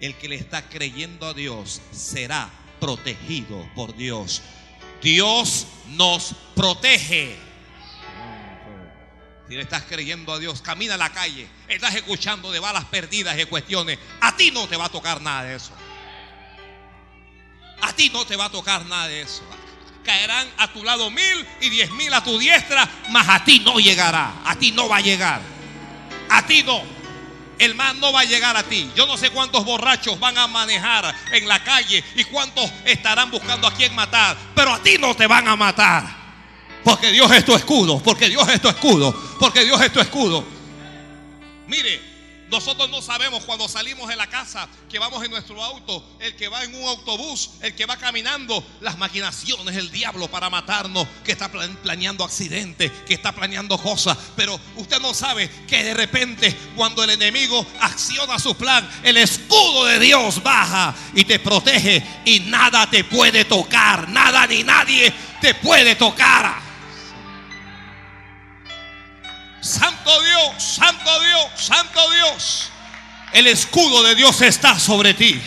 El 0.00 0.16
que 0.16 0.28
le 0.28 0.34
está 0.34 0.68
creyendo 0.68 1.26
a 1.26 1.32
Dios 1.32 1.80
será 1.92 2.50
protegido 2.84 3.66
por 3.74 3.96
Dios. 3.96 4.42
Dios 5.00 5.66
nos 5.96 6.34
protege. 6.54 7.34
Si 9.48 9.54
le 9.54 9.62
estás 9.62 9.84
creyendo 9.84 10.34
a 10.34 10.38
Dios, 10.38 10.60
camina 10.60 10.94
a 10.94 10.98
la 10.98 11.10
calle, 11.10 11.48
estás 11.66 11.94
escuchando 11.94 12.52
de 12.52 12.60
balas 12.60 12.84
perdidas 12.84 13.38
y 13.38 13.46
cuestiones, 13.46 13.98
a 14.20 14.36
ti 14.36 14.50
no 14.50 14.68
te 14.68 14.76
va 14.76 14.84
a 14.84 14.88
tocar 14.90 15.22
nada 15.22 15.44
de 15.44 15.56
eso. 15.56 15.72
A 17.80 17.94
ti 17.94 18.10
no 18.10 18.26
te 18.26 18.36
va 18.36 18.46
a 18.46 18.50
tocar 18.50 18.84
nada 18.84 19.08
de 19.08 19.22
eso. 19.22 19.42
caerán 20.04 20.46
a 20.58 20.70
tu 20.70 20.84
lado 20.84 21.10
mil 21.10 21.46
y 21.62 21.70
diez 21.70 21.90
mil 21.92 22.12
a 22.12 22.22
tu 22.22 22.38
diestra, 22.38 22.86
mas 23.08 23.26
a 23.30 23.42
ti 23.44 23.60
no 23.60 23.78
llegará, 23.78 24.42
a 24.44 24.56
ti 24.56 24.72
no 24.72 24.90
va 24.90 24.98
a 24.98 25.00
llegar, 25.00 25.40
a 26.28 26.46
ti 26.46 26.62
no. 26.62 26.93
El 27.58 27.74
mal 27.74 27.98
no 28.00 28.12
va 28.12 28.20
a 28.20 28.24
llegar 28.24 28.56
a 28.56 28.62
ti. 28.62 28.90
Yo 28.96 29.06
no 29.06 29.16
sé 29.16 29.30
cuántos 29.30 29.64
borrachos 29.64 30.18
van 30.18 30.36
a 30.38 30.46
manejar 30.46 31.14
en 31.32 31.46
la 31.46 31.62
calle 31.62 32.02
y 32.16 32.24
cuántos 32.24 32.70
estarán 32.84 33.30
buscando 33.30 33.66
a 33.66 33.74
quien 33.74 33.94
matar, 33.94 34.36
pero 34.54 34.72
a 34.72 34.82
ti 34.82 34.96
no 34.98 35.14
te 35.14 35.26
van 35.26 35.46
a 35.48 35.56
matar. 35.56 36.24
Porque 36.82 37.10
Dios 37.10 37.30
es 37.32 37.44
tu 37.44 37.54
escudo, 37.54 38.00
porque 38.02 38.28
Dios 38.28 38.46
es 38.48 38.60
tu 38.60 38.68
escudo, 38.68 39.14
porque 39.38 39.64
Dios 39.64 39.80
es 39.80 39.92
tu 39.92 40.00
escudo. 40.00 40.44
Mire, 41.66 42.13
nosotros 42.54 42.88
no 42.88 43.02
sabemos 43.02 43.42
cuando 43.42 43.68
salimos 43.68 44.08
de 44.08 44.14
la 44.14 44.28
casa 44.28 44.68
que 44.88 45.00
vamos 45.00 45.24
en 45.24 45.30
nuestro 45.32 45.60
auto, 45.60 46.04
el 46.20 46.36
que 46.36 46.46
va 46.46 46.62
en 46.62 46.72
un 46.76 46.86
autobús, 46.86 47.50
el 47.60 47.74
que 47.74 47.84
va 47.84 47.96
caminando, 47.96 48.64
las 48.80 48.96
maquinaciones, 48.96 49.74
el 49.74 49.90
diablo 49.90 50.28
para 50.28 50.48
matarnos, 50.50 51.04
que 51.24 51.32
está 51.32 51.50
planeando 51.50 52.22
accidentes, 52.22 52.92
que 53.08 53.14
está 53.14 53.32
planeando 53.32 53.76
cosas. 53.76 54.16
Pero 54.36 54.60
usted 54.76 55.00
no 55.00 55.12
sabe 55.14 55.50
que 55.66 55.82
de 55.82 55.94
repente 55.94 56.56
cuando 56.76 57.02
el 57.02 57.10
enemigo 57.10 57.66
acciona 57.80 58.38
su 58.38 58.56
plan, 58.56 58.88
el 59.02 59.16
escudo 59.16 59.86
de 59.86 59.98
Dios 59.98 60.40
baja 60.40 60.94
y 61.12 61.24
te 61.24 61.40
protege 61.40 62.04
y 62.24 62.38
nada 62.38 62.88
te 62.88 63.02
puede 63.02 63.46
tocar, 63.46 64.08
nada 64.08 64.46
ni 64.46 64.62
nadie 64.62 65.12
te 65.40 65.54
puede 65.54 65.96
tocar. 65.96 66.73
Santo 69.64 70.22
Dios, 70.22 70.62
Santo 70.62 71.20
Dios, 71.20 71.46
Santo 71.56 72.10
Dios. 72.10 72.70
El 73.32 73.46
escudo 73.46 74.02
de 74.02 74.14
Dios 74.14 74.42
está 74.42 74.78
sobre 74.78 75.14
ti. 75.14 75.40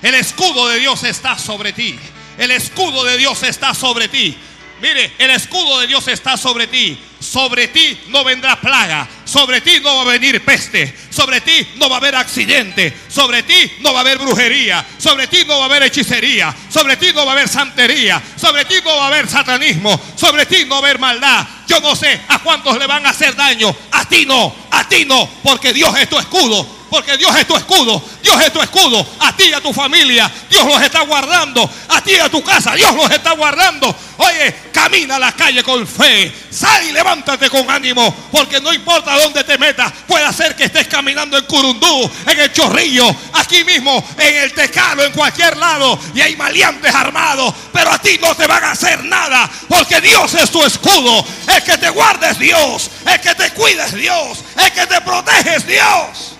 El 0.00 0.14
escudo 0.14 0.68
de 0.68 0.78
Dios 0.78 1.04
está 1.04 1.38
sobre 1.38 1.74
ti. 1.74 1.98
El 2.38 2.50
escudo 2.50 3.04
de 3.04 3.18
Dios 3.18 3.42
está 3.42 3.74
sobre 3.74 4.08
ti. 4.08 4.34
Mire, 4.80 5.12
el 5.18 5.30
escudo 5.32 5.80
de 5.80 5.86
Dios 5.86 6.08
está 6.08 6.38
sobre 6.38 6.66
ti. 6.66 6.98
Sobre 7.20 7.68
ti 7.68 8.00
no 8.08 8.24
vendrá 8.24 8.58
plaga. 8.58 9.06
Sobre 9.28 9.60
ti 9.60 9.78
no 9.80 9.94
va 9.94 10.02
a 10.02 10.18
venir 10.18 10.42
peste. 10.42 10.94
Sobre 11.10 11.42
ti 11.42 11.68
no 11.76 11.90
va 11.90 11.96
a 11.96 11.98
haber 11.98 12.16
accidente. 12.16 12.96
Sobre 13.08 13.42
ti 13.42 13.72
no 13.80 13.92
va 13.92 13.98
a 13.98 14.00
haber 14.00 14.16
brujería. 14.16 14.82
Sobre 14.96 15.26
ti 15.26 15.44
no 15.46 15.58
va 15.58 15.64
a 15.64 15.66
haber 15.66 15.82
hechicería. 15.82 16.56
Sobre 16.70 16.96
ti 16.96 17.12
no 17.12 17.26
va 17.26 17.32
a 17.32 17.34
haber 17.34 17.46
santería. 17.46 18.22
Sobre 18.36 18.64
ti 18.64 18.76
no 18.82 18.96
va 18.96 19.04
a 19.04 19.06
haber 19.08 19.28
satanismo. 19.28 20.00
Sobre 20.16 20.46
ti 20.46 20.64
no 20.64 20.70
va 20.70 20.76
a 20.76 20.78
haber 20.78 20.98
maldad. 20.98 21.46
Yo 21.66 21.78
no 21.80 21.94
sé 21.94 22.18
a 22.26 22.38
cuántos 22.38 22.78
le 22.78 22.86
van 22.86 23.04
a 23.04 23.10
hacer 23.10 23.36
daño. 23.36 23.76
A 23.92 24.08
ti 24.08 24.24
no. 24.24 24.54
A 24.70 24.88
ti 24.88 25.04
no. 25.04 25.28
Porque 25.42 25.74
Dios 25.74 25.94
es 25.98 26.08
tu 26.08 26.18
escudo. 26.18 26.77
Porque 26.90 27.16
Dios 27.16 27.34
es 27.36 27.46
tu 27.46 27.56
escudo. 27.56 28.02
Dios 28.22 28.40
es 28.40 28.52
tu 28.52 28.62
escudo. 28.62 29.06
A 29.20 29.36
ti 29.36 29.44
y 29.44 29.52
a 29.52 29.60
tu 29.60 29.72
familia. 29.72 30.30
Dios 30.48 30.64
los 30.64 30.80
está 30.80 31.02
guardando. 31.02 31.68
A 31.88 32.00
ti 32.00 32.12
y 32.12 32.18
a 32.18 32.28
tu 32.28 32.42
casa. 32.42 32.74
Dios 32.74 32.94
los 32.94 33.10
está 33.10 33.32
guardando. 33.32 33.94
Oye, 34.16 34.54
camina 34.72 35.16
a 35.16 35.18
la 35.18 35.32
calle 35.32 35.62
con 35.62 35.86
fe. 35.86 36.32
Sal 36.50 36.84
y 36.84 36.92
levántate 36.92 37.50
con 37.50 37.70
ánimo. 37.70 38.14
Porque 38.32 38.60
no 38.60 38.72
importa 38.72 39.18
dónde 39.18 39.44
te 39.44 39.58
metas. 39.58 39.92
Puede 40.06 40.32
ser 40.32 40.56
que 40.56 40.64
estés 40.64 40.88
caminando 40.88 41.36
en 41.36 41.44
Curundú, 41.44 42.10
en 42.26 42.40
el 42.40 42.52
Chorrillo, 42.52 43.14
aquí 43.34 43.64
mismo, 43.64 44.02
en 44.16 44.36
el 44.36 44.52
Tecalo, 44.54 45.04
en 45.04 45.12
cualquier 45.12 45.56
lado. 45.56 45.98
Y 46.14 46.20
hay 46.20 46.36
maleantes 46.36 46.94
armados. 46.94 47.54
Pero 47.72 47.92
a 47.92 47.98
ti 47.98 48.18
no 48.20 48.34
te 48.34 48.46
van 48.46 48.64
a 48.64 48.70
hacer 48.72 49.04
nada. 49.04 49.48
Porque 49.68 50.00
Dios 50.00 50.32
es 50.34 50.50
tu 50.50 50.64
escudo. 50.64 51.24
El 51.54 51.62
que 51.62 51.76
te 51.76 51.90
guarde 51.90 52.30
es 52.30 52.38
Dios. 52.38 52.90
El 53.06 53.20
que 53.20 53.34
te 53.34 53.50
cuide 53.50 53.84
es 53.84 53.94
Dios. 53.94 54.38
El 54.56 54.72
que 54.72 54.86
te 54.86 55.00
protege 55.02 55.58
Dios. 55.66 56.37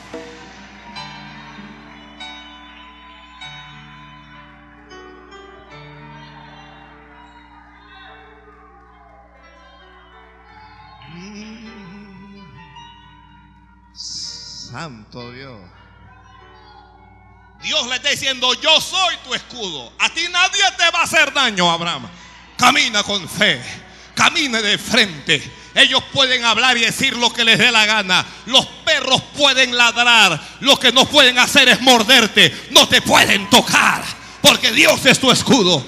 Santo 14.71 15.33
Dios. 15.33 15.59
Dios 17.63 17.87
le 17.89 17.97
está 17.97 18.11
diciendo, 18.11 18.53
yo 18.55 18.81
soy 18.81 19.17
tu 19.25 19.35
escudo. 19.35 19.93
A 19.99 20.11
ti 20.11 20.27
nadie 20.31 20.63
te 20.77 20.91
va 20.91 21.01
a 21.01 21.05
hacer 21.05 21.33
daño, 21.33 21.71
Abraham. 21.71 22.07
Camina 22.57 23.03
con 23.03 23.27
fe. 23.29 23.63
Camine 24.15 24.61
de 24.61 24.77
frente. 24.77 25.43
Ellos 25.75 26.03
pueden 26.13 26.45
hablar 26.45 26.77
y 26.77 26.81
decir 26.81 27.17
lo 27.17 27.33
que 27.33 27.45
les 27.45 27.59
dé 27.59 27.73
la 27.73 27.87
gana. 27.87 28.27
Los 28.47 28.67
perros 28.85 29.23
pueden 29.37 29.77
ladrar. 29.77 30.41
Lo 30.61 30.79
que 30.79 30.93
no 30.93 31.07
pueden 31.07 31.39
hacer 31.39 31.69
es 31.69 31.81
morderte. 31.81 32.69
No 32.71 32.87
te 32.89 33.01
pueden 33.01 33.49
tocar. 33.49 34.05
Porque 34.43 34.71
Dios 34.73 35.05
es 35.07 35.19
tu 35.19 35.31
escudo. 35.33 35.85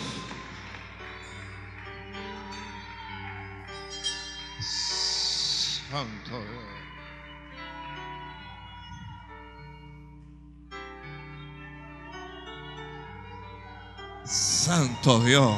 Santo 14.62 15.20
Dios. 15.20 15.54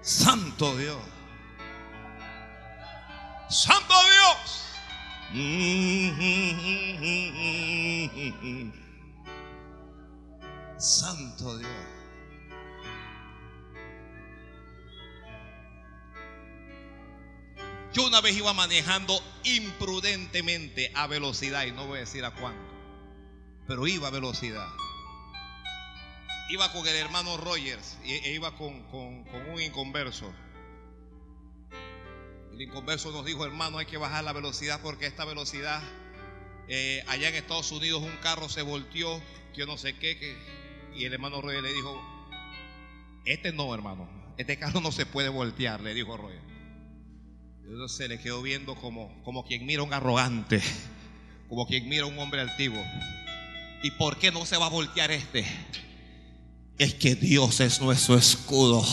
Santo 0.00 0.76
Dios. 0.76 1.02
Santo 3.48 3.94
Dios. 4.14 4.62
Santo 10.78 11.58
Dios. 11.58 11.70
Yo 17.92 18.06
una 18.06 18.20
vez 18.20 18.36
iba 18.36 18.52
manejando 18.52 19.20
imprudentemente 19.42 20.92
a 20.94 21.08
velocidad 21.08 21.64
y 21.66 21.72
no 21.72 21.88
voy 21.88 21.96
a 21.96 22.00
decir 22.02 22.24
a 22.24 22.30
cuánto, 22.30 22.75
pero 23.66 23.86
iba 23.86 24.08
a 24.08 24.10
velocidad. 24.10 24.68
Iba 26.48 26.72
con 26.72 26.86
el 26.86 26.94
hermano 26.94 27.36
Rogers 27.36 27.98
e 28.04 28.32
iba 28.32 28.56
con, 28.56 28.82
con- 28.84 29.24
un 29.52 29.60
inconverso. 29.60 30.32
El 32.52 32.62
inconverso 32.62 33.10
nos 33.10 33.24
dijo, 33.24 33.44
hermano, 33.44 33.78
hay 33.78 33.86
que 33.86 33.98
bajar 33.98 34.24
la 34.24 34.32
velocidad 34.32 34.80
porque 34.82 35.06
esta 35.06 35.24
velocidad, 35.24 35.82
eh, 36.68 37.02
allá 37.08 37.28
en 37.28 37.34
Estados 37.34 37.70
Unidos 37.72 38.02
un 38.02 38.16
carro 38.22 38.48
se 38.48 38.62
volteó, 38.62 39.20
que 39.52 39.60
yo 39.60 39.66
no 39.66 39.76
sé 39.76 39.94
qué, 39.98 40.36
y 40.94 41.04
el 41.04 41.12
hermano 41.12 41.42
Rogers 41.42 41.62
le 41.62 41.72
dijo, 41.72 42.00
este 43.26 43.52
no, 43.52 43.74
hermano, 43.74 44.08
este 44.38 44.56
carro 44.58 44.80
no 44.80 44.92
se 44.92 45.04
puede 45.04 45.28
voltear, 45.28 45.80
le 45.80 45.92
dijo 45.94 46.16
Rogers. 46.16 46.42
Entonces 47.64 47.96
se 47.96 48.06
le 48.08 48.20
quedó 48.20 48.40
viendo 48.40 48.76
como, 48.76 49.20
como 49.24 49.44
quien 49.44 49.66
mira 49.66 49.82
un 49.82 49.92
arrogante, 49.92 50.62
como 51.48 51.66
quien 51.66 51.88
mira 51.88 52.06
un 52.06 52.16
hombre 52.20 52.40
altivo. 52.40 52.80
¿Y 53.82 53.90
por 53.92 54.18
qué 54.18 54.32
no 54.32 54.44
se 54.46 54.56
va 54.56 54.66
a 54.66 54.70
voltear 54.70 55.10
este? 55.10 55.46
Es 56.78 56.94
que 56.94 57.14
Dios 57.14 57.60
es 57.60 57.80
nuestro 57.80 58.16
escudo. 58.16 58.84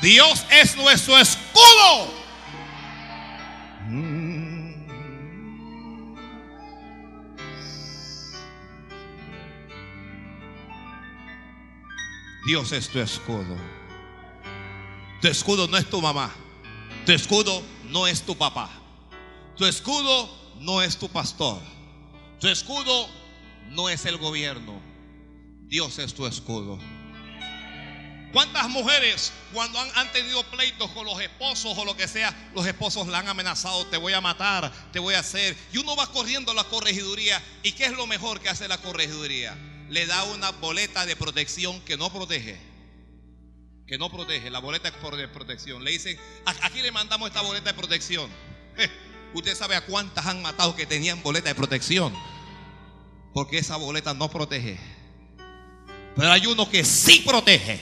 Dios 0.00 0.44
es 0.50 0.76
nuestro 0.76 1.18
escudo. 1.18 2.22
Dios 12.44 12.72
es 12.72 12.88
tu 12.88 12.98
escudo. 12.98 13.56
Tu 15.20 15.28
escudo 15.28 15.68
no 15.68 15.76
es 15.76 15.88
tu 15.88 16.02
mamá. 16.02 16.30
Tu 17.06 17.12
escudo 17.12 17.62
no 17.84 18.06
es 18.06 18.22
tu 18.22 18.36
papá. 18.36 18.70
Tu 19.56 19.64
escudo 19.66 20.41
no 20.62 20.82
es 20.82 20.96
tu 20.98 21.08
pastor. 21.08 21.60
Tu 22.40 22.48
escudo 22.48 23.08
no 23.70 23.88
es 23.88 24.04
el 24.06 24.16
gobierno. 24.18 24.80
Dios 25.68 25.98
es 25.98 26.14
tu 26.14 26.26
escudo. 26.26 26.78
¿Cuántas 28.32 28.68
mujeres 28.70 29.30
cuando 29.52 29.78
han, 29.78 29.88
han 29.94 30.10
tenido 30.12 30.42
pleitos 30.44 30.90
con 30.92 31.04
los 31.04 31.20
esposos 31.20 31.76
o 31.76 31.84
lo 31.84 31.94
que 31.94 32.08
sea, 32.08 32.34
los 32.54 32.66
esposos 32.66 33.06
la 33.08 33.18
han 33.18 33.28
amenazado, 33.28 33.86
te 33.88 33.98
voy 33.98 34.14
a 34.14 34.22
matar, 34.22 34.72
te 34.90 34.98
voy 34.98 35.14
a 35.14 35.18
hacer? 35.18 35.54
Y 35.72 35.78
uno 35.78 35.94
va 35.96 36.06
corriendo 36.06 36.52
a 36.52 36.54
la 36.54 36.64
corregiduría. 36.64 37.42
¿Y 37.62 37.72
qué 37.72 37.84
es 37.84 37.92
lo 37.92 38.06
mejor 38.06 38.40
que 38.40 38.48
hace 38.48 38.68
la 38.68 38.78
corregiduría? 38.78 39.54
Le 39.90 40.06
da 40.06 40.24
una 40.24 40.50
boleta 40.50 41.04
de 41.04 41.14
protección 41.14 41.78
que 41.82 41.98
no 41.98 42.10
protege. 42.10 42.58
Que 43.86 43.98
no 43.98 44.10
protege, 44.10 44.48
la 44.48 44.60
boleta 44.60 44.90
de 44.90 45.28
protección. 45.28 45.84
Le 45.84 45.90
dicen, 45.90 46.18
"A- 46.46 46.66
aquí 46.66 46.80
le 46.80 46.90
mandamos 46.90 47.28
esta 47.28 47.42
boleta 47.42 47.72
de 47.72 47.74
protección. 47.78 48.30
Usted 49.34 49.56
sabe 49.56 49.76
a 49.76 49.84
cuántas 49.86 50.26
han 50.26 50.42
matado 50.42 50.76
que 50.76 50.86
tenían 50.86 51.22
boleta 51.22 51.48
de 51.48 51.54
protección. 51.54 52.12
Porque 53.32 53.58
esa 53.58 53.76
boleta 53.76 54.12
no 54.12 54.30
protege. 54.30 54.78
Pero 56.16 56.30
hay 56.30 56.46
uno 56.46 56.68
que 56.68 56.84
sí 56.84 57.22
protege. 57.26 57.80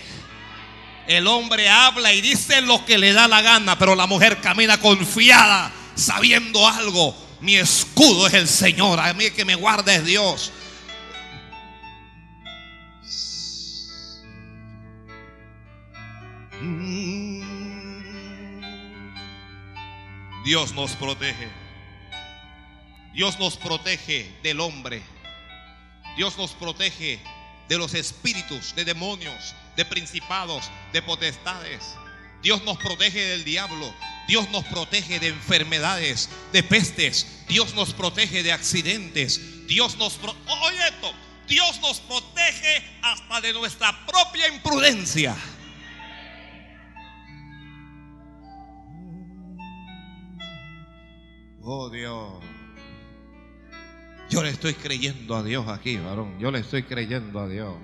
El 1.09 1.27
hombre 1.27 1.69
habla 1.69 2.13
y 2.13 2.21
dice 2.21 2.61
lo 2.61 2.85
que 2.85 2.97
le 2.97 3.13
da 3.13 3.27
la 3.27 3.43
gana, 3.43 3.77
pero 3.77 3.97
la 3.97 4.07
mujer 4.07 4.41
camina 4.41 4.79
confiada, 4.79 5.73
sabiendo 5.97 6.69
algo. 6.69 7.17
Mi 7.41 7.57
escudo 7.57 8.29
es 8.29 8.35
el 8.35 8.47
Señor, 8.47 9.01
a 9.01 9.13
mí 9.15 9.25
el 9.25 9.33
que 9.33 9.45
me 9.45 9.57
guarda 9.57 9.95
es 9.95 10.05
Dios. 10.05 10.53
Mm. 16.61 17.40
Dios 20.45 20.73
nos 20.73 20.93
protege. 20.93 21.49
Dios 23.13 23.39
nos 23.39 23.57
protege 23.57 24.31
del 24.43 24.61
hombre. 24.61 25.03
Dios 26.17 26.37
nos 26.39 26.53
protege 26.53 27.21
de 27.69 27.79
los 27.79 27.95
espíritus, 27.95 28.75
de 28.75 28.85
demonios, 28.85 29.55
de 29.77 29.85
principados, 29.85 30.71
de 30.93 31.03
potestades. 31.03 31.95
Dios 32.43 32.63
nos 32.65 32.79
protege 32.79 33.21
del 33.21 33.45
diablo. 33.45 33.95
Dios 34.27 34.49
nos 34.51 34.65
protege 34.65 35.19
de 35.19 35.29
enfermedades, 35.29 36.31
de 36.53 36.63
pestes. 36.63 37.27
Dios 37.49 37.75
nos 37.75 37.93
protege 37.93 38.43
de 38.43 38.53
accidentes. 38.53 39.67
Dios 39.67 39.97
nos 39.97 40.15
pro- 40.15 40.35
Oye 40.63 40.89
esto, 40.89 41.13
Dios 41.49 41.81
nos 41.81 42.01
protege 42.01 42.83
hasta 43.03 43.41
de 43.41 43.53
nuestra 43.53 44.07
propia 44.07 44.49
imprudencia. 44.49 45.37
Oh 51.73 51.89
Dios. 51.89 52.33
Yo 54.29 54.43
le 54.43 54.51
estoy 54.51 54.75
creyendo 54.75 55.37
a 55.37 55.45
Dios 55.45 55.69
aquí, 55.69 55.99
varón. 55.99 56.37
Yo 56.41 56.51
le 56.51 56.59
estoy 56.59 56.83
creyendo 56.83 57.39
a 57.39 57.47
Dios. 57.49 57.77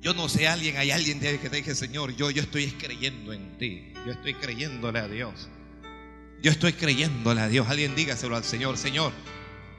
Yo 0.00 0.14
no 0.14 0.30
sé, 0.30 0.48
alguien, 0.48 0.78
hay 0.78 0.92
alguien 0.92 1.20
que 1.20 1.36
te 1.36 1.56
dije, 1.56 1.74
Señor, 1.74 2.16
yo, 2.16 2.30
yo 2.30 2.42
estoy 2.42 2.70
creyendo 2.70 3.34
en 3.34 3.58
ti. 3.58 3.92
Yo 4.06 4.12
estoy 4.12 4.32
creyéndole 4.32 5.00
a 5.00 5.08
Dios. 5.08 5.50
Yo 6.42 6.50
estoy 6.50 6.72
creyéndole 6.72 7.42
a 7.42 7.48
Dios. 7.48 7.68
Alguien 7.68 7.94
dígaselo 7.94 8.34
al 8.34 8.44
Señor. 8.44 8.78
Señor, 8.78 9.12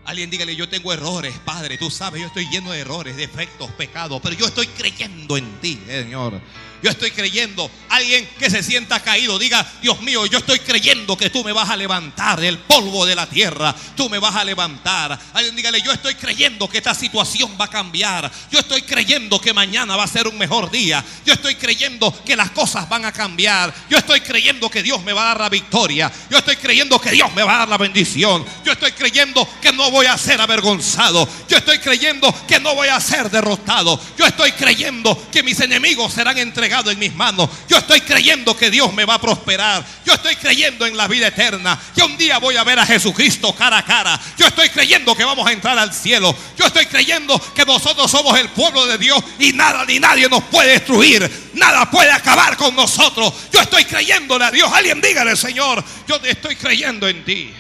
Alguien 0.06 0.30
dígale, 0.30 0.56
yo 0.56 0.68
tengo 0.68 0.92
errores, 0.92 1.34
Padre, 1.46 1.78
tú 1.78 1.90
sabes, 1.90 2.20
yo 2.22 2.28
estoy 2.28 2.46
lleno 2.50 2.72
de 2.72 2.82
errores, 2.82 3.16
defectos, 3.16 3.72
pecados, 3.72 4.20
pero 4.22 4.36
yo 4.36 4.46
estoy 4.46 4.68
creyendo 4.68 5.38
en 5.38 5.50
ti, 5.62 5.80
Señor. 5.88 6.42
Yo 6.84 6.90
estoy 6.90 7.12
creyendo. 7.12 7.72
Alguien 7.88 8.28
que 8.38 8.50
se 8.50 8.62
sienta 8.62 9.00
caído, 9.00 9.40
diga, 9.40 9.66
Dios 9.82 10.02
mío, 10.02 10.26
yo 10.26 10.40
estoy 10.40 10.60
creyendo 10.60 11.16
que 11.16 11.30
tú 11.30 11.42
me 11.42 11.54
vas 11.54 11.70
a 11.70 11.78
levantar 11.78 12.42
del 12.42 12.60
polvo 12.60 13.06
de 13.06 13.16
la 13.16 13.26
tierra. 13.26 13.74
Tú 13.96 14.10
me 14.10 14.20
vas 14.20 14.36
a 14.36 14.44
levantar. 14.44 15.18
Alguien 15.34 15.56
dígale, 15.56 15.82
yo 15.82 15.94
estoy 15.94 16.16
creyendo 16.16 16.68
que 16.68 16.80
esta 16.80 16.94
situación 16.94 17.56
va 17.60 17.66
a 17.66 17.70
cambiar. 17.70 18.30
Yo 18.52 18.60
estoy 18.60 18.82
creyendo 18.82 19.40
que 19.40 19.54
mañana 19.54 19.96
va 19.96 20.04
a 20.04 20.08
ser 20.08 20.28
un 20.28 20.38
mejor 20.38 20.70
día. 20.70 21.02
Yo 21.26 21.34
estoy 21.34 21.56
creyendo 21.56 22.14
que 22.26 22.36
las 22.36 22.52
cosas 22.52 22.90
van 22.90 23.06
a 23.06 23.14
cambiar. 23.14 23.74
Yo 23.90 23.98
estoy 23.98 24.20
creyendo 24.20 24.70
que 24.70 24.84
Dios 24.84 25.02
me 25.04 25.14
va 25.14 25.22
a 25.22 25.28
dar 25.28 25.40
la 25.40 25.50
victoria. 25.50 26.12
Yo 26.30 26.40
estoy 26.40 26.58
creyendo 26.58 27.00
que 27.00 27.12
Dios 27.12 27.34
me 27.34 27.44
va 27.44 27.56
a 27.56 27.58
dar 27.60 27.70
la 27.70 27.78
bendición. 27.78 28.46
Yo 28.66 28.74
estoy 28.74 28.92
creyendo 28.92 29.48
que 29.62 29.72
no 29.72 29.90
voy 29.90 30.08
a 30.08 30.18
ser 30.18 30.42
avergonzado. 30.42 31.30
Yo 31.48 31.56
estoy 31.56 31.80
creyendo 31.80 32.34
que 32.46 32.60
no 32.60 32.76
voy 32.76 32.90
a 32.90 33.00
ser 33.00 33.30
derrotado. 33.30 33.98
Yo 34.18 34.26
estoy 34.26 34.52
creyendo 34.52 35.30
que 35.32 35.44
mis 35.44 35.62
enemigos 35.62 36.12
serán 36.12 36.38
entregados 36.38 36.73
en 36.82 37.00
mis 37.00 37.14
manos. 37.14 37.50
Yo 37.70 37.78
estoy 37.78 38.02
creyendo 38.02 38.58
que 38.58 38.72
Dios 38.72 38.92
me 38.94 39.06
va 39.06 39.16
a 39.16 39.22
prosperar. 39.22 39.86
Yo 40.06 40.14
estoy 40.14 40.36
creyendo 40.36 40.86
en 40.86 40.98
la 40.98 41.08
vida 41.08 41.28
eterna. 41.28 41.80
Que 41.96 42.02
un 42.02 42.18
día 42.18 42.40
voy 42.40 42.58
a 42.58 42.64
ver 42.64 42.80
a 42.80 42.86
Jesucristo 42.86 43.54
cara 43.56 43.78
a 43.78 43.86
cara. 43.86 44.20
Yo 44.38 44.48
estoy 44.48 44.70
creyendo 44.70 45.16
que 45.16 45.24
vamos 45.24 45.48
a 45.48 45.52
entrar 45.52 45.78
al 45.78 45.94
cielo. 45.94 46.36
Yo 46.58 46.66
estoy 46.66 46.86
creyendo 46.88 47.40
que 47.54 47.66
nosotros 47.66 48.10
somos 48.10 48.38
el 48.40 48.50
pueblo 48.50 48.86
de 48.86 48.98
Dios 48.98 49.24
y 49.40 49.54
nada 49.54 49.86
ni 49.86 50.00
nadie 50.00 50.28
nos 50.28 50.44
puede 50.44 50.72
destruir. 50.72 51.30
Nada 51.54 51.90
puede 51.90 52.12
acabar 52.12 52.58
con 52.58 52.76
nosotros. 52.76 53.34
Yo 53.52 53.62
estoy 53.62 53.86
creyéndole 53.86 54.46
a 54.46 54.52
Dios. 54.52 54.72
Alguien 54.74 55.00
dígale, 55.00 55.36
Señor, 55.36 55.84
yo 56.08 56.16
estoy 56.24 56.56
creyendo 56.56 57.08
en 57.08 57.24
ti. 57.24 57.54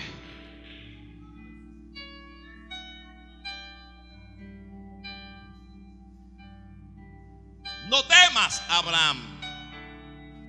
No 7.94 8.04
temas, 8.06 8.60
Abraham. 8.70 9.22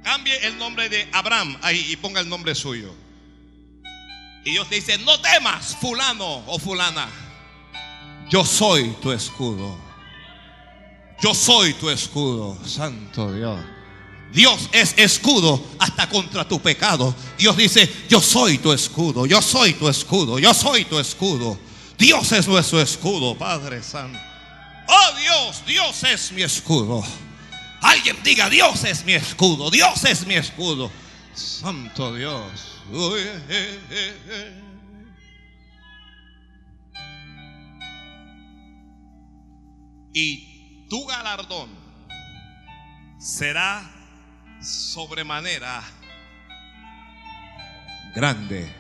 Cambie 0.02 0.34
el 0.46 0.56
nombre 0.56 0.88
de 0.88 1.06
Abraham 1.12 1.58
ahí 1.60 1.88
y 1.90 1.96
ponga 1.96 2.22
el 2.22 2.26
nombre 2.26 2.54
suyo. 2.54 2.94
Y 4.46 4.52
Dios 4.52 4.66
te 4.70 4.76
dice, 4.76 4.96
no 4.96 5.20
temas, 5.20 5.76
fulano 5.78 6.42
o 6.46 6.58
fulana. 6.58 7.06
Yo 8.30 8.46
soy 8.46 8.96
tu 9.02 9.12
escudo. 9.12 9.78
Yo 11.20 11.34
soy 11.34 11.74
tu 11.74 11.90
escudo. 11.90 12.58
Santo 12.64 13.30
Dios. 13.30 13.62
Dios 14.32 14.70
es 14.72 14.94
escudo 14.96 15.62
hasta 15.78 16.08
contra 16.08 16.48
tu 16.48 16.62
pecado. 16.62 17.14
Dios 17.36 17.58
dice, 17.58 18.06
yo 18.08 18.22
soy 18.22 18.56
tu 18.56 18.72
escudo, 18.72 19.26
yo 19.26 19.42
soy 19.42 19.74
tu 19.74 19.86
escudo, 19.86 20.38
yo 20.38 20.54
soy 20.54 20.86
tu 20.86 20.98
escudo. 20.98 21.58
Dios 21.98 22.32
es 22.32 22.48
nuestro 22.48 22.80
escudo, 22.80 23.36
Padre 23.36 23.82
Santo. 23.82 24.18
Oh 24.88 25.16
Dios, 25.18 25.62
Dios 25.66 26.04
es 26.04 26.32
mi 26.32 26.40
escudo. 26.40 27.04
Alguien 27.84 28.16
diga, 28.22 28.48
Dios 28.48 28.82
es 28.84 29.04
mi 29.04 29.12
escudo, 29.12 29.70
Dios 29.70 30.04
es 30.06 30.26
mi 30.26 30.34
escudo. 30.36 30.90
Santo 31.34 32.14
Dios. 32.14 32.80
Eh, 32.90 33.42
eh, 33.50 34.20
eh. 34.26 34.62
Y 40.14 40.86
tu 40.88 41.04
galardón 41.04 41.68
será 43.18 43.84
sobremanera 44.62 45.84
grande. 48.14 48.74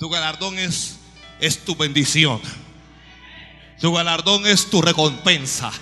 Tu 0.00 0.10
galardón 0.10 0.58
es, 0.58 0.98
es 1.38 1.64
tu 1.64 1.76
bendición. 1.76 2.40
Tu 3.82 3.92
galardón 3.92 4.46
es 4.46 4.70
tu 4.70 4.80
recompensa. 4.80 5.72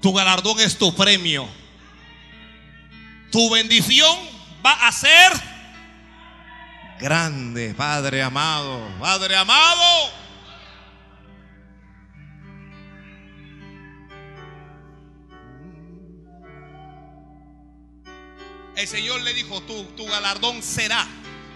Tu 0.00 0.12
galardón 0.12 0.60
es 0.60 0.78
tu 0.78 0.94
premio. 0.94 1.48
Tu 3.32 3.50
bendición 3.50 4.16
va 4.64 4.86
a 4.86 4.92
ser 4.92 5.32
grande, 7.00 7.74
Padre 7.74 8.22
amado. 8.22 8.88
Padre 9.00 9.34
amado. 9.34 10.12
El 18.76 18.86
Señor 18.86 19.22
le 19.22 19.34
dijo, 19.34 19.60
tu, 19.62 19.82
tu 19.96 20.06
galardón 20.06 20.62
será. 20.62 21.04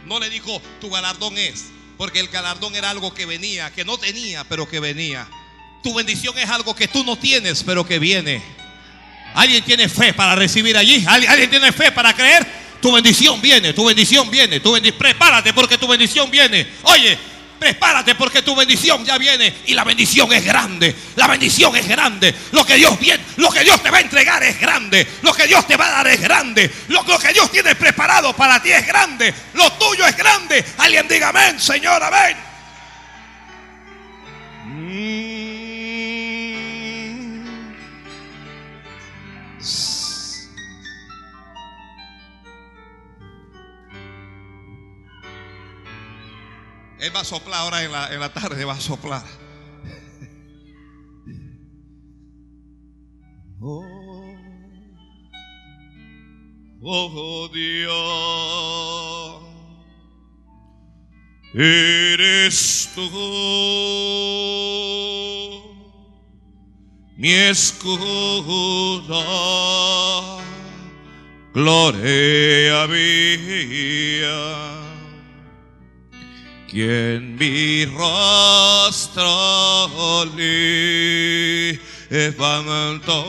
No 0.06 0.18
le 0.18 0.28
dijo, 0.28 0.60
tu 0.80 0.90
galardón 0.90 1.38
es. 1.38 1.70
Porque 1.96 2.20
el 2.20 2.28
galardón 2.28 2.74
era 2.74 2.90
algo 2.90 3.12
que 3.14 3.26
venía, 3.26 3.70
que 3.70 3.84
no 3.84 3.96
tenía, 3.98 4.44
pero 4.44 4.68
que 4.68 4.80
venía. 4.80 5.28
Tu 5.82 5.92
bendición 5.94 6.36
es 6.38 6.48
algo 6.48 6.74
que 6.74 6.88
tú 6.88 7.04
no 7.04 7.16
tienes, 7.16 7.62
pero 7.62 7.86
que 7.86 7.98
viene. 7.98 8.42
¿Alguien 9.34 9.64
tiene 9.64 9.88
fe 9.88 10.12
para 10.12 10.34
recibir 10.34 10.76
allí? 10.76 11.04
¿Alguien, 11.06 11.48
tiene 11.50 11.72
fe 11.72 11.90
para 11.92 12.12
creer? 12.14 12.46
Tu 12.80 12.92
bendición 12.92 13.40
viene, 13.40 13.72
tu 13.72 13.84
bendición 13.84 14.30
viene. 14.30 14.60
Tu 14.60 14.72
bendi- 14.76 14.92
prepárate 14.92 15.52
porque 15.54 15.78
tu 15.78 15.86
bendición 15.88 16.30
viene. 16.30 16.66
Oye, 16.82 17.16
prepárate 17.62 18.16
porque 18.16 18.42
tu 18.42 18.56
bendición 18.56 19.04
ya 19.04 19.16
viene 19.18 19.54
y 19.66 19.74
la 19.74 19.84
bendición 19.84 20.32
es 20.32 20.44
grande. 20.44 20.96
La 21.14 21.28
bendición 21.28 21.76
es 21.76 21.86
grande. 21.86 22.34
Lo 22.50 22.66
que 22.66 22.74
Dios 22.74 22.98
lo 23.36 23.50
que 23.50 23.62
Dios 23.62 23.80
te 23.80 23.88
va 23.88 23.98
a 23.98 24.00
entregar 24.00 24.42
es 24.42 24.60
grande. 24.60 25.06
Lo 25.22 25.32
que 25.32 25.46
Dios 25.46 25.64
te 25.68 25.76
va 25.76 25.86
a 25.86 25.90
dar 25.90 26.08
es 26.08 26.20
grande. 26.20 26.68
Lo, 26.88 27.04
lo 27.04 27.18
que 27.20 27.32
Dios 27.32 27.52
tiene 27.52 27.76
preparado 27.76 28.34
para 28.34 28.60
ti 28.60 28.72
es 28.72 28.84
grande. 28.84 29.32
Lo 29.54 29.70
tuyo 29.74 30.04
es 30.04 30.16
grande. 30.16 30.64
Alguien 30.78 31.06
diga 31.06 31.28
amén, 31.28 31.60
Señor, 31.60 32.02
amén. 32.02 32.51
Él 47.02 47.10
va 47.12 47.20
a 47.20 47.24
soplar 47.24 47.58
ahora 47.58 47.82
en 47.82 47.90
la, 47.90 48.14
en 48.14 48.20
la 48.20 48.32
tarde, 48.32 48.64
va 48.64 48.74
a 48.74 48.80
soplar. 48.80 49.24
Oh, 53.64 53.84
oh 56.82 57.48
Dios, 57.54 57.92
eres 61.54 62.90
tú 62.92 63.08
mi 67.16 67.30
escudo, 67.30 68.02
gloria 71.54 72.88
mía 72.88 74.81
quien 76.72 77.36
mi 77.36 77.84
rostro 77.84 79.28
levantó. 82.08 83.24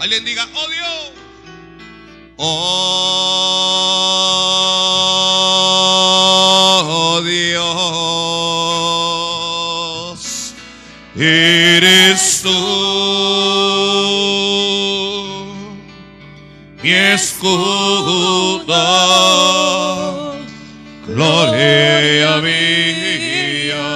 Alguien 0.00 0.24
diga, 0.24 0.48
oh 0.52 0.68
Dios, 0.68 1.12
oh 6.78 7.22
Dios, 10.14 10.54
eres 11.16 12.40
tú. 12.42 12.95
Escudo, 17.16 18.64
gloria 21.06 22.36
mía, 22.42 23.86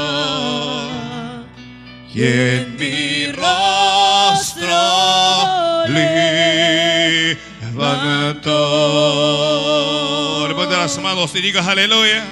y 2.15 2.23
en 2.23 2.77
mi 2.79 3.27
rostro 3.33 4.79
levanto. 5.87 8.49
Levanta 10.49 10.79
las 10.79 10.99
manos 10.99 11.35
y 11.35 11.43
digas 11.43 11.67
aleluya. 11.67 12.25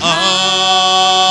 Aleluya. 0.00 1.23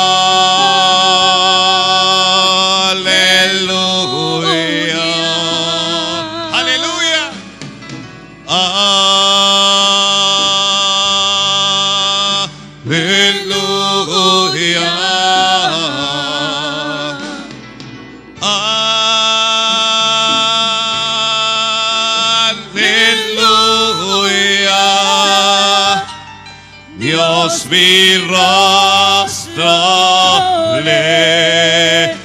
Rostro 28.27 29.63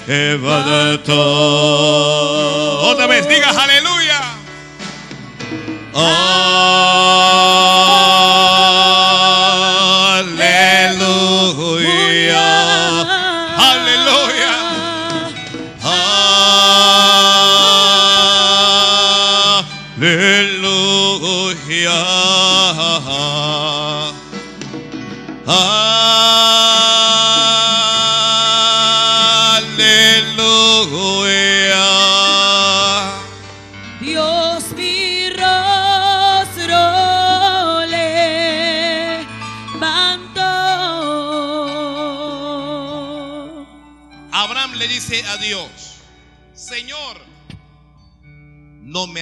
levantó. 0.06 1.20
Otra 2.90 3.06
vez 3.06 3.28
digas 3.28 3.56
aleluya. 3.56 4.20
Aleluya. 5.94 6.47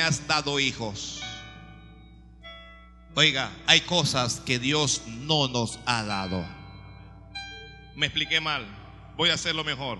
Has 0.06 0.26
dado 0.26 0.60
hijos. 0.60 1.20
Oiga, 3.14 3.50
hay 3.66 3.80
cosas 3.80 4.40
que 4.40 4.58
Dios 4.58 5.02
no 5.06 5.48
nos 5.48 5.78
ha 5.84 6.04
dado. 6.04 6.46
Me 7.94 8.06
expliqué 8.06 8.40
mal, 8.40 8.66
voy 9.16 9.30
a 9.30 9.34
hacerlo 9.34 9.64
mejor. 9.64 9.98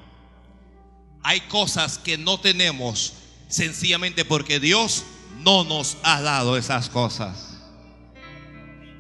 Hay 1.23 1.41
cosas 1.43 1.99
que 1.99 2.19
no 2.19 2.39
tenemos 2.39 3.15
sencillamente 3.49 4.25
porque 4.25 4.61
Dios 4.61 5.05
no 5.39 5.65
nos 5.65 5.97
ha 6.03 6.21
dado 6.21 6.57
esas 6.57 6.89
cosas. 6.89 7.55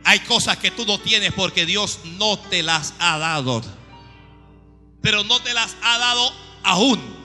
Hay 0.04 0.20
cosas 0.20 0.56
que 0.56 0.70
tú 0.70 0.86
no 0.86 0.98
tienes 0.98 1.32
porque 1.32 1.66
Dios 1.66 2.00
no 2.18 2.38
te 2.38 2.62
las 2.62 2.94
ha 2.98 3.18
dado. 3.18 3.62
Pero 5.02 5.24
no 5.24 5.40
te 5.40 5.54
las 5.54 5.76
ha 5.82 5.98
dado 5.98 6.32
aún. 6.64 7.16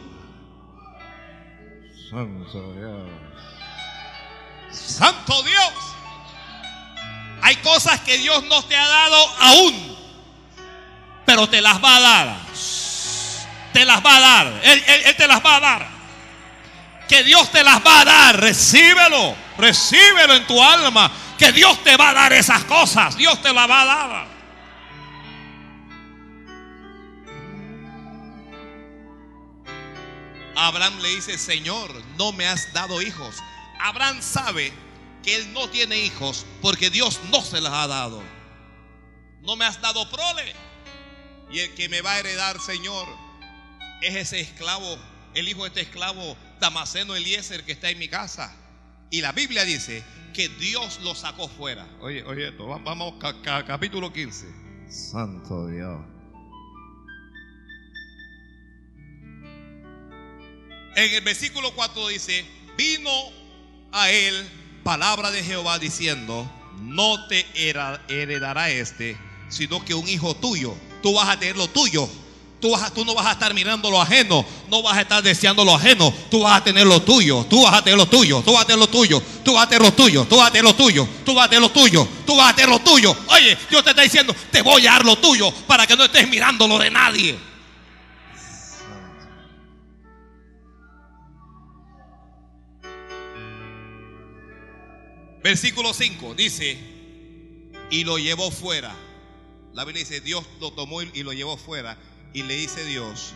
Santo 4.71 5.43
Dios. 5.43 5.73
Hay 7.41 7.55
cosas 7.57 7.99
que 8.01 8.17
Dios 8.17 8.43
no 8.43 8.63
te 8.63 8.77
ha 8.77 8.87
dado 8.87 9.35
aún. 9.39 9.97
Pero 11.25 11.49
te 11.49 11.61
las 11.61 11.83
va 11.83 11.95
a 11.97 11.99
dar. 12.01 12.37
Te 13.73 13.85
las 13.85 14.05
va 14.05 14.17
a 14.17 14.19
dar. 14.19 14.47
Él, 14.63 14.83
él- 15.05 15.15
te 15.15 15.27
las 15.27 15.43
va 15.43 15.55
a 15.55 15.59
dar. 15.59 15.87
Que 17.07 17.23
Dios 17.23 17.51
te 17.51 17.63
las 17.63 17.85
va 17.85 18.01
a 18.01 18.05
dar. 18.05 18.39
Recíbelo. 18.39 19.35
Recíbelo 19.57 20.35
en 20.35 20.45
tu 20.47 20.61
alma. 20.61 21.11
Que 21.37 21.51
Dios 21.51 21.83
te 21.83 21.97
va 21.97 22.09
a 22.09 22.13
dar 22.13 22.33
esas 22.33 22.63
cosas. 22.65 23.15
Dios 23.17 23.41
te 23.41 23.51
las 23.53 23.69
va 23.69 23.81
a 23.81 23.85
dar. 23.85 24.27
Abraham 30.55 30.99
le 31.01 31.09
dice, 31.09 31.37
Señor, 31.37 31.91
no 32.17 32.31
me 32.33 32.47
has 32.47 32.71
dado 32.73 33.01
hijos. 33.01 33.37
Abraham 33.83 34.21
sabe 34.21 34.71
que 35.23 35.35
él 35.35 35.53
no 35.53 35.69
tiene 35.69 35.97
hijos 35.99 36.45
porque 36.61 36.89
Dios 36.89 37.19
no 37.31 37.41
se 37.41 37.61
las 37.61 37.73
ha 37.73 37.87
dado. 37.87 38.21
No 39.41 39.55
me 39.55 39.65
has 39.65 39.81
dado 39.81 40.09
prole. 40.09 40.53
Y 41.51 41.59
el 41.59 41.73
que 41.75 41.89
me 41.89 42.01
va 42.01 42.13
a 42.13 42.19
heredar, 42.19 42.59
Señor, 42.59 43.07
es 44.01 44.15
ese 44.15 44.39
esclavo, 44.39 44.97
el 45.33 45.47
hijo 45.49 45.63
de 45.63 45.67
este 45.69 45.81
esclavo, 45.81 46.37
Damaseno 46.59 47.15
Eliezer, 47.15 47.63
que 47.65 47.71
está 47.73 47.89
en 47.89 47.99
mi 47.99 48.07
casa. 48.07 48.55
Y 49.09 49.21
la 49.21 49.31
Biblia 49.33 49.65
dice 49.65 50.03
que 50.33 50.47
Dios 50.47 50.99
lo 51.01 51.13
sacó 51.13 51.49
fuera. 51.49 51.85
Oye, 51.99 52.23
oye, 52.23 52.49
esto, 52.49 52.67
va- 52.67 52.77
vamos 52.77 53.15
ca- 53.19 53.41
ca- 53.41 53.65
capítulo 53.65 54.13
15. 54.13 54.45
Santo 54.89 55.67
Dios. 55.67 55.99
En 60.95 61.13
el 61.13 61.21
versículo 61.21 61.73
4 61.73 62.07
dice, 62.09 62.45
vino 62.77 63.09
a 63.91 64.09
él 64.09 64.49
palabra 64.83 65.31
de 65.31 65.43
Jehová 65.43 65.79
diciendo, 65.79 66.49
no 66.81 67.27
te 67.27 67.45
heredará 68.07 68.69
este, 68.69 69.17
sino 69.49 69.83
que 69.83 69.93
un 69.93 70.07
hijo 70.07 70.35
tuyo, 70.35 70.75
tú 71.03 71.13
vas 71.13 71.29
a 71.29 71.39
tener 71.39 71.57
lo 71.57 71.67
tuyo. 71.67 72.09
Tú, 72.59 72.69
vas 72.69 72.93
tú 72.93 73.03
no 73.03 73.15
vas 73.15 73.25
a 73.25 73.31
estar 73.31 73.51
mirando 73.55 73.89
lo 73.89 73.99
ajeno, 73.99 74.45
no 74.69 74.83
vas 74.83 74.95
a 74.95 75.01
estar 75.01 75.23
deseando 75.23 75.65
lo 75.65 75.73
ajeno, 75.73 76.13
tú 76.29 76.41
vas 76.41 76.61
a 76.61 76.63
tener 76.63 76.85
lo 76.85 77.01
tuyo, 77.01 77.43
tú 77.49 77.63
vas 77.63 77.73
a 77.73 77.83
tener 77.83 77.97
lo 77.97 78.05
tuyo, 78.05 78.43
tú 78.45 78.53
vas 78.53 78.61
a 78.61 78.65
tener 78.67 78.79
lo 78.79 78.87
tuyo, 78.87 79.23
tú 79.43 79.53
vas 79.53 79.63
a 79.63 79.67
tener 79.67 79.81
lo 79.81 79.91
tuyo, 79.95 80.27
tú 80.29 80.37
vas 80.37 80.47
a 80.47 80.51
tener 80.51 80.65
lo 80.65 80.75
tuyo, 80.75 81.07
tú 81.25 81.33
vas 81.33 81.45
a 81.45 81.49
tener 81.49 81.61
lo 81.63 81.71
tuyo, 81.71 82.07
tú 82.23 82.35
vas 82.35 82.51
a 82.51 82.55
tener 82.55 82.69
lo 82.69 82.79
tuyo. 82.79 83.17
Oye, 83.29 83.57
Dios 83.67 83.83
te 83.83 83.89
está 83.89 84.03
diciendo, 84.03 84.35
te 84.51 84.61
voy 84.61 84.85
a 84.85 84.91
dar 84.91 85.03
lo 85.03 85.15
tuyo 85.15 85.51
para 85.65 85.87
que 85.87 85.97
no 85.97 86.03
estés 86.03 86.29
mirando 86.29 86.67
lo 86.67 86.77
de 86.77 86.91
nadie. 86.91 87.50
Versículo 95.43 95.93
5 95.93 96.35
dice, 96.35 96.77
y 97.89 98.03
lo 98.03 98.17
llevó 98.17 98.51
fuera. 98.51 98.95
La 99.73 99.85
Biblia 99.85 100.03
dice, 100.03 100.21
Dios 100.21 100.45
lo 100.59 100.71
tomó 100.73 101.01
y 101.01 101.23
lo 101.23 101.33
llevó 101.33 101.57
fuera. 101.57 101.97
Y 102.33 102.43
le 102.43 102.55
dice 102.55 102.85
Dios, 102.85 103.33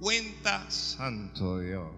cuenta, 0.00 0.68
Santo 0.70 1.60
Dios. 1.60 1.88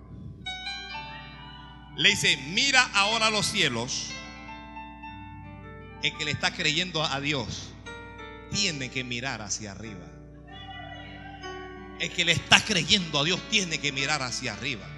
le 1.97 2.11
dice, 2.11 2.37
mira 2.49 2.83
ahora 2.95 3.31
los 3.31 3.47
cielos. 3.47 4.09
El 6.03 6.16
que 6.16 6.24
le 6.24 6.31
está 6.31 6.53
creyendo 6.53 7.05
a 7.05 7.20
Dios 7.20 7.70
tiene 8.51 8.91
que 8.91 9.05
mirar 9.05 9.43
hacia 9.43 9.72
arriba. 9.72 10.07
El 12.01 12.11
que 12.11 12.24
le 12.24 12.33
está 12.33 12.64
creyendo 12.64 13.20
a 13.20 13.24
Dios 13.24 13.41
tiene 13.51 13.78
que 13.78 13.93
mirar 13.93 14.22
hacia 14.22 14.55
arriba. 14.55 14.89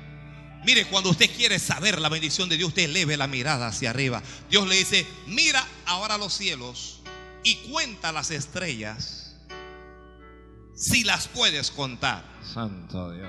Mire, 0.64 0.86
cuando 0.86 1.10
usted 1.10 1.28
quiere 1.34 1.58
saber 1.58 2.00
la 2.00 2.08
bendición 2.08 2.48
de 2.48 2.56
Dios, 2.56 2.68
usted 2.68 2.84
eleve 2.84 3.16
la 3.16 3.26
mirada 3.26 3.66
hacia 3.66 3.90
arriba. 3.90 4.22
Dios 4.48 4.68
le 4.68 4.76
dice, 4.76 5.06
mira 5.26 5.66
ahora 5.86 6.18
los 6.18 6.32
cielos 6.32 7.00
y 7.42 7.56
cuenta 7.70 8.12
las 8.12 8.30
estrellas 8.30 9.34
si 10.76 11.04
las 11.04 11.28
puedes 11.28 11.70
contar. 11.70 12.24
Santo 12.42 13.12
Dios. 13.12 13.28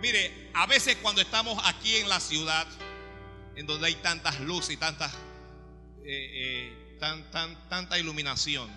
Mire, 0.00 0.50
a 0.54 0.66
veces 0.66 0.96
cuando 1.00 1.20
estamos 1.20 1.58
aquí 1.64 1.96
en 1.96 2.08
la 2.08 2.20
ciudad, 2.20 2.66
en 3.56 3.66
donde 3.66 3.86
hay 3.88 3.94
tantas 3.96 4.40
luces 4.40 4.74
y 4.74 4.76
tantas, 4.76 5.12
eh, 6.04 6.06
eh, 6.06 6.96
tan, 7.00 7.30
tan, 7.30 7.68
tanta 7.68 7.98
iluminación, 7.98 8.70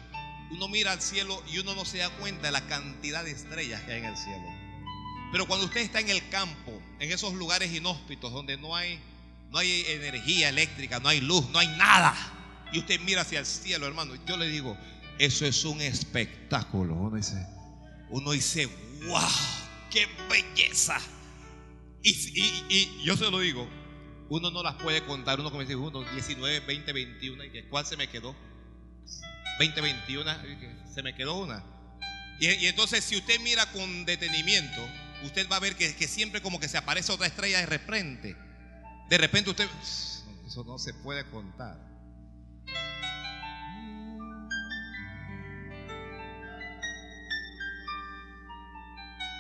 uno 0.52 0.68
mira 0.68 0.94
al 0.94 1.02
cielo 1.02 1.42
y 1.52 1.60
uno 1.60 1.76
no 1.76 1.84
se 1.86 1.98
da 1.98 2.10
cuenta 2.10 2.48
de 2.48 2.52
la 2.52 2.66
cantidad 2.68 3.24
de 3.24 3.32
estrellas 3.32 3.82
que 3.84 3.94
hay 3.94 4.00
en 4.00 4.06
el 4.06 4.18
cielo. 4.18 4.67
Pero 5.32 5.46
cuando 5.48 5.66
usted 5.66 5.82
está 5.82 6.00
en 6.00 6.10
el 6.10 6.28
campo, 6.30 6.82
en 7.00 7.12
esos 7.12 7.34
lugares 7.34 7.74
inhóspitos 7.74 8.32
donde 8.32 8.58
no 8.58 8.76
hay, 8.76 9.00
no 9.50 9.58
hay 9.60 9.84
energía 9.88 10.50
eléctrica, 10.50 11.00
no 11.00 11.10
hay 11.10 11.20
luz, 11.22 11.50
no 11.50 11.60
hay 11.60 11.68
nada, 11.78 12.16
y 12.72 12.80
usted 12.80 13.00
mira 13.02 13.22
hacia 13.22 13.40
el 13.40 13.46
cielo, 13.46 13.88
hermano, 13.88 14.14
yo 14.26 14.38
le 14.38 14.48
digo, 14.48 14.78
eso 15.20 15.46
es 15.46 15.64
un 15.66 15.82
espectáculo. 15.82 16.94
Uno 16.96 17.16
dice, 17.18 17.46
Uno 18.10 18.32
dice, 18.32 18.68
wow, 19.08 19.22
qué 19.92 20.08
belleza. 20.30 20.98
Y, 22.04 22.12
y- 22.12 22.66
y 22.70 23.04
yo 23.04 23.18
se 23.18 23.30
lo 23.30 23.40
digo, 23.40 23.68
uno 24.30 24.50
no 24.52 24.64
las 24.64 24.76
puede 24.76 25.04
contar. 25.06 25.40
Uno 25.40 25.50
como 25.50 25.62
dice, 25.62 25.76
uno, 25.76 26.04
19, 26.14 26.62
20, 26.62 26.94
21. 26.94 27.44
¿Y 27.46 27.64
cuál 27.70 27.86
se 27.86 27.98
me 27.98 28.08
quedó? 28.10 28.34
20, 29.60 29.82
21. 29.82 30.32
y 30.46 30.58
que 30.60 30.76
Se 30.94 31.04
me 31.04 31.16
quedó 31.16 31.36
una. 31.36 31.64
Y, 32.40 32.48
y 32.50 32.68
entonces, 32.68 33.04
si 33.04 33.18
usted 33.18 33.40
mira 33.42 33.66
con 33.72 34.06
detenimiento, 34.06 34.82
usted 35.24 35.48
va 35.50 35.58
a 35.58 35.60
ver 35.60 35.76
que, 35.76 36.08
siempre 36.08 36.42
como 36.42 36.60
que 36.60 36.68
se 36.68 36.78
aparece 36.78 37.12
otra 37.12 37.28
estrella 37.28 37.60
de 37.60 37.66
repente. 37.66 38.36
De 39.10 39.18
repente 39.18 39.50
usted. 39.50 39.68
Eso 40.46 40.64
no 40.64 40.78
se 40.78 40.94
puede 40.94 41.26
contar. 41.30 41.78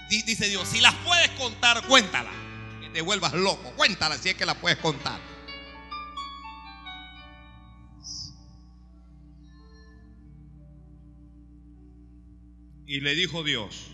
Di- 0.10 0.22
Dice 0.24 0.48
Dios, 0.50 0.68
si 0.68 0.80
las 0.82 0.94
puedes 1.06 1.30
contar, 1.32 1.86
cuéntala. 1.88 2.32
Que 2.82 2.90
te 2.90 3.02
vuelvas 3.02 3.34
loco, 3.34 3.72
cuéntala 3.76 4.18
si 4.18 4.30
es 4.30 4.36
que 4.36 4.46
las 4.46 4.56
puedes 4.58 4.78
contar. 4.78 5.20
Y 12.86 13.02
le 13.02 13.16
dijo 13.16 13.44
Dios, 13.44 13.92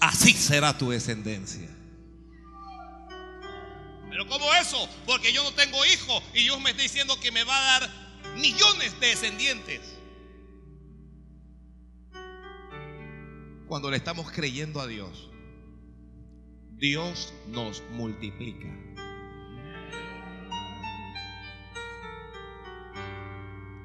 así 0.00 0.32
será 0.32 0.76
tu 0.76 0.90
descendencia. 0.90 1.68
Pero 4.10 4.26
¿cómo 4.26 4.52
eso? 4.54 4.88
Porque 5.06 5.32
yo 5.32 5.42
no 5.44 5.52
tengo 5.52 5.84
hijo 5.86 6.22
y 6.34 6.42
Dios 6.42 6.60
me 6.60 6.70
está 6.70 6.82
diciendo 6.82 7.18
que 7.20 7.30
me 7.30 7.44
va 7.44 7.56
a 7.56 7.80
dar 7.80 7.90
millones 8.36 8.98
de 9.00 9.06
descendientes. 9.06 9.80
Cuando 13.68 13.90
le 13.90 13.96
estamos 13.96 14.30
creyendo 14.30 14.80
a 14.80 14.86
Dios, 14.86 15.28
Dios 16.78 17.34
nos 17.48 17.82
multiplica. 17.92 18.68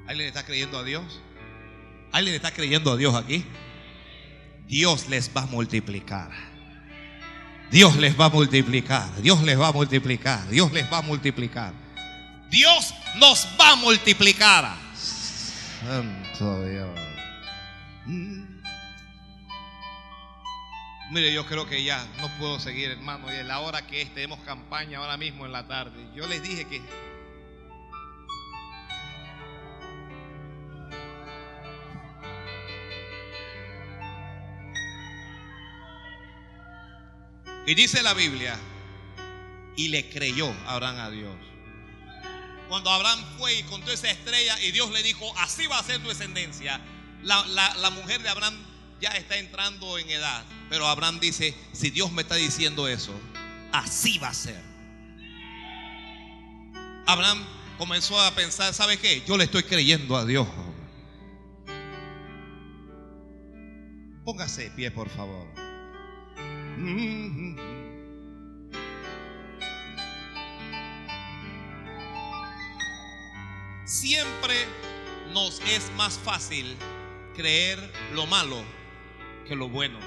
¿Alguien 0.06 0.28
está 0.28 0.44
creyendo 0.44 0.78
a 0.78 0.84
Dios? 0.84 1.20
¿Alguien 2.12 2.36
está 2.36 2.52
creyendo 2.52 2.92
a 2.92 2.96
Dios 2.96 3.14
aquí? 3.14 3.44
Dios 4.66 5.08
les 5.08 5.30
va 5.34 5.42
a 5.42 5.46
multiplicar. 5.46 6.30
Dios 7.70 7.96
les 7.96 8.18
va 8.18 8.26
a 8.26 8.30
multiplicar. 8.30 9.08
Dios 9.20 9.42
les 9.42 9.58
va 9.58 9.68
a 9.68 9.72
multiplicar. 9.72 10.48
Dios 10.48 10.72
les 10.72 10.90
va 10.90 10.98
a 10.98 11.02
multiplicar. 11.02 11.72
Dios 12.50 12.94
nos 13.16 13.46
va 13.60 13.72
a 13.72 13.76
multiplicar. 13.76 14.76
Santo 14.94 16.64
Dios. 16.64 17.00
Mm. 18.06 18.54
Mire, 21.10 21.32
yo 21.34 21.46
creo 21.46 21.66
que 21.68 21.84
ya 21.84 22.06
no 22.20 22.28
puedo 22.38 22.58
seguir, 22.58 22.90
hermano. 22.90 23.26
Y 23.32 23.42
la 23.44 23.60
hora 23.60 23.86
que 23.86 24.02
es, 24.02 24.14
tenemos 24.14 24.38
campaña 24.40 24.98
ahora 24.98 25.16
mismo 25.16 25.44
en 25.44 25.52
la 25.52 25.66
tarde. 25.66 26.08
Yo 26.14 26.26
les 26.26 26.42
dije 26.42 26.64
que. 26.64 26.80
Y 37.66 37.74
dice 37.74 38.02
la 38.02 38.14
Biblia, 38.14 38.58
y 39.76 39.88
le 39.88 40.08
creyó 40.10 40.52
Abraham 40.66 40.96
a 41.00 41.10
Dios. 41.10 41.34
Cuando 42.68 42.90
Abraham 42.90 43.24
fue 43.38 43.58
y 43.58 43.62
contó 43.64 43.90
esa 43.92 44.10
estrella 44.10 44.60
y 44.62 44.70
Dios 44.72 44.90
le 44.90 45.02
dijo, 45.02 45.32
así 45.38 45.66
va 45.66 45.78
a 45.78 45.82
ser 45.82 46.02
tu 46.02 46.08
descendencia. 46.08 46.80
La, 47.22 47.44
la- 47.46 47.74
la 47.76 47.90
mujer 47.90 48.22
de 48.22 48.28
Abraham 48.28 48.54
ya 49.00 49.10
está 49.10 49.36
entrando 49.38 49.98
en 49.98 50.08
edad. 50.10 50.44
Pero 50.70 50.86
Abraham 50.86 51.20
dice, 51.20 51.54
si 51.72 51.90
Dios 51.90 52.10
me 52.12 52.22
está 52.22 52.34
diciendo 52.36 52.88
eso, 52.88 53.12
así 53.72 54.18
va 54.18 54.28
a 54.28 54.34
ser. 54.34 54.60
Abraham 57.06 57.44
comenzó 57.78 58.18
a 58.20 58.30
pensar, 58.34 58.72
¿sabe 58.72 58.98
qué? 58.98 59.22
Yo 59.26 59.36
le 59.36 59.44
estoy 59.44 59.62
creyendo 59.62 60.16
a 60.16 60.24
Dios. 60.24 60.46
Póngase 64.24 64.64
de 64.64 64.70
pie, 64.70 64.90
por 64.90 65.08
favor. 65.10 65.46
Siempre 73.84 74.54
nos 75.32 75.60
es 75.60 75.90
más 75.96 76.18
fácil 76.18 76.74
creer 77.36 77.78
lo 78.12 78.26
malo 78.26 78.62
que 79.46 79.54
lo 79.54 79.68
bueno. 79.68 79.98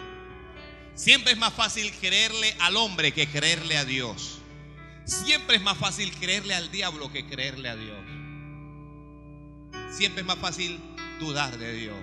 Siempre 0.96 1.34
es 1.34 1.38
más 1.38 1.54
fácil 1.54 1.92
creerle 2.02 2.56
al 2.60 2.76
hombre 2.76 3.12
que 3.14 3.28
creerle 3.28 3.78
a 3.78 3.86
Dios. 3.86 4.40
Siempre 5.06 5.56
es 5.56 5.62
más 5.62 5.78
fácil 5.78 6.12
creerle 6.20 6.54
al 6.54 6.70
diablo 6.72 7.12
que 7.14 7.26
creerle 7.26 7.70
a 7.70 7.76
Dios. 7.76 8.00
Siempre 9.96 10.22
es 10.22 10.28
más 10.28 10.40
fácil 10.40 10.80
dudar 11.20 11.58
de 11.58 11.74
Dios. 11.74 11.98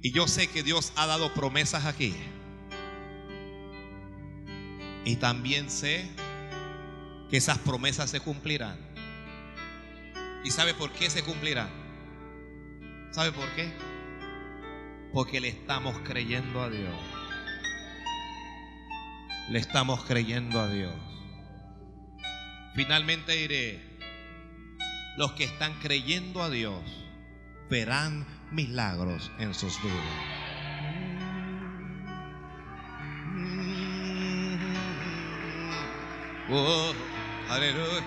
Y 0.00 0.12
yo 0.12 0.26
sé 0.26 0.48
que 0.48 0.62
Dios 0.62 0.92
ha 0.96 1.06
dado 1.06 1.32
promesas 1.34 1.84
aquí. 1.84 2.14
Y 5.04 5.16
también 5.16 5.70
sé 5.70 6.10
que 7.30 7.36
esas 7.36 7.58
promesas 7.58 8.10
se 8.10 8.20
cumplirán. 8.20 8.78
¿Y 10.44 10.50
sabe 10.50 10.74
por 10.74 10.92
qué 10.92 11.10
se 11.10 11.22
cumplirán? 11.22 11.70
¿Sabe 13.10 13.32
por 13.32 13.48
qué? 13.54 13.72
Porque 15.12 15.40
le 15.40 15.48
estamos 15.48 15.96
creyendo 16.04 16.62
a 16.62 16.70
Dios. 16.70 16.94
Le 19.50 19.58
estamos 19.58 20.04
creyendo 20.04 20.60
a 20.60 20.68
Dios. 20.68 20.94
Finalmente 22.74 23.32
diré, 23.32 23.98
los 25.16 25.32
que 25.32 25.44
están 25.44 25.74
creyendo 25.80 26.42
a 26.42 26.50
Dios 26.50 26.82
verán 27.70 28.26
milagros 28.50 29.30
en 29.38 29.54
sus 29.54 29.80
vidas. 29.82 30.33
Oh, 36.50 36.92
aleluya. 37.48 38.02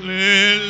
Aleluya. 0.00 0.60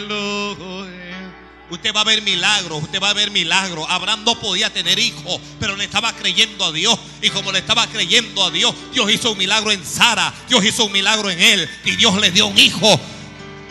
Usted 1.71 1.95
va 1.95 2.03
a 2.03 2.05
ver 2.05 2.21
milagros, 2.21 2.83
usted 2.83 3.01
va 3.01 3.11
a 3.11 3.15
ver 3.15 3.31
milagros. 3.31 3.87
Abraham 3.89 4.25
no 4.25 4.39
podía 4.39 4.69
tener 4.71 4.99
hijos, 4.99 5.41
pero 5.59 5.75
le 5.77 5.85
estaba 5.85 6.13
creyendo 6.13 6.67
a 6.67 6.73
Dios. 6.73 6.99
Y 7.23 7.31
como 7.31 7.51
le 7.51 7.61
estaba 7.61 7.87
creyendo 7.87 8.45
a 8.45 8.51
Dios, 8.51 8.75
Dios 8.93 9.11
hizo 9.11 9.33
un 9.33 9.39
milagro 9.39 9.73
en 9.73 9.83
Sara, 9.83 10.35
Dios 10.49 10.63
hizo 10.63 10.85
un 10.85 10.93
milagro 10.93 11.31
en 11.31 11.41
él 11.41 11.71
y 11.87 11.97
Dios 11.97 12.21
le 12.21 12.31
dio 12.31 12.47
un 12.49 12.59
hijo. 12.59 13.01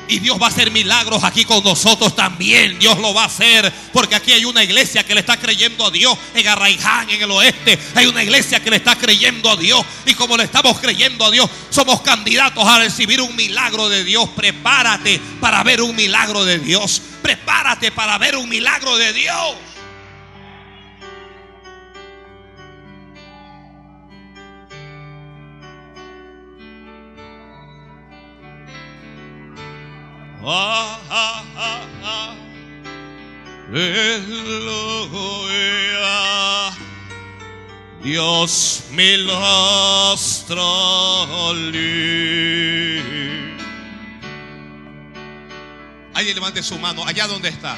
Y 0.10 0.18
Dios 0.20 0.42
va 0.42 0.48
a 0.48 0.50
hacer 0.50 0.72
milagros 0.72 1.24
aquí 1.24 1.46
con 1.46 1.64
nosotros 1.64 2.16
también. 2.16 2.80
Dios 2.80 2.98
lo 2.98 3.14
va 3.14 3.24
a 3.24 3.26
hacer. 3.28 3.72
Porque 3.94 4.16
aquí 4.16 4.32
hay 4.34 4.44
una 4.44 4.64
iglesia 4.64 5.06
que 5.06 5.14
le 5.14 5.20
está 5.20 5.38
creyendo 5.38 5.86
a 5.86 5.92
Dios. 5.92 6.18
En 6.34 6.48
Arraiján, 6.48 7.10
en 7.12 7.22
el 7.22 7.30
oeste. 7.30 7.78
Hay 7.94 8.08
una 8.08 8.24
iglesia 8.24 8.60
que 8.60 8.72
le 8.72 8.78
está 8.78 8.96
creyendo 8.96 9.52
a 9.52 9.56
Dios. 9.56 9.86
Y 10.08 10.16
como 10.16 10.36
le 10.36 10.46
estamos 10.46 10.80
creyendo 10.80 11.26
a 11.26 11.32
Dios, 11.32 11.48
somos 11.70 12.02
candidatos 12.02 12.68
a 12.68 12.80
recibir 12.80 13.22
un 13.22 13.36
milagro 13.36 13.88
de 13.88 14.04
Dios. 14.04 14.28
Prepárate 14.36 15.22
para 15.40 15.64
ver 15.64 15.82
un 15.84 15.96
milagro 15.96 16.44
de 16.44 16.58
Dios. 16.58 17.04
Prepárate 17.22 17.92
para 17.92 18.18
ver 18.18 18.36
un 18.36 18.50
milagro 18.50 18.98
de 18.98 19.14
Dios. 19.14 19.69
Ah. 30.44 31.00
Aleluya. 33.70 35.10
Dios 38.02 38.84
me 38.92 39.16
Alguien 46.14 46.36
levante 46.36 46.64
su 46.64 46.80
mano 46.80 47.06
allá 47.06 47.28
donde 47.28 47.50
está 47.50 47.78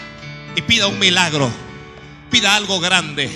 y 0.56 0.62
pida 0.62 0.88
un 0.88 1.00
milagro. 1.00 1.52
Pida 2.30 2.56
algo 2.56 2.80
grande. 2.80 3.30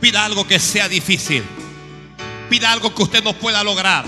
Pida 0.00 0.24
algo 0.24 0.46
que 0.46 0.58
sea 0.58 0.88
difícil. 0.88 1.42
Pida 2.50 2.70
algo 2.70 2.94
que 2.94 3.02
usted 3.02 3.24
no 3.24 3.32
pueda 3.32 3.64
lograr. 3.64 4.04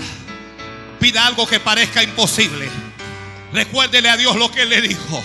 Pida 0.99 1.25
algo 1.25 1.47
que 1.47 1.59
parezca 1.59 2.03
imposible. 2.03 2.69
Recuérdele 3.55 4.09
a 4.09 4.17
Dios 4.17 4.35
lo 4.35 4.51
que 4.51 4.63
Él 4.63 4.69
le 4.69 4.81
dijo. 4.81 5.23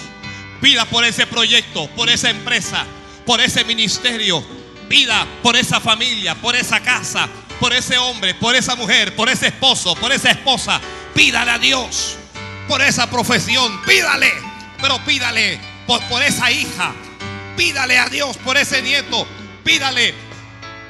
Pida 0.61 0.85
por 0.85 1.05
ese 1.05 1.26
proyecto, 1.26 1.89
por 1.97 2.09
esa 2.09 2.31
empresa, 2.31 2.87
por 3.26 3.41
ese 3.41 3.64
ministerio. 3.64 4.41
Pida 4.89 5.26
por 5.43 5.57
esa 5.57 5.81
familia, 5.81 6.37
por 6.37 6.55
esa 6.55 6.81
casa, 6.81 7.28
por 7.59 7.72
ese 7.72 7.99
hombre, 7.99 8.35
por 8.35 8.55
esa 8.55 8.76
mujer, 8.76 9.16
por 9.16 9.28
ese 9.28 9.49
esposo, 9.49 9.97
por 9.97 10.12
esa 10.12 10.31
esposa. 10.31 10.81
Pídale 11.12 11.51
a 11.51 11.59
Dios 11.59 12.18
por 12.68 12.81
esa 12.83 13.11
profesión. 13.11 13.83
Pídale, 13.83 14.33
pero 14.81 15.05
pídale 15.05 15.59
por, 15.89 16.01
por 16.05 16.22
esa 16.22 16.53
hija. 16.53 16.93
Pídale 17.57 17.99
a 17.99 18.09
Dios 18.09 18.37
por 18.37 18.57
ese 18.57 18.81
nieto. 18.81 19.26
Pídale 19.64 20.14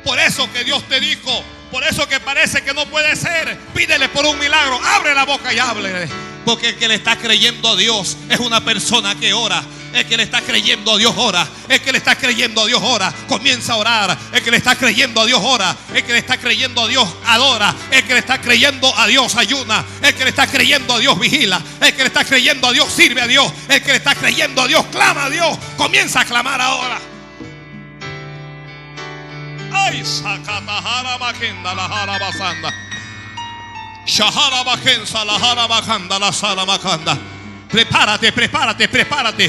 por 0.04 0.18
eso 0.18 0.46
que 0.52 0.62
Dios 0.62 0.86
te 0.90 1.00
dijo. 1.00 1.42
Por 1.70 1.84
eso 1.84 2.06
que 2.06 2.20
parece 2.20 2.62
que 2.62 2.74
no 2.74 2.84
puede 2.84 3.16
ser. 3.16 3.56
Pídele 3.74 4.10
por 4.10 4.26
un 4.26 4.38
milagro. 4.38 4.78
Abre 4.84 5.14
la 5.14 5.24
boca 5.24 5.54
y 5.54 5.58
hable. 5.58 6.29
Porque 6.44 6.70
el 6.70 6.76
que 6.76 6.88
le 6.88 6.94
está 6.94 7.16
creyendo 7.16 7.68
a 7.68 7.76
Dios 7.76 8.16
es 8.28 8.40
una 8.40 8.64
persona 8.64 9.14
que 9.14 9.32
ora. 9.32 9.62
El 9.92 10.06
que 10.06 10.16
le 10.16 10.22
está 10.22 10.40
creyendo 10.40 10.92
a 10.92 10.98
Dios 10.98 11.12
ora. 11.16 11.46
El 11.68 11.80
que 11.80 11.92
le 11.92 11.98
está 11.98 12.16
creyendo 12.16 12.62
a 12.62 12.66
Dios 12.66 12.80
ora. 12.82 13.12
Comienza 13.28 13.72
a 13.72 13.76
orar. 13.76 14.18
El 14.32 14.42
que 14.42 14.50
le 14.50 14.56
está 14.56 14.76
creyendo 14.76 15.20
a 15.20 15.26
Dios 15.26 15.40
ora. 15.42 15.76
El 15.92 16.04
que 16.04 16.12
le 16.12 16.18
está 16.18 16.38
creyendo 16.38 16.82
a 16.82 16.88
Dios 16.88 17.08
adora. 17.26 17.74
El 17.90 18.04
que 18.04 18.14
le 18.14 18.20
está 18.20 18.40
creyendo 18.40 18.96
a 18.96 19.06
Dios 19.06 19.34
ayuna. 19.34 19.84
El 20.02 20.14
que 20.14 20.24
le 20.24 20.30
está 20.30 20.46
creyendo 20.46 20.94
a 20.94 20.98
Dios 20.98 21.18
vigila. 21.18 21.60
El 21.80 21.94
que 21.94 22.02
le 22.02 22.06
está 22.08 22.24
creyendo 22.24 22.68
a 22.68 22.72
Dios 22.72 22.92
sirve 22.92 23.20
a 23.20 23.26
Dios. 23.26 23.52
El 23.68 23.82
que 23.82 23.90
le 23.90 23.96
está 23.96 24.14
creyendo 24.14 24.62
a 24.62 24.68
Dios 24.68 24.86
clama 24.92 25.24
a 25.24 25.30
Dios. 25.30 25.58
Comienza 25.76 26.20
a 26.20 26.24
clamar 26.24 26.60
ahora. 26.60 27.00
Ay, 29.72 30.02
basanda. 32.18 32.89
Shahara 34.10 34.64
bakensa 34.64 35.24
la 35.24 35.38
jara 35.38 35.68
la 36.18 36.32
sala 36.32 36.64
bakanda. 36.64 37.16
Prepárate, 37.70 38.32
prepárate, 38.32 38.88
prepárate. 38.88 39.48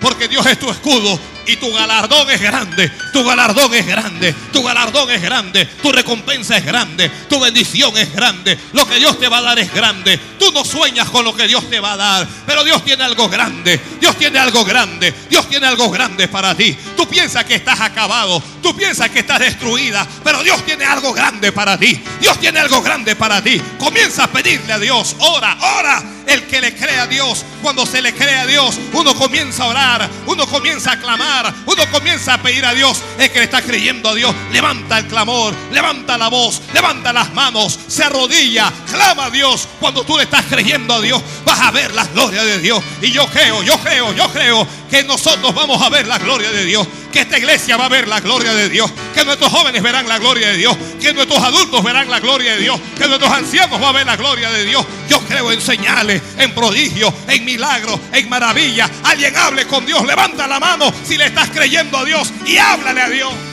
Porque 0.00 0.26
Dios 0.26 0.46
es 0.46 0.58
tu 0.58 0.70
escudo 0.70 1.20
y 1.46 1.56
tu 1.56 1.72
galardón 1.72 2.30
es 2.30 2.40
grande. 2.40 2.90
Tu 3.12 3.24
galardón 3.24 3.74
es 3.74 3.86
grande. 3.86 4.34
Tu 4.52 4.62
galardón 4.62 5.10
es 5.10 5.22
grande. 5.22 5.66
Tu 5.66 5.92
recompensa 5.92 6.56
es 6.56 6.64
grande. 6.64 7.08
Tu 7.28 7.40
bendición 7.40 7.96
es 7.96 8.12
grande. 8.12 8.58
Lo 8.72 8.86
que 8.86 8.96
Dios 8.96 9.18
te 9.18 9.28
va 9.28 9.38
a 9.38 9.42
dar 9.42 9.58
es 9.58 9.72
grande. 9.72 10.18
Tú 10.38 10.52
no 10.52 10.64
sueñas 10.64 11.08
con 11.10 11.24
lo 11.24 11.34
que 11.34 11.46
Dios 11.48 11.68
te 11.68 11.80
va 11.80 11.92
a 11.92 11.96
dar. 11.96 12.28
Pero 12.46 12.64
Dios 12.64 12.84
tiene 12.84 13.04
algo 13.04 13.28
grande. 13.28 13.80
Dios 14.00 14.16
tiene 14.16 14.38
algo 14.38 14.64
grande. 14.64 15.12
Dios 15.28 15.48
tiene 15.48 15.66
algo 15.66 15.90
grande 15.90 16.28
para 16.28 16.54
ti. 16.54 16.76
Tú 16.96 17.06
piensas 17.08 17.44
que 17.44 17.54
estás 17.54 17.80
acabado. 17.80 18.42
Tú 18.62 18.76
piensas 18.76 19.10
que 19.10 19.20
estás 19.20 19.40
destruida. 19.40 20.06
Pero 20.22 20.42
Dios 20.42 20.64
tiene 20.64 20.84
algo 20.84 21.12
grande 21.12 21.52
para 21.52 21.78
ti. 21.78 22.00
Dios 22.20 22.38
tiene 22.38 22.60
algo 22.60 22.82
grande 22.82 23.16
para 23.16 23.42
ti. 23.42 23.60
Comienza 23.78 24.24
a 24.24 24.28
pedirle 24.28 24.72
a 24.72 24.78
Dios. 24.78 25.16
Ora, 25.18 25.56
ora. 25.78 26.02
El 26.26 26.46
que 26.46 26.60
le 26.60 26.76
cree 26.76 26.98
a 26.98 27.08
Dios, 27.08 27.44
cuando 27.60 27.84
se 27.84 28.00
le 28.00 28.14
cree 28.14 28.36
a 28.36 28.46
Dios, 28.46 28.78
uno 28.92 29.16
comienza 29.16 29.64
a 29.64 29.66
orar, 29.66 30.10
uno 30.26 30.46
comienza 30.46 30.92
a 30.92 31.00
clamar, 31.00 31.29
uno 31.66 31.90
comienza 31.90 32.34
a 32.34 32.42
pedir 32.42 32.64
a 32.64 32.74
Dios. 32.74 33.02
El 33.18 33.30
que 33.30 33.38
le 33.38 33.44
está 33.44 33.62
creyendo 33.62 34.10
a 34.10 34.14
Dios, 34.14 34.34
levanta 34.52 34.98
el 34.98 35.06
clamor, 35.06 35.54
levanta 35.72 36.18
la 36.18 36.28
voz, 36.28 36.60
levanta 36.72 37.12
las 37.12 37.32
manos, 37.32 37.78
se 37.86 38.04
arrodilla, 38.04 38.72
clama 38.90 39.26
a 39.26 39.30
Dios. 39.30 39.68
Cuando 39.78 40.04
tú 40.04 40.16
le 40.16 40.24
estás 40.24 40.44
creyendo 40.46 40.94
a 40.94 41.00
Dios, 41.00 41.22
vas 41.44 41.60
a 41.60 41.70
ver 41.70 41.94
la 41.94 42.04
gloria 42.06 42.44
de 42.44 42.58
Dios. 42.58 42.82
Y 43.02 43.10
yo 43.10 43.26
creo, 43.26 43.62
yo 43.62 43.78
creo, 43.78 44.12
yo 44.14 44.28
creo 44.32 44.66
que 44.90 45.04
nosotros 45.04 45.54
vamos 45.54 45.80
a 45.80 45.88
ver 45.88 46.06
la 46.06 46.18
gloria 46.18 46.50
de 46.50 46.64
Dios. 46.64 46.86
Que 47.12 47.20
esta 47.20 47.38
iglesia 47.38 47.76
va 47.76 47.86
a 47.86 47.88
ver 47.88 48.08
la 48.08 48.20
gloria 48.20 48.52
de 48.52 48.68
Dios. 48.68 48.90
Que 49.20 49.26
nuestros 49.26 49.52
jóvenes 49.52 49.82
verán 49.82 50.08
la 50.08 50.18
gloria 50.18 50.48
de 50.48 50.56
Dios. 50.56 50.74
Que 50.98 51.12
nuestros 51.12 51.42
adultos 51.42 51.84
verán 51.84 52.10
la 52.10 52.20
gloria 52.20 52.54
de 52.54 52.62
Dios. 52.62 52.80
Que 52.96 53.06
nuestros 53.06 53.30
ancianos 53.30 53.78
van 53.78 53.90
a 53.90 53.92
ver 53.92 54.06
la 54.06 54.16
gloria 54.16 54.50
de 54.50 54.64
Dios. 54.64 54.82
Yo 55.10 55.20
creo 55.20 55.52
en 55.52 55.60
señales, 55.60 56.22
en 56.38 56.54
prodigios, 56.54 57.12
en 57.28 57.44
milagros, 57.44 58.00
en 58.14 58.30
maravillas. 58.30 58.90
Alguien 59.04 59.36
hable 59.36 59.66
con 59.66 59.84
Dios. 59.84 60.06
Levanta 60.06 60.46
la 60.46 60.58
mano 60.58 60.90
si 61.04 61.18
le 61.18 61.26
estás 61.26 61.50
creyendo 61.50 61.98
a 61.98 62.04
Dios 62.06 62.32
y 62.46 62.56
háblale 62.56 63.02
a 63.02 63.08
Dios. 63.10 63.49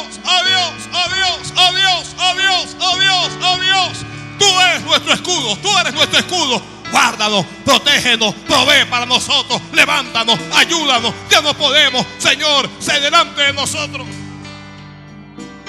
Dios, 0.00 0.20
oh 0.24 0.44
Dios, 0.44 0.88
oh 0.92 1.14
Dios, 1.14 1.52
oh 1.56 1.72
Dios, 1.74 2.16
oh 2.18 2.34
Dios, 2.34 2.76
oh 2.80 2.98
Dios, 2.98 3.30
oh 3.42 3.58
Dios. 3.58 3.98
Tú 4.38 4.60
eres 4.60 4.82
nuestro 4.82 5.12
escudo, 5.12 5.56
tú 5.56 5.78
eres 5.78 5.94
nuestro 5.94 6.18
escudo. 6.18 6.62
Guárdanos, 6.90 7.46
protégenos, 7.64 8.34
provee 8.46 8.84
para 8.88 9.06
nosotros, 9.06 9.60
levántanos, 9.72 10.38
ayúdanos. 10.54 11.14
Ya 11.30 11.40
no 11.40 11.54
podemos, 11.54 12.04
Señor, 12.18 12.68
sé 12.80 12.98
delante 13.00 13.42
de 13.42 13.52
nosotros. 13.52 14.06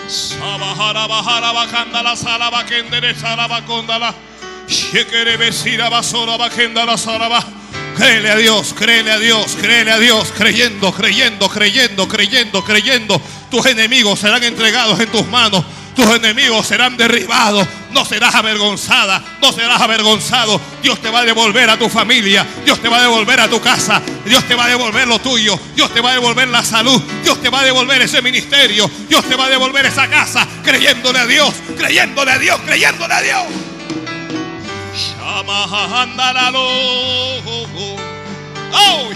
Sabahara 0.07 1.07
bajara 1.07 1.51
bajanda 1.51 2.03
la 2.03 2.15
sala 2.15 2.49
bakendere 2.49 3.15
sala 3.15 3.47
bakondala. 3.47 4.13
Shekere 4.67 5.37
besira 5.37 5.89
basora 5.89 6.37
bakenda 6.37 6.85
la 6.85 6.97
saraba. 6.97 7.43
Créele 7.95 8.31
a 8.31 8.35
Dios, 8.35 8.73
créele 8.73 9.11
a 9.11 9.19
Dios, 9.19 9.55
créele 9.59 9.91
a 9.91 9.99
Dios, 9.99 10.31
creyendo, 10.35 10.91
creyendo, 10.91 11.49
creyendo, 11.49 12.07
creyendo, 12.07 12.63
creyendo. 12.63 13.21
Tus 13.51 13.65
enemigos 13.65 14.17
serán 14.17 14.41
entregados 14.43 14.97
en 15.01 15.11
tus 15.11 15.27
manos. 15.27 15.63
Tus 15.93 16.05
enemigos 16.05 16.65
serán 16.65 16.95
derribados. 16.95 17.67
No 17.91 18.05
serás 18.05 18.33
avergonzada, 18.33 19.21
no 19.41 19.51
serás 19.51 19.81
avergonzado. 19.81 20.59
Dios 20.81 21.01
te 21.01 21.09
va 21.09 21.19
a 21.19 21.25
devolver 21.25 21.69
a 21.69 21.77
tu 21.77 21.89
familia. 21.89 22.47
Dios 22.63 22.79
te 22.81 22.87
va 22.87 22.99
a 22.99 23.01
devolver 23.01 23.41
a 23.41 23.49
tu 23.49 23.59
casa. 23.59 24.01
Dios 24.25 24.45
te 24.45 24.55
va 24.55 24.65
a 24.65 24.69
devolver 24.69 25.05
lo 25.05 25.19
tuyo. 25.19 25.59
Dios 25.75 25.93
te 25.93 25.99
va 25.99 26.11
a 26.11 26.13
devolver 26.13 26.47
la 26.47 26.63
salud. 26.63 27.01
Dios 27.21 27.41
te 27.41 27.49
va 27.49 27.59
a 27.59 27.65
devolver 27.65 28.01
ese 28.01 28.21
ministerio. 28.21 28.89
Dios 29.09 29.25
te 29.25 29.35
va 29.35 29.47
a 29.47 29.49
devolver 29.49 29.85
esa 29.85 30.07
casa. 30.07 30.47
Creyéndole 30.63 31.19
a 31.19 31.27
Dios, 31.27 31.53
creyéndole 31.77 32.31
a 32.31 32.39
Dios, 32.39 32.57
creyéndole 32.65 33.13
a 33.13 33.21
Dios. 33.21 33.43
Oh, 38.73 39.11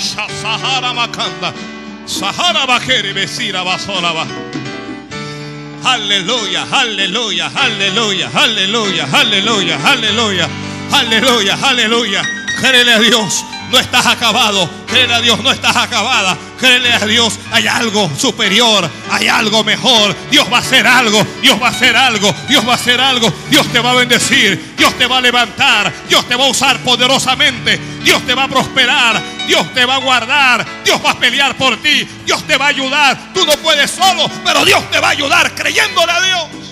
Sahara 2.05 2.67
Bakere 2.67 3.13
Besira 3.13 3.63
Basolaba. 3.65 4.27
Aleluya, 5.83 6.65
aleluya, 6.71 7.51
aleluya, 7.55 8.29
aleluya, 8.33 9.05
aleluya, 9.13 9.77
aleluya, 9.83 10.49
aleluya, 10.91 11.57
aleluya. 11.61 12.21
Créele 12.59 12.93
a 12.93 12.99
Dios, 12.99 13.43
no 13.69 13.79
estás 13.79 14.05
acabado. 14.05 14.69
Créele 14.87 15.13
a 15.13 15.21
Dios, 15.21 15.41
no 15.43 15.51
estás 15.51 15.75
acabada. 15.75 16.37
Créele 16.57 16.93
a 16.93 17.05
Dios, 17.05 17.37
hay 17.51 17.67
algo 17.67 18.09
superior, 18.17 18.89
hay 19.11 19.27
algo 19.27 19.63
mejor. 19.63 20.15
Dios 20.31 20.47
va 20.51 20.57
a 20.57 20.61
hacer 20.61 20.87
algo, 20.87 21.21
Dios 21.41 21.61
va 21.61 21.67
a 21.67 21.71
hacer 21.71 21.95
algo, 21.95 22.33
Dios 22.47 22.65
va 22.67 22.71
a 22.71 22.75
hacer 22.75 23.01
algo. 23.01 23.31
Dios 23.49 23.67
te 23.71 23.79
va 23.79 23.91
a 23.91 23.95
bendecir, 23.95 24.75
Dios 24.77 24.97
te 24.97 25.05
va 25.05 25.17
a 25.17 25.21
levantar, 25.21 25.91
Dios 26.07 26.25
te 26.27 26.35
va 26.35 26.45
a 26.45 26.49
usar 26.49 26.79
poderosamente, 26.79 27.77
Dios 28.03 28.25
te 28.25 28.33
va 28.33 28.45
a 28.45 28.47
prosperar, 28.47 29.21
Dios 29.47 29.73
te 29.73 29.85
va 29.85 29.95
a 29.95 29.99
guardar, 29.99 30.65
Dios 30.83 30.99
va 31.05 31.11
a 31.11 31.19
pelear 31.19 31.55
por 31.57 31.77
ti, 31.77 32.07
Dios 32.25 32.43
te 32.47 32.57
va 32.57 32.65
a 32.65 32.69
ayudar. 32.69 33.33
Tú 33.33 33.45
no 33.45 33.53
puedes 33.57 33.91
solo, 33.91 34.29
pero 34.43 34.63
Dios 34.63 34.89
te 34.89 34.99
va 34.99 35.09
a 35.09 35.11
ayudar 35.11 35.53
creyéndole 35.53 36.11
a 36.11 36.21
Dios. 36.21 36.65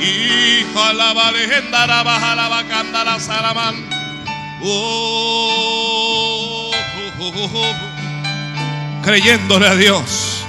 Hija 0.00 0.92
la 0.92 1.12
valejenda 1.12 1.86
la 1.86 2.02
baja 2.02 2.36
la 2.36 2.48
bacanda 2.48 3.04
la 3.04 3.18
oh, 4.62 6.70
oh, 7.20 7.50
oh. 7.54 7.74
Creyéndole 9.02 9.66
a 9.66 9.74
Dios, 9.74 10.44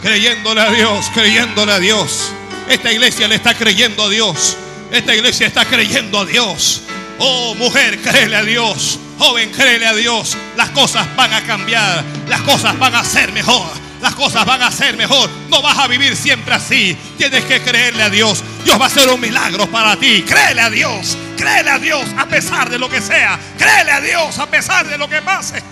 creyéndole 0.00 0.60
a 0.60 0.70
Dios, 0.70 1.10
creyéndole 1.12 1.72
a 1.72 1.78
Dios. 1.78 2.32
Esta 2.68 2.92
iglesia 2.92 3.28
le 3.28 3.34
está 3.34 3.54
creyendo 3.54 4.04
a 4.04 4.08
Dios. 4.08 4.56
Esta 4.90 5.14
iglesia 5.14 5.46
está 5.46 5.64
creyendo 5.64 6.20
a 6.20 6.24
Dios. 6.24 6.82
Oh, 7.18 7.54
mujer, 7.54 8.00
créele 8.00 8.36
a 8.36 8.42
Dios. 8.42 8.98
Joven, 9.18 9.50
créele 9.50 9.86
a 9.86 9.94
Dios. 9.94 10.36
Las 10.56 10.70
cosas 10.70 11.06
van 11.16 11.32
a 11.32 11.42
cambiar. 11.42 12.04
Las 12.28 12.42
cosas 12.42 12.78
van 12.78 12.94
a 12.94 13.04
ser 13.04 13.32
mejor. 13.32 13.85
Las 14.00 14.14
cosas 14.14 14.44
van 14.44 14.62
a 14.62 14.70
ser 14.70 14.96
mejor. 14.96 15.30
No 15.48 15.62
vas 15.62 15.78
a 15.78 15.86
vivir 15.86 16.16
siempre 16.16 16.54
así. 16.54 16.96
Tienes 17.16 17.44
que 17.44 17.60
creerle 17.60 18.02
a 18.02 18.10
Dios. 18.10 18.42
Dios 18.64 18.78
va 18.78 18.84
a 18.84 18.88
hacer 18.88 19.08
un 19.08 19.20
milagro 19.20 19.66
para 19.70 19.96
ti. 19.96 20.22
Créele 20.22 20.60
a 20.60 20.70
Dios. 20.70 21.16
Créele 21.36 21.70
a 21.70 21.78
Dios 21.78 22.04
a 22.16 22.26
pesar 22.26 22.70
de 22.70 22.78
lo 22.78 22.88
que 22.88 23.00
sea. 23.00 23.38
Créele 23.58 23.92
a 23.92 24.00
Dios 24.00 24.38
a 24.38 24.46
pesar 24.46 24.86
de 24.86 24.98
lo 24.98 25.08
que 25.08 25.22
pase. 25.22 25.62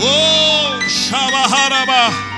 Oh, 0.00 0.78
Shabaharaba. 0.86 2.35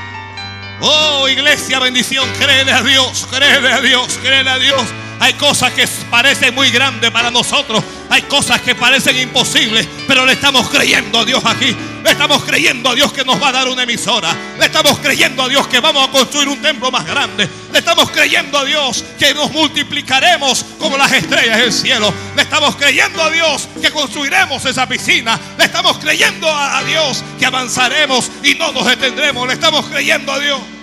Oh, 0.80 1.28
iglesia, 1.28 1.78
bendición. 1.80 2.28
Créele 2.38 2.72
a 2.72 2.82
Dios, 2.82 3.26
créele 3.30 3.72
a 3.72 3.80
Dios, 3.80 4.18
créele 4.22 4.50
a 4.50 4.58
Dios. 4.58 4.82
Hay 5.20 5.34
cosas 5.34 5.72
que 5.72 5.86
parecen 6.10 6.54
muy 6.54 6.70
grandes 6.70 7.10
para 7.10 7.30
nosotros. 7.30 7.82
Hay 8.10 8.22
cosas 8.22 8.60
que 8.62 8.74
parecen 8.74 9.18
imposibles, 9.18 9.86
pero 10.06 10.24
le 10.24 10.32
estamos 10.32 10.68
creyendo 10.68 11.18
a 11.20 11.24
Dios 11.24 11.42
aquí. 11.44 11.74
Le 12.02 12.10
estamos 12.10 12.44
creyendo 12.44 12.90
a 12.90 12.94
Dios 12.94 13.12
que 13.12 13.24
nos 13.24 13.42
va 13.42 13.48
a 13.48 13.52
dar 13.52 13.68
una 13.68 13.82
emisora. 13.82 14.34
Le 14.58 14.66
estamos 14.66 14.98
creyendo 14.98 15.42
a 15.42 15.48
Dios 15.48 15.66
que 15.66 15.80
vamos 15.80 16.08
a 16.08 16.10
construir 16.10 16.48
un 16.48 16.62
templo 16.62 16.90
más 16.90 17.04
grande. 17.04 17.48
Le 17.72 17.78
estamos 17.78 18.10
creyendo 18.10 18.58
a 18.58 18.64
Dios 18.64 19.04
que 19.18 19.34
nos 19.34 19.50
multiplicaremos 19.52 20.64
como 20.78 20.96
las 20.96 21.12
estrellas 21.12 21.58
del 21.58 21.72
cielo. 21.72 22.12
Le 22.36 22.42
estamos 22.42 22.76
creyendo 22.76 23.22
a 23.22 23.30
Dios 23.30 23.68
que 23.80 23.90
construiremos 23.90 24.64
esa 24.64 24.88
piscina. 24.88 25.38
Le 25.58 25.64
estamos 25.64 25.98
creyendo 25.98 26.48
a 26.50 26.82
Dios 26.84 27.22
que 27.38 27.46
avanzaremos 27.46 28.30
y 28.44 28.54
no 28.54 28.72
nos 28.72 28.86
detendremos. 28.86 29.46
Le 29.46 29.54
estamos 29.54 29.86
creyendo 29.86 30.32
a 30.32 30.38
Dios. 30.38 30.77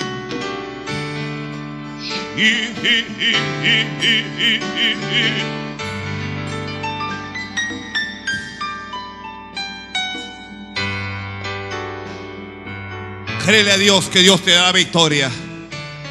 Créele 13.45 13.71
a 13.71 13.77
Dios 13.77 14.09
que 14.09 14.19
Dios 14.19 14.43
te 14.43 14.51
dará 14.51 14.73
victoria. 14.73 15.31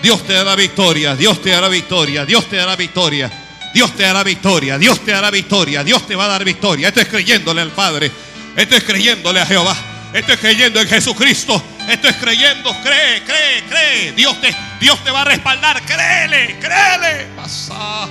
Dios 0.03 0.27
te 0.27 0.33
dará 0.33 0.55
victoria, 0.55 1.15
Dios 1.17 1.43
te 1.43 1.51
dará 1.51 1.69
victoria, 1.69 2.25
Dios 2.25 2.49
te 2.49 2.57
dará 2.57 2.77
victoria. 2.77 3.31
Dios 3.75 3.97
te 3.97 4.05
dará 4.05 4.23
victoria, 4.23 4.79
Dios 4.79 5.05
te 5.05 5.11
dará 5.11 5.31
victoria, 5.33 5.83
Dios 5.83 6.07
te 6.07 6.15
va 6.15 6.27
a 6.27 6.29
dar 6.29 6.45
victoria. 6.45 6.89
Esto 6.89 7.01
es 7.01 7.09
creyéndole 7.09 7.61
al 7.61 7.73
Padre, 7.73 8.11
esto 8.57 8.77
es 8.77 8.85
creyéndole 8.85 9.41
a 9.41 9.47
Jehová, 9.47 9.77
esto 10.13 10.33
es 10.33 10.39
creyendo 10.39 10.81
en 10.81 10.87
Jesucristo, 10.87 11.61
esto 11.89 12.09
es 12.09 12.15
creyendo, 12.17 12.71
cree, 12.85 13.25
cree, 13.25 13.65
cree. 13.69 14.13
Dios 14.13 14.41
te, 14.41 14.55
Dios 14.85 15.03
te 15.03 15.11
va 15.11 15.23
a 15.23 15.25
respaldar, 15.25 15.81
créele, 15.87 16.59
créele. 16.61 17.27
Pasa. 17.35 18.07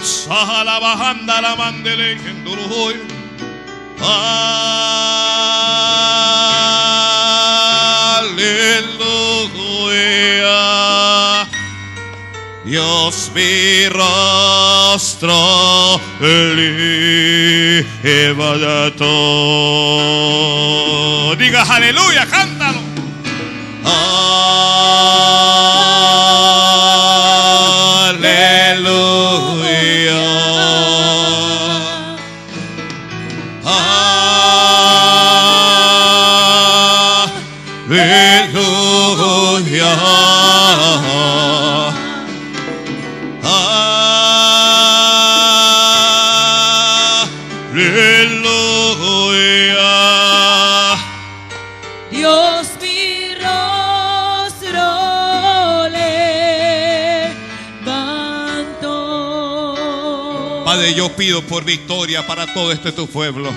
Sahala 0.00 0.80
bajanda 0.80 1.40
la 1.40 1.54
mandele 1.54 2.14
en 2.14 2.44
Durujoy. 2.44 2.96
Aleluya. 8.24 8.66
Dios 12.64 13.30
mi 13.36 13.88
rostro 13.88 15.38
levanto. 18.02 19.06
Diga 21.38 21.62
aleluya, 21.62 22.26
cántalo. 22.26 22.83
Aleluya. 23.84 25.53
Por 61.44 61.64
victoria 61.64 62.26
para 62.26 62.52
todo 62.52 62.72
este 62.72 62.92
tu 62.92 63.06
pueblo. 63.06 63.52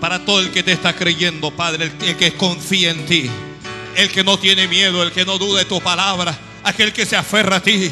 Para 0.00 0.24
todo 0.24 0.40
el 0.40 0.50
que 0.50 0.62
te 0.62 0.72
está 0.72 0.94
creyendo, 0.94 1.50
Padre, 1.50 1.90
el, 2.00 2.16
que 2.16 2.32
confía 2.34 2.90
en 2.90 3.06
ti. 3.06 3.30
El 3.96 4.10
que 4.10 4.22
no 4.22 4.38
tiene 4.38 4.68
miedo, 4.68 5.02
el 5.02 5.12
que 5.12 5.24
no 5.24 5.38
duda 5.38 5.60
de 5.60 5.64
tu 5.64 5.80
palabra. 5.80 6.38
Aquel 6.62 6.92
que 6.92 7.06
se 7.06 7.16
aferra 7.16 7.56
a 7.56 7.62
ti. 7.62 7.90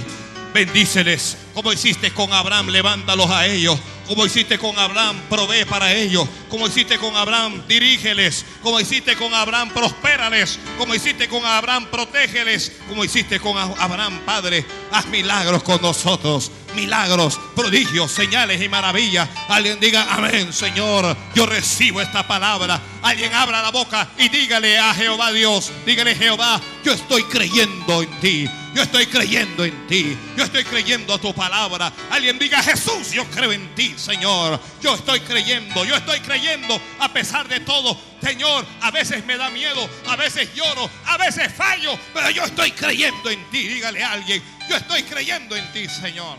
Bendíceles. 0.55 1.37
Como 1.55 1.73
hiciste 1.73 2.13
con 2.13 2.33
Abraham, 2.33 2.69
levántalos 2.69 3.31
a 3.31 3.47
ellos. 3.47 3.79
Como 4.07 4.25
hiciste 4.25 4.57
con 4.59 4.79
Abraham, 4.79 5.21
provee 5.29 5.65
para 5.65 5.93
ellos. 5.93 6.29
Como 6.49 6.69
hiciste 6.69 6.97
con 6.99 7.17
Abraham, 7.17 7.63
dirígeles. 7.67 8.45
Como 8.63 8.79
hiciste 8.79 9.17
con 9.17 9.35
Abraham, 9.35 9.71
prospérales. 9.71 10.61
Como 10.79 10.95
hiciste 10.95 11.29
con 11.29 11.45
Abraham, 11.45 11.87
protégeles. 11.91 12.73
Como 12.89 13.05
hiciste 13.05 13.41
con 13.41 13.59
Abraham, 13.59 14.21
Padre, 14.25 14.65
haz 14.93 15.07
milagros 15.07 15.63
con 15.65 15.83
nosotros. 15.83 16.53
Milagros, 16.77 17.41
prodigios, 17.57 18.13
señales 18.13 18.61
y 18.61 18.69
maravillas. 18.69 19.29
Alguien 19.49 19.81
diga, 19.81 20.07
amén, 20.11 20.53
Señor. 20.53 21.17
Yo 21.35 21.47
recibo 21.47 22.03
esta 22.03 22.29
palabra. 22.29 22.79
Alguien 23.03 23.33
abra 23.33 23.63
la 23.63 23.71
boca 23.71 24.07
y 24.19 24.29
dígale 24.29 24.79
a 24.79 24.93
Jehová 24.95 25.33
Dios. 25.33 25.73
Dígale, 25.87 26.15
Jehová, 26.15 26.61
yo 26.85 26.93
estoy 26.93 27.25
creyendo 27.25 28.03
en 28.03 28.11
ti. 28.21 28.49
Yo 28.75 28.83
estoy 28.83 29.07
creyendo 29.07 29.65
en 29.65 29.87
ti. 29.87 30.15
Yo 30.37 30.45
estoy 30.45 30.63
creyendo 30.63 31.15
a 31.15 31.19
tu 31.19 31.35
palabra. 31.35 31.91
Alguien 32.11 32.39
diga, 32.39 32.63
Jesús, 32.63 33.11
yo 33.11 33.25
creo 33.31 33.51
en 33.53 33.75
ti, 33.75 33.95
Señor. 33.97 34.61
Yo 34.83 34.97
estoy 34.97 35.21
creyendo. 35.21 35.83
Yo 35.87 35.97
estoy 35.97 36.21
creyendo 36.21 36.79
a 37.01 37.11
pesar 37.11 37.49
de 37.49 37.61
todo. 37.61 37.99
Señor, 38.23 38.67
a 38.83 38.91
veces 38.91 39.25
me 39.25 39.39
da 39.39 39.49
miedo. 39.49 39.89
A 40.07 40.17
veces 40.17 40.55
lloro. 40.55 40.91
A 41.07 41.17
veces 41.17 41.51
fallo. 41.55 41.99
Pero 42.13 42.29
yo 42.29 42.45
estoy 42.45 42.71
creyendo 42.73 43.31
en 43.31 43.43
ti. 43.51 43.67
Dígale 43.67 44.05
a 44.05 44.13
alguien, 44.13 44.43
yo 44.69 44.77
estoy 44.77 45.05
creyendo 45.05 45.57
en 45.57 45.73
ti, 45.73 45.89
Señor. 45.89 46.37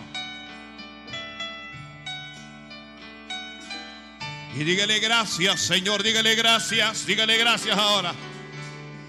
Y 4.59 4.63
dígale 4.63 4.97
gracias, 4.99 5.61
Señor. 5.61 6.01
Dígale 6.01 6.34
gracias. 6.34 7.05
Dígale 7.05 7.38
gracias 7.38 7.77
ahora. 7.77 8.15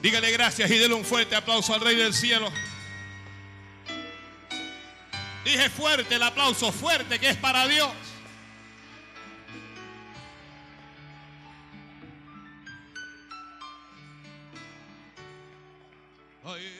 Dígale 0.03 0.31
gracias 0.31 0.71
y 0.71 0.77
dele 0.77 0.93
un 0.93 1.07
fuerte 1.07 1.35
aplauso 1.35 1.73
al 1.73 1.81
Rey 1.81 1.97
del 1.97 2.13
Cielo. 2.13 2.53
Dije 5.47 5.71
fuerte 5.71 6.17
el 6.17 6.23
aplauso, 6.23 6.71
fuerte 6.71 7.19
que 7.19 7.31
es 7.31 7.37
para 7.39 7.67
Dios. 7.67 7.89
Ay. 16.45 16.78